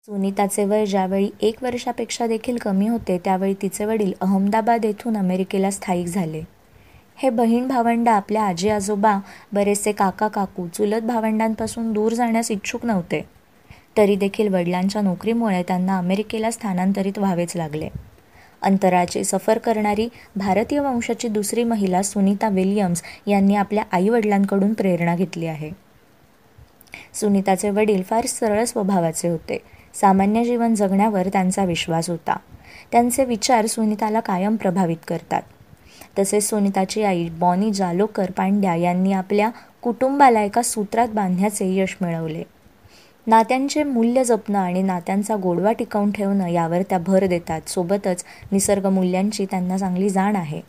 [0.07, 6.07] सुनीताचे वय ज्यावेळी एक वर्षापेक्षा देखील कमी होते त्यावेळी तिचे वडील अहमदाबाद येथून अमेरिकेला स्थायिक
[6.07, 6.41] झाले.
[7.24, 9.19] हे बहीण भावंड आपल्या आजी आजोबा
[9.53, 13.26] बरेचसे काका काकू चुलत भावंडांपासून दूर जाण्यास इच्छुक नव्हते.
[13.97, 17.89] तरी देखील वडिलांच्या नोकरीमुळे त्यांना अमेरिकेला स्थानांतरित व्हावेच लागले.
[18.61, 25.72] अंतराळाची सफर करणारी भारतीय वंशाची दुसरी महिला सुनीता विलियम्स यांनी आपल्या आईवडिलांकडून प्रेरणा घेतली आहे.
[27.13, 29.57] सुनीताचे वडील फार सरळ स्वभावाचे होते.
[29.93, 32.38] सामान्य जीवन जगण्यावर त्यांचा विश्वास होता.
[32.91, 35.41] त्यांचे विचार सुनीताला कायम प्रभावित करतात.
[36.20, 39.49] तसेच सुनीताची आई बॉनी जालोकर पांड्या यांनी आपल्या
[39.82, 42.43] कुटुंबाला एका सूत्रात बांधण्याचे यश मिळवले.
[43.28, 47.70] नात्यांचे मूल्य जपणं आणि नात्यांचा गोडवा टिकवून ठेवणं यावर त्या भर देतात.
[47.70, 50.62] सोबतच निसर्ग मूल्यांची त्यांना चांगली जाण आहे.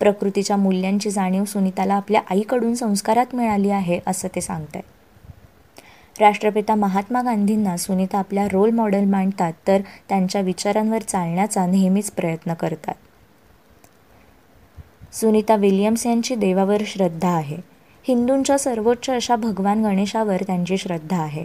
[0.00, 4.90] प्रकृतीच्या मूल्यांची जाणीव सुनीताला आपल्या आईकडून संस्कारात मिळाली आहे असं ते सांगत आहे
[6.20, 12.94] राष्ट्रपिता महात्मा गांधींना सुनीता आपल्या रोल मॉडेल मांडतात तर त्यांच्या विचारांवर चालण्याचा नेहमीच प्रयत्न करतात.
[15.12, 17.56] सुनीता विलियम्स यांची देवावर श्रद्धा आहे.
[18.08, 21.44] हिंदूंच्या सर्वोच्च अशा भगवान गणेशावर त्यांची श्रद्धा आहे.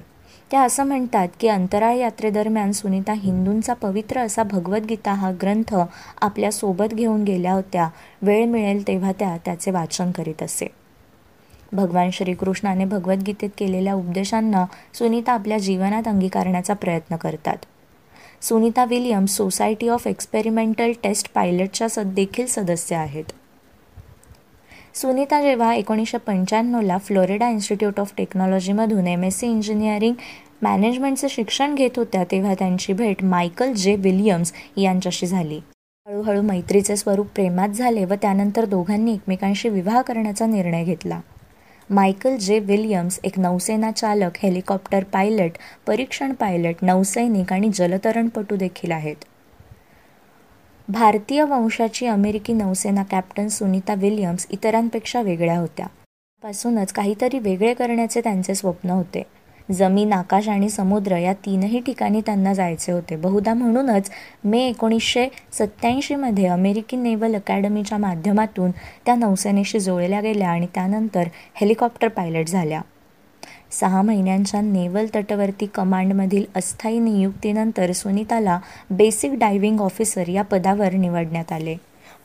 [0.52, 5.76] त्या असं म्हणतात की अंतराळ यात्रेदरम्यान सुनीता हिंदूंचा पवित्र असा भगवद्गीता हा ग्रंथ
[6.22, 7.90] आपल्यासोबत घेऊन गेल्या होत्या.
[8.22, 10.68] वेळ मिळेल तेव्हा त्या त्याचे वाचन करीत असे.
[11.72, 17.58] भगवान श्रीकृष्णाने भगवद्गीतेत केलेल्या उपदेशांना सुनीता आपल्या जीवनात अंगीकारण्याचा प्रयत्न करतात.
[18.42, 23.26] Sunita Williams society of experimental test पायलटच्या सद देखील सदस्य आहेत.
[24.98, 30.14] सुनीता जेव्हा एकोणीसशे पंच्याण्णवला फ्लोरिडा इन्स्टिट्यूट ऑफ टेक्नॉलॉजीमधून एम एस सी इंजिनिअरिंग
[30.62, 33.96] मॅनेजमेंटचं शिक्षण घेत होत्या तेव्हा त्यांची भेट मायकल जे.
[33.96, 35.60] विलियम्स यांच्याशी झाली.
[36.08, 41.20] हळूहळू मैत्रीचे स्वरूप प्रेमात झाले व त्यानंतर दोघांनी एकमेकांशी विवाह करण्याचा निर्णय घेतला.
[41.90, 42.60] मायकल जे.
[42.60, 45.52] विलियम्स एक नौसेना चालक हेलिकॉप्टर पायलट
[45.88, 49.16] परीक्षण पायलट नौसैनिक आणि जलतरणपटू देखील आहेत.
[50.90, 55.86] भारतीय वंशाची अमेरिकी नौसेना कॅप्टन सुनीता विलियम्स इतरांपेक्षा वेगळ्या होत्या.
[56.44, 59.24] पासूनच काहीतरी वेगळे करण्याचे त्यांचे स्वप्न होते.
[59.72, 63.16] जमीन आकाश आणि समुद्र या तीनही ठिकाणी त्यांना जायचे होते.
[63.16, 64.10] बहुधा म्हणूनच
[64.44, 68.72] मे एकोणीसशे सत्त्याऐंशीमध्ये अमेरिकी नेव्हल अकॅडमीच्या माध्यमातून
[69.06, 72.82] त्या नौसेनेशी जोडल्या गेल्या आणि त्यानंतर हेलिकॉप्टर पायलट झाल्या.
[73.72, 81.76] सहा महिन्यांच्या नेव्हल तटवर्ती कमांडमधील अस्थायी नियुक्तीनंतर सुनीताला बेसिक डायव्हिंग ऑफिसर या पदावर निवडण्यात आले.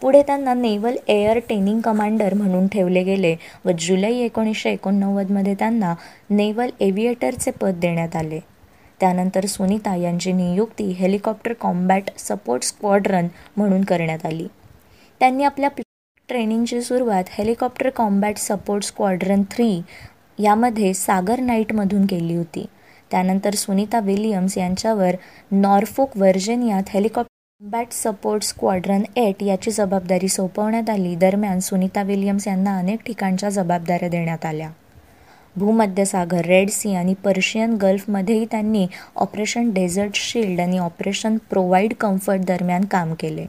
[0.01, 5.95] पुढे त्यांना नेव्हल एअर ट्रेनिंग कमांडर म्हणून ठेवले गेले व जुलै एकोणीसशे एकोणनव्वदमध्ये त्यांना
[6.31, 8.41] नेव्हल एव्हिएटरचे पद देण्यात आले.
[9.01, 14.47] त्यानंतर सुनीता यांची नियुक्ती हेलिकॉप्टर कॉम्बॅट सपोर्ट स्क्वॉड्रन म्हणून करण्यात आली.
[15.21, 15.71] त्यांनी आपल्या
[16.29, 19.81] ट्रेनिंगची सुरुवात helicopter combat support squadron three
[20.39, 22.67] यामध्ये सागर नाईटमधून केली होती.
[23.11, 25.17] त्यानंतर सुनीता विलियम्स यांच्यावर
[25.53, 31.15] Norfolk व्हर्जिनियात helicopter combat support squadron eight याची जबाबदारी सोपवण्यात आली.
[31.15, 34.71] दरम्यान सुनीता विलियम्स यांना अनेक ठिकाणच्या जबाबदाऱ्या देण्यात आल्या.
[35.57, 38.87] भूमध्यसागर रेड सी आणि पर्शियन गल्फमध्येही त्यांनी
[39.17, 43.47] ऑपरेशन डेझर्ट शिल्ड आणि ऑपरेशन प्रोवाइड कम्फर्ट दरम्यान काम केले.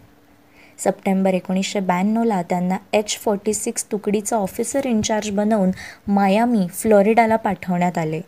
[0.79, 5.71] सप्टेंबर एकोणीसशे ब्याण्णवला त्यांना एच फोर्टी सिक्स तुकडीचं ऑफिसर इन्चार्ज बनवून
[6.07, 8.21] मायामी फ्लोरिडाला पाठवण्यात आले.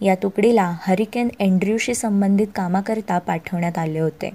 [0.00, 4.30] या तुकडीला हरिकेन एन्ड्र्यूशी संबंधित कामाकरिता पाठवण्यात आले होते.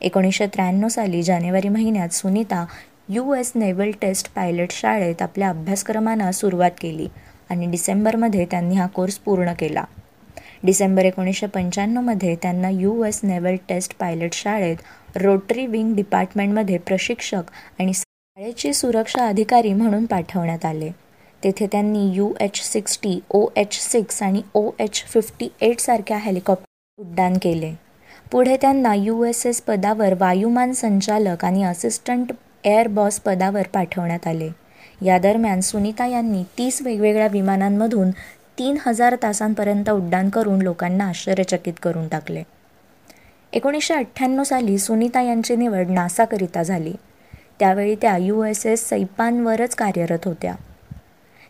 [0.00, 2.66] एकोणीसशे त्र्याण्णव साली जानेवारी महिन्यात Sunita
[3.08, 7.08] U S naval test pilot शाळेत आपल्या अभ्यासक्रमांना सुरुवात केली
[7.50, 9.84] आणि डिसेंबरमध्ये त्यांनी हा कोर्स पूर्ण केला.
[10.64, 14.76] डिसेंबर एकोणीसशे पंच्याण्णवमध्ये त्यांना U S naval test pilot शाळेत
[15.16, 20.90] रोटरी विंग डिपार्टमेंटमध्ये प्रशिक्षक आणि शाळेचे सुरक्षा अधिकारी म्हणून पाठवण्यात आले.
[21.44, 27.02] तेथे त्यांनी U H sixty O H six आणि ओ एच फिफ्टी एट सारख्या हेलिकॉप्टर
[27.02, 27.72] उड्डाण केले.
[28.32, 32.32] पुढे त्यांना यू एस एस पदावर वायुमान संचालक आणि असिस्टंट
[32.64, 34.50] एअर बॉस पदावर पाठवण्यात आले.
[35.02, 38.10] या दरम्यान सुनीता यांनी तीस वेगवेगळ्या विमानांमधून
[38.58, 42.42] तीन हजार तासांपर्यंत उड्डाण करून लोकांना आश्चर्यचकित करून टाकले.
[43.52, 46.92] एकोणीसशे अठ्ठ्याण्णव साली सुनीता यांची निवड नासाकरिता झाली.
[47.58, 50.54] त्यावेळी त्या यू एस एस सैपानवरच कार्यरत होत्या.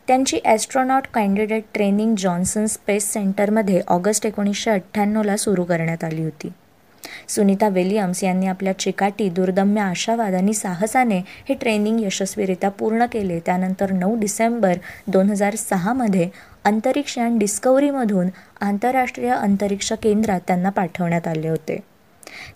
[0.06, 6.52] त्यांची astronaut candidate training Johnson space सेंटरमध्ये ऑगस्ट एकोणीसशे अठ्ठ्याण्णवला सुरू करण्यात आली होती.
[7.28, 13.40] सुनीता विलियम्स यांनी आपल्या चिकाटी दुर्दम्य आशावाद आणि साहसाने हे ट्रेनिंग यशस्वीरित्या पूर्ण केले.
[13.40, 14.74] त्यानंतर नऊ डिसेंबर
[15.06, 16.28] दोन हजार सहामध्ये
[16.65, 18.28] अंतरिक्ष यान डिस्कवरीमधून
[18.61, 21.78] आंतरराष्ट्रीय अंतरिक्ष केंद्रात त्यांना पाठवण्यात आले होते.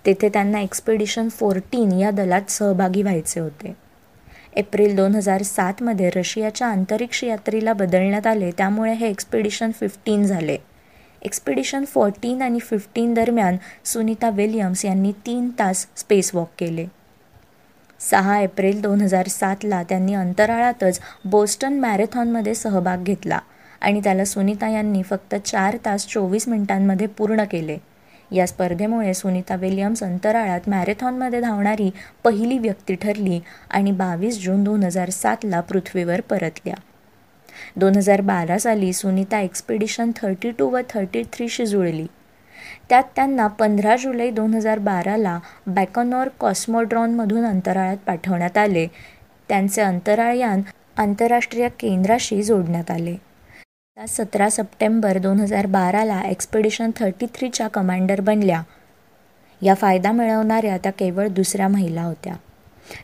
[0.07, 3.77] तेथे त्यांना एक्सपिडिशन फोर्टीन या दलात सहभागी व्हायचे होते.
[4.57, 10.57] एप्रिल दोन हजार सातमध्ये रशियाच्या अंतरिक्ष यात्रेला बदलण्यात आले त्यामुळे हे एक्सपिडिशन फिफ्टीन झाले.
[11.23, 16.87] एक्सपिडिशन फोर्टीन आणि फिफ्टीन दरम्यान सुनीता विलियम्स यांनी तीन तास स्पेस वॉक केले.
[18.01, 23.39] सहा एप्रिल दोन हजार सातला त्यांनी अंतराळातच बोस्टन मॅरेथॉनमध्ये सहभाग घेतला.
[23.85, 27.79] आणि त्याला सुनीता यांनी फक्त चार तास चोवीस मिनिटांमध्ये पूर्ण केले.
[28.33, 31.91] या स्पर्धेमुळे सुनीता विलियम्स अंतराळात मॅरेथॉनमध्ये धावणारी
[32.25, 33.41] पहिली व्यक्ती ठरली
[33.71, 36.75] आणि बावीस जून दोन हजार सातला पृथ्वीवर परतल्या.
[37.77, 42.07] दोन हजार बारा साली सुनीता एक्सपिडिशन थर्टी टू व थर्टी थ्रीशी जुळली.
[42.89, 48.87] त्यात त्यांना पंधरा जुलै दोन हजार बाराला बॅकॉनॉर कॉस्मोड्रॉनमधून अंतराळात पाठवण्यात आले.
[49.49, 50.63] त्यांचे अंतराळयान
[50.97, 53.17] आंतरराष्ट्रीय केंद्राशी जोडण्यात आले.
[53.97, 58.63] त्या सतरा सप्टेंबर दोन हजार बाराला एक्सपेडिशन थर्टी थ्रीच्या कमांडर बनल्या.
[59.63, 62.35] या फायदा मिळवणाऱ्या त्या केवळ दुसऱ्या महिला होत्या.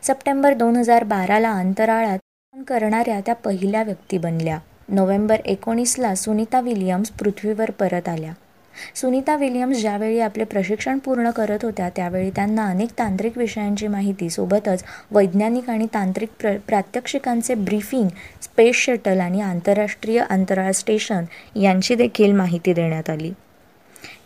[0.02, 2.18] सप्टेंबर दोन हजार बाराला अंतराळात
[2.68, 4.58] करणाऱ्या त्या पहिल्या व्यक्ती बनल्या.
[4.88, 8.32] नोव्हेंबर एकोणीसला सुनीता विलियम्स पृथ्वीवर परत आल्या.
[8.94, 14.84] सुनीता विलियम्स ज्यावेळी आपले प्रशिक्षण पूर्ण करत होत्या त्यावेळी त्यांना अनेक तांत्रिक विषयांची माहिती सोबतच
[15.10, 18.09] वैज्ञानिक आणि तांत्रिक प्र प्रात्यक्षिकांचे ब्रीफिंग
[18.42, 21.24] स्पेस शटल आणि आंतरराष्ट्रीय अंतराळ स्टेशन
[21.56, 23.32] यांची देखील माहिती देण्यात आली.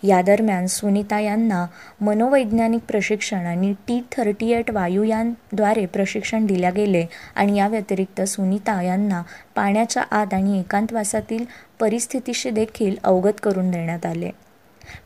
[0.05, 1.66] या दरम्यान सुनीता यांना
[2.01, 7.05] मनोवैज्ञानिक प्रशिक्षण आणि टी थर्टी एट वायुयानद्वारे प्रशिक्षण दिल्या गेले
[7.36, 9.22] आणि या व्यतिरिक्त सुनीता यांना
[9.55, 11.44] पाण्याच्या आत आणि एकांतवासातील
[11.81, 14.31] परिस्थितीशी देखील अवगत करून देण्यात आले.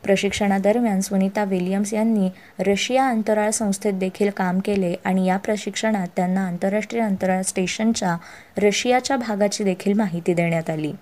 [0.02, 7.02] प्रशिक्षणादरम्यान सुनीता विलियम्स यांनी रशिया अंतराळ संस्थेत देखील काम केले आणि या प्रशिक्षणात त्यांना आंतरराष्ट्रीय
[7.02, 8.16] अंतराळ स्टेशनच्या
[8.58, 10.92] रशियाच्या भागाची देखील माहिती देण्यात आली.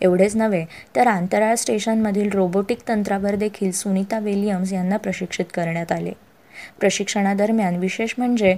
[0.00, 0.64] एवढेच नव्हे
[0.96, 6.12] तर अंतराळ स्टेशनमधील रोबोटिक तंत्रावर देखील सुनीता विलियम्स यांना प्रशिक्षित करण्यात आले.
[6.80, 8.56] प्रशिक्षणादरम्यान विशेष म्हणजे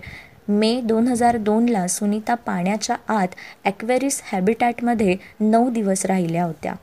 [0.48, 3.28] मे दोन हजार दोनला सुनीता पाण्याच्या आत
[3.64, 6.74] ॲक्वेरिस हॅबिटॅटमध्ये नऊ दिवस राहिल्या होत्या.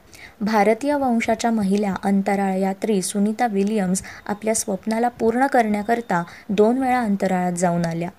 [0.41, 7.85] भारतीय वंशाच्या महिला अंतराळ यात्री सुनीता विलियम्स आपल्या स्वप्नाला पूर्ण करण्याकरता दोन वेळा अंतराळात जाऊन
[7.85, 8.09] आल्या.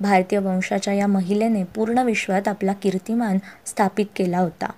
[0.00, 4.70] भारतीय वंशाच्या या महिलेने पूर्ण विश्वात आपला कीर्तिमान स्थापित केला होता.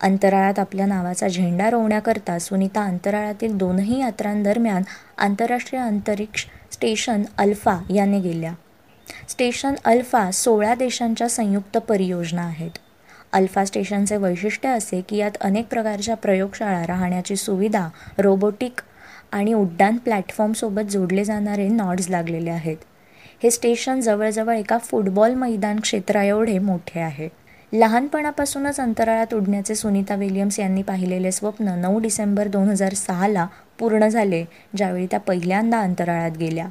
[0.00, 4.82] अंतराळात आपल्या नावाचा झेंडा रोवण्याकरता सुनीता अंतराळातील दोनही यात्रांदरम्यान
[5.18, 8.52] आंतरराष्ट्रीय अंतरिक्ष स्टेशन अल्फा याने गेल्या.
[9.28, 12.70] स्टेशन अल्फा सोळा देशांच्या संयुक्त परियोजना आहेत.
[13.32, 17.88] अल्फा स्टेशनचे वैशिष्ट्य असे की यात अनेक प्रकारच्या प्रयोगशाळा राहण्याची सुविधा
[18.18, 18.80] रोबोटिक
[19.32, 22.76] आणि उड्डाण प्लॅटफॉर्मसोबत जोडले जाणारे नॉड्स लागलेले आहेत.
[23.42, 27.28] हे स्टेशन जवळजवळ एका फुटबॉल मैदान क्षेत्राएवढे मोठे आहे.
[27.74, 33.46] लहानपणापासूनच अंतराळात उडण्याचे सुनीता विलियम्स यांनी पाहिलेले स्वप्न नऊ डिसेंबर दोन हजार सहाला
[33.78, 34.44] पूर्ण झाले
[34.76, 36.66] ज्यावेळी त्या पहिल्यांदा अंतराळात गेल्या.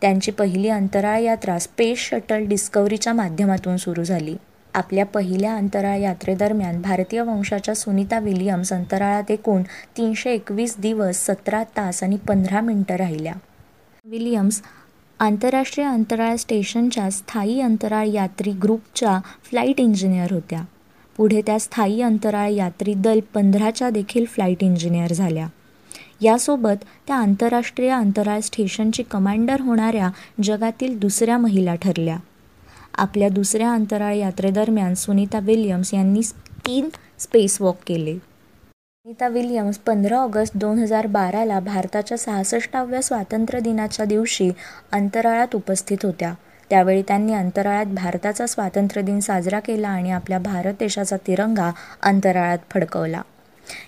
[0.00, 4.36] त्यांची पहिली अंतराळ यात्रा स्पेस शटल डिस्कवरीच्या माध्यमातून सुरू झाली.
[4.74, 9.62] आपल्या पहिल्या अंतराळ यात्रेदरम्यान भारतीय वंशाच्या सुनीता विलियम्स अंतराळात एकूण
[9.96, 13.32] तीनशे एकवीस दिवस सतरा तास आणि पंधरा मिनिटं राहिल्या.
[14.04, 14.62] विलियम्स
[15.20, 20.62] आंतरराष्ट्रीय अंतराळ स्टेशनच्या स्थायी अंतराळ यात्री ग्रुपच्या फ्लाईट इंजिनियर होत्या.
[21.16, 25.46] पुढे त्या स्थायी अंतराळ यात्री दल पंधराच्या देखील फ्लाईट इंजिनियर झाल्या.
[26.20, 30.10] यासोबत त्या आंतरराष्ट्रीय अंतराळ स्टेशनची कमांडर होणाऱ्या
[30.42, 32.16] जगातील दुसऱ्या महिला ठरल्या.
[32.94, 36.20] आपल्या दुसऱ्या अंतराळ यात्रेदरम्यान सुनीता विल्यम्स यांनी
[36.66, 36.88] तीन
[37.18, 38.18] स्पेस वॉक केले.
[39.04, 44.48] सुनीता विल्यम्स पंधरा ऑगस्ट दोन हजार बाराला भारताच्या सहासष्टाव्या स्वातंत्र्य दिनाच्या दिवशी
[44.92, 46.32] अंतराळात उपस्थित होत्या.
[46.70, 51.70] त्यावेळी त्यांनी अंतराळात भारताचा स्वातंत्र्य दिन साजरा केला आणि आपल्या भारत देशाचा तिरंगा
[52.02, 53.22] अंतराळात फडकवला.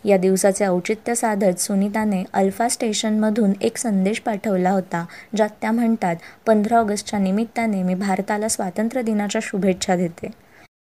[0.04, 5.04] या दिवसाचे औचित्य साधत सुनीताने अल्फा स्टेशनमधून एक संदेश पाठवला होता
[5.36, 6.16] ज्यात त्या म्हणतात
[6.46, 10.30] पंधरा ऑगस्टच्या निमित्ताने मी भारताला स्वातंत्र्य दिनाच्या शुभेच्छा देते.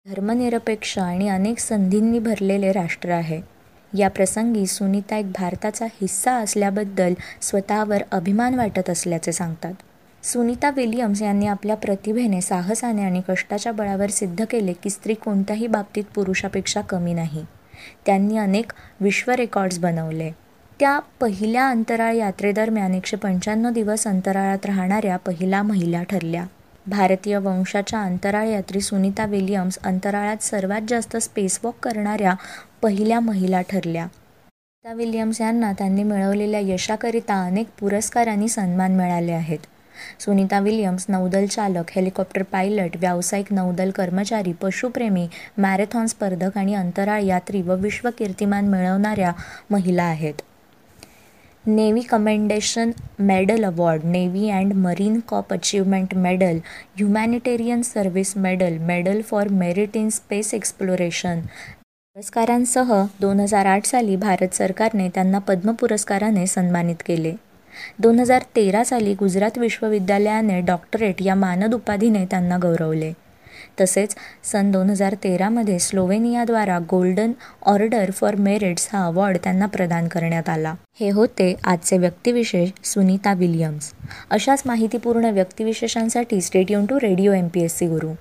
[0.06, 3.40] धर्मनिरपेक्ष आणि अनेक संधींनी भरलेले राष्ट्र आहे.
[3.97, 9.74] या प्रसंगी सुनीता एक भारताचा हिस्सा असल्याबद्दल स्वतःवर अभिमान वाटत असल्याचे सांगतात.
[10.23, 16.05] सुनीता विलियम्स यांनी आपल्या प्रतिभेने साहसाने आणि कष्टाच्या बळावर सिद्ध केले की स्त्री कोणत्याही बाबतीत
[16.15, 17.44] पुरुषापेक्षा कमी नाही.
[18.06, 20.31] त्यांनी अनेक विश्व रेकॉर्ड्स बनवले.
[20.81, 26.44] त्या पहिल्या अंतराळ यात्रेदरम्यान एकशे पंच्याण्णव दिवस अंतराळात राहणाऱ्या पहिल्या महिला ठरल्या.
[26.89, 32.35] भारतीय वंशाच्या अंतराळ यात्री सुनीता विलियम्स अंतराळात सर्वात जास्त स्पेसवॉक करणाऱ्या
[32.82, 34.06] पहिल्या महिला ठरल्या.
[34.06, 39.59] सुनीता विलियम्स यांना त्यांनी मिळवलेल्या यशाकरिता अनेक पुरस्कार आणि सन्मान मिळाले आहेत.
[40.20, 45.27] सुनीता विलियम्स नौदल चालक हेलिकॉप्टर पायलट व्यावसायिक नौदल कर्मचारी पशुप्रेमी
[45.59, 49.32] मॅरेथॉन स्पर्धक आणि अंतराळ यात्री व विश्व कीर्तिमान मिळवणाऱ्या
[49.70, 50.35] महिला आहेत.
[51.68, 56.58] Navy commendation medal award navy and marine corps achievement medal
[56.96, 61.40] humanitarian service medal medal for merit in space exploration.
[61.40, 67.34] पुरस्कारांसह दोन हजार आठ साली भारत सरकारने त्यांना पद्म पुरस्काराने सन्मानित केले.
[67.98, 73.12] दोन हजार तेरा साली गुजरात विश्वविद्यालयाने डॉक्टरेट या मानद उपाधीने त्यांना गौरवले.
[73.80, 74.14] तसेच
[74.52, 77.32] सन दोन हजार तेरामध्ये स्लोवेनियाद्वारा गोल्डन
[77.66, 80.74] ऑर्डर फॉर मेरिट्स हा अवॉर्ड त्यांना प्रदान करण्यात आला.
[81.00, 83.92] हे होते आजचे व्यक्तिविशेष सुनीता विलियम्स.
[84.30, 88.12] अशाच माहितीपूर्ण व्यक्तिविशेषांसाठी stay to radio M P S C Guru.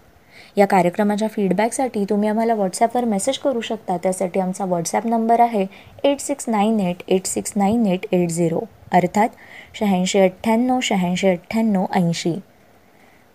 [0.57, 3.97] या कार्यक्रमाच्या फीडबॅकसाठी तुम्ही आम्हाला व्हॉट्सॲपवर मेसेज करू शकता.
[3.97, 5.65] त्यासाठी आमचा व्हॉट्सॲप नंबर आहे
[6.03, 8.59] eight six nine eight eight six nine eight eight zero.
[8.91, 9.29] अर्थात
[9.79, 12.33] शहाऐंशी अठ्ठ्याण्णव शहाऐंशी अठ्ठ्याण्णव ऐंशी.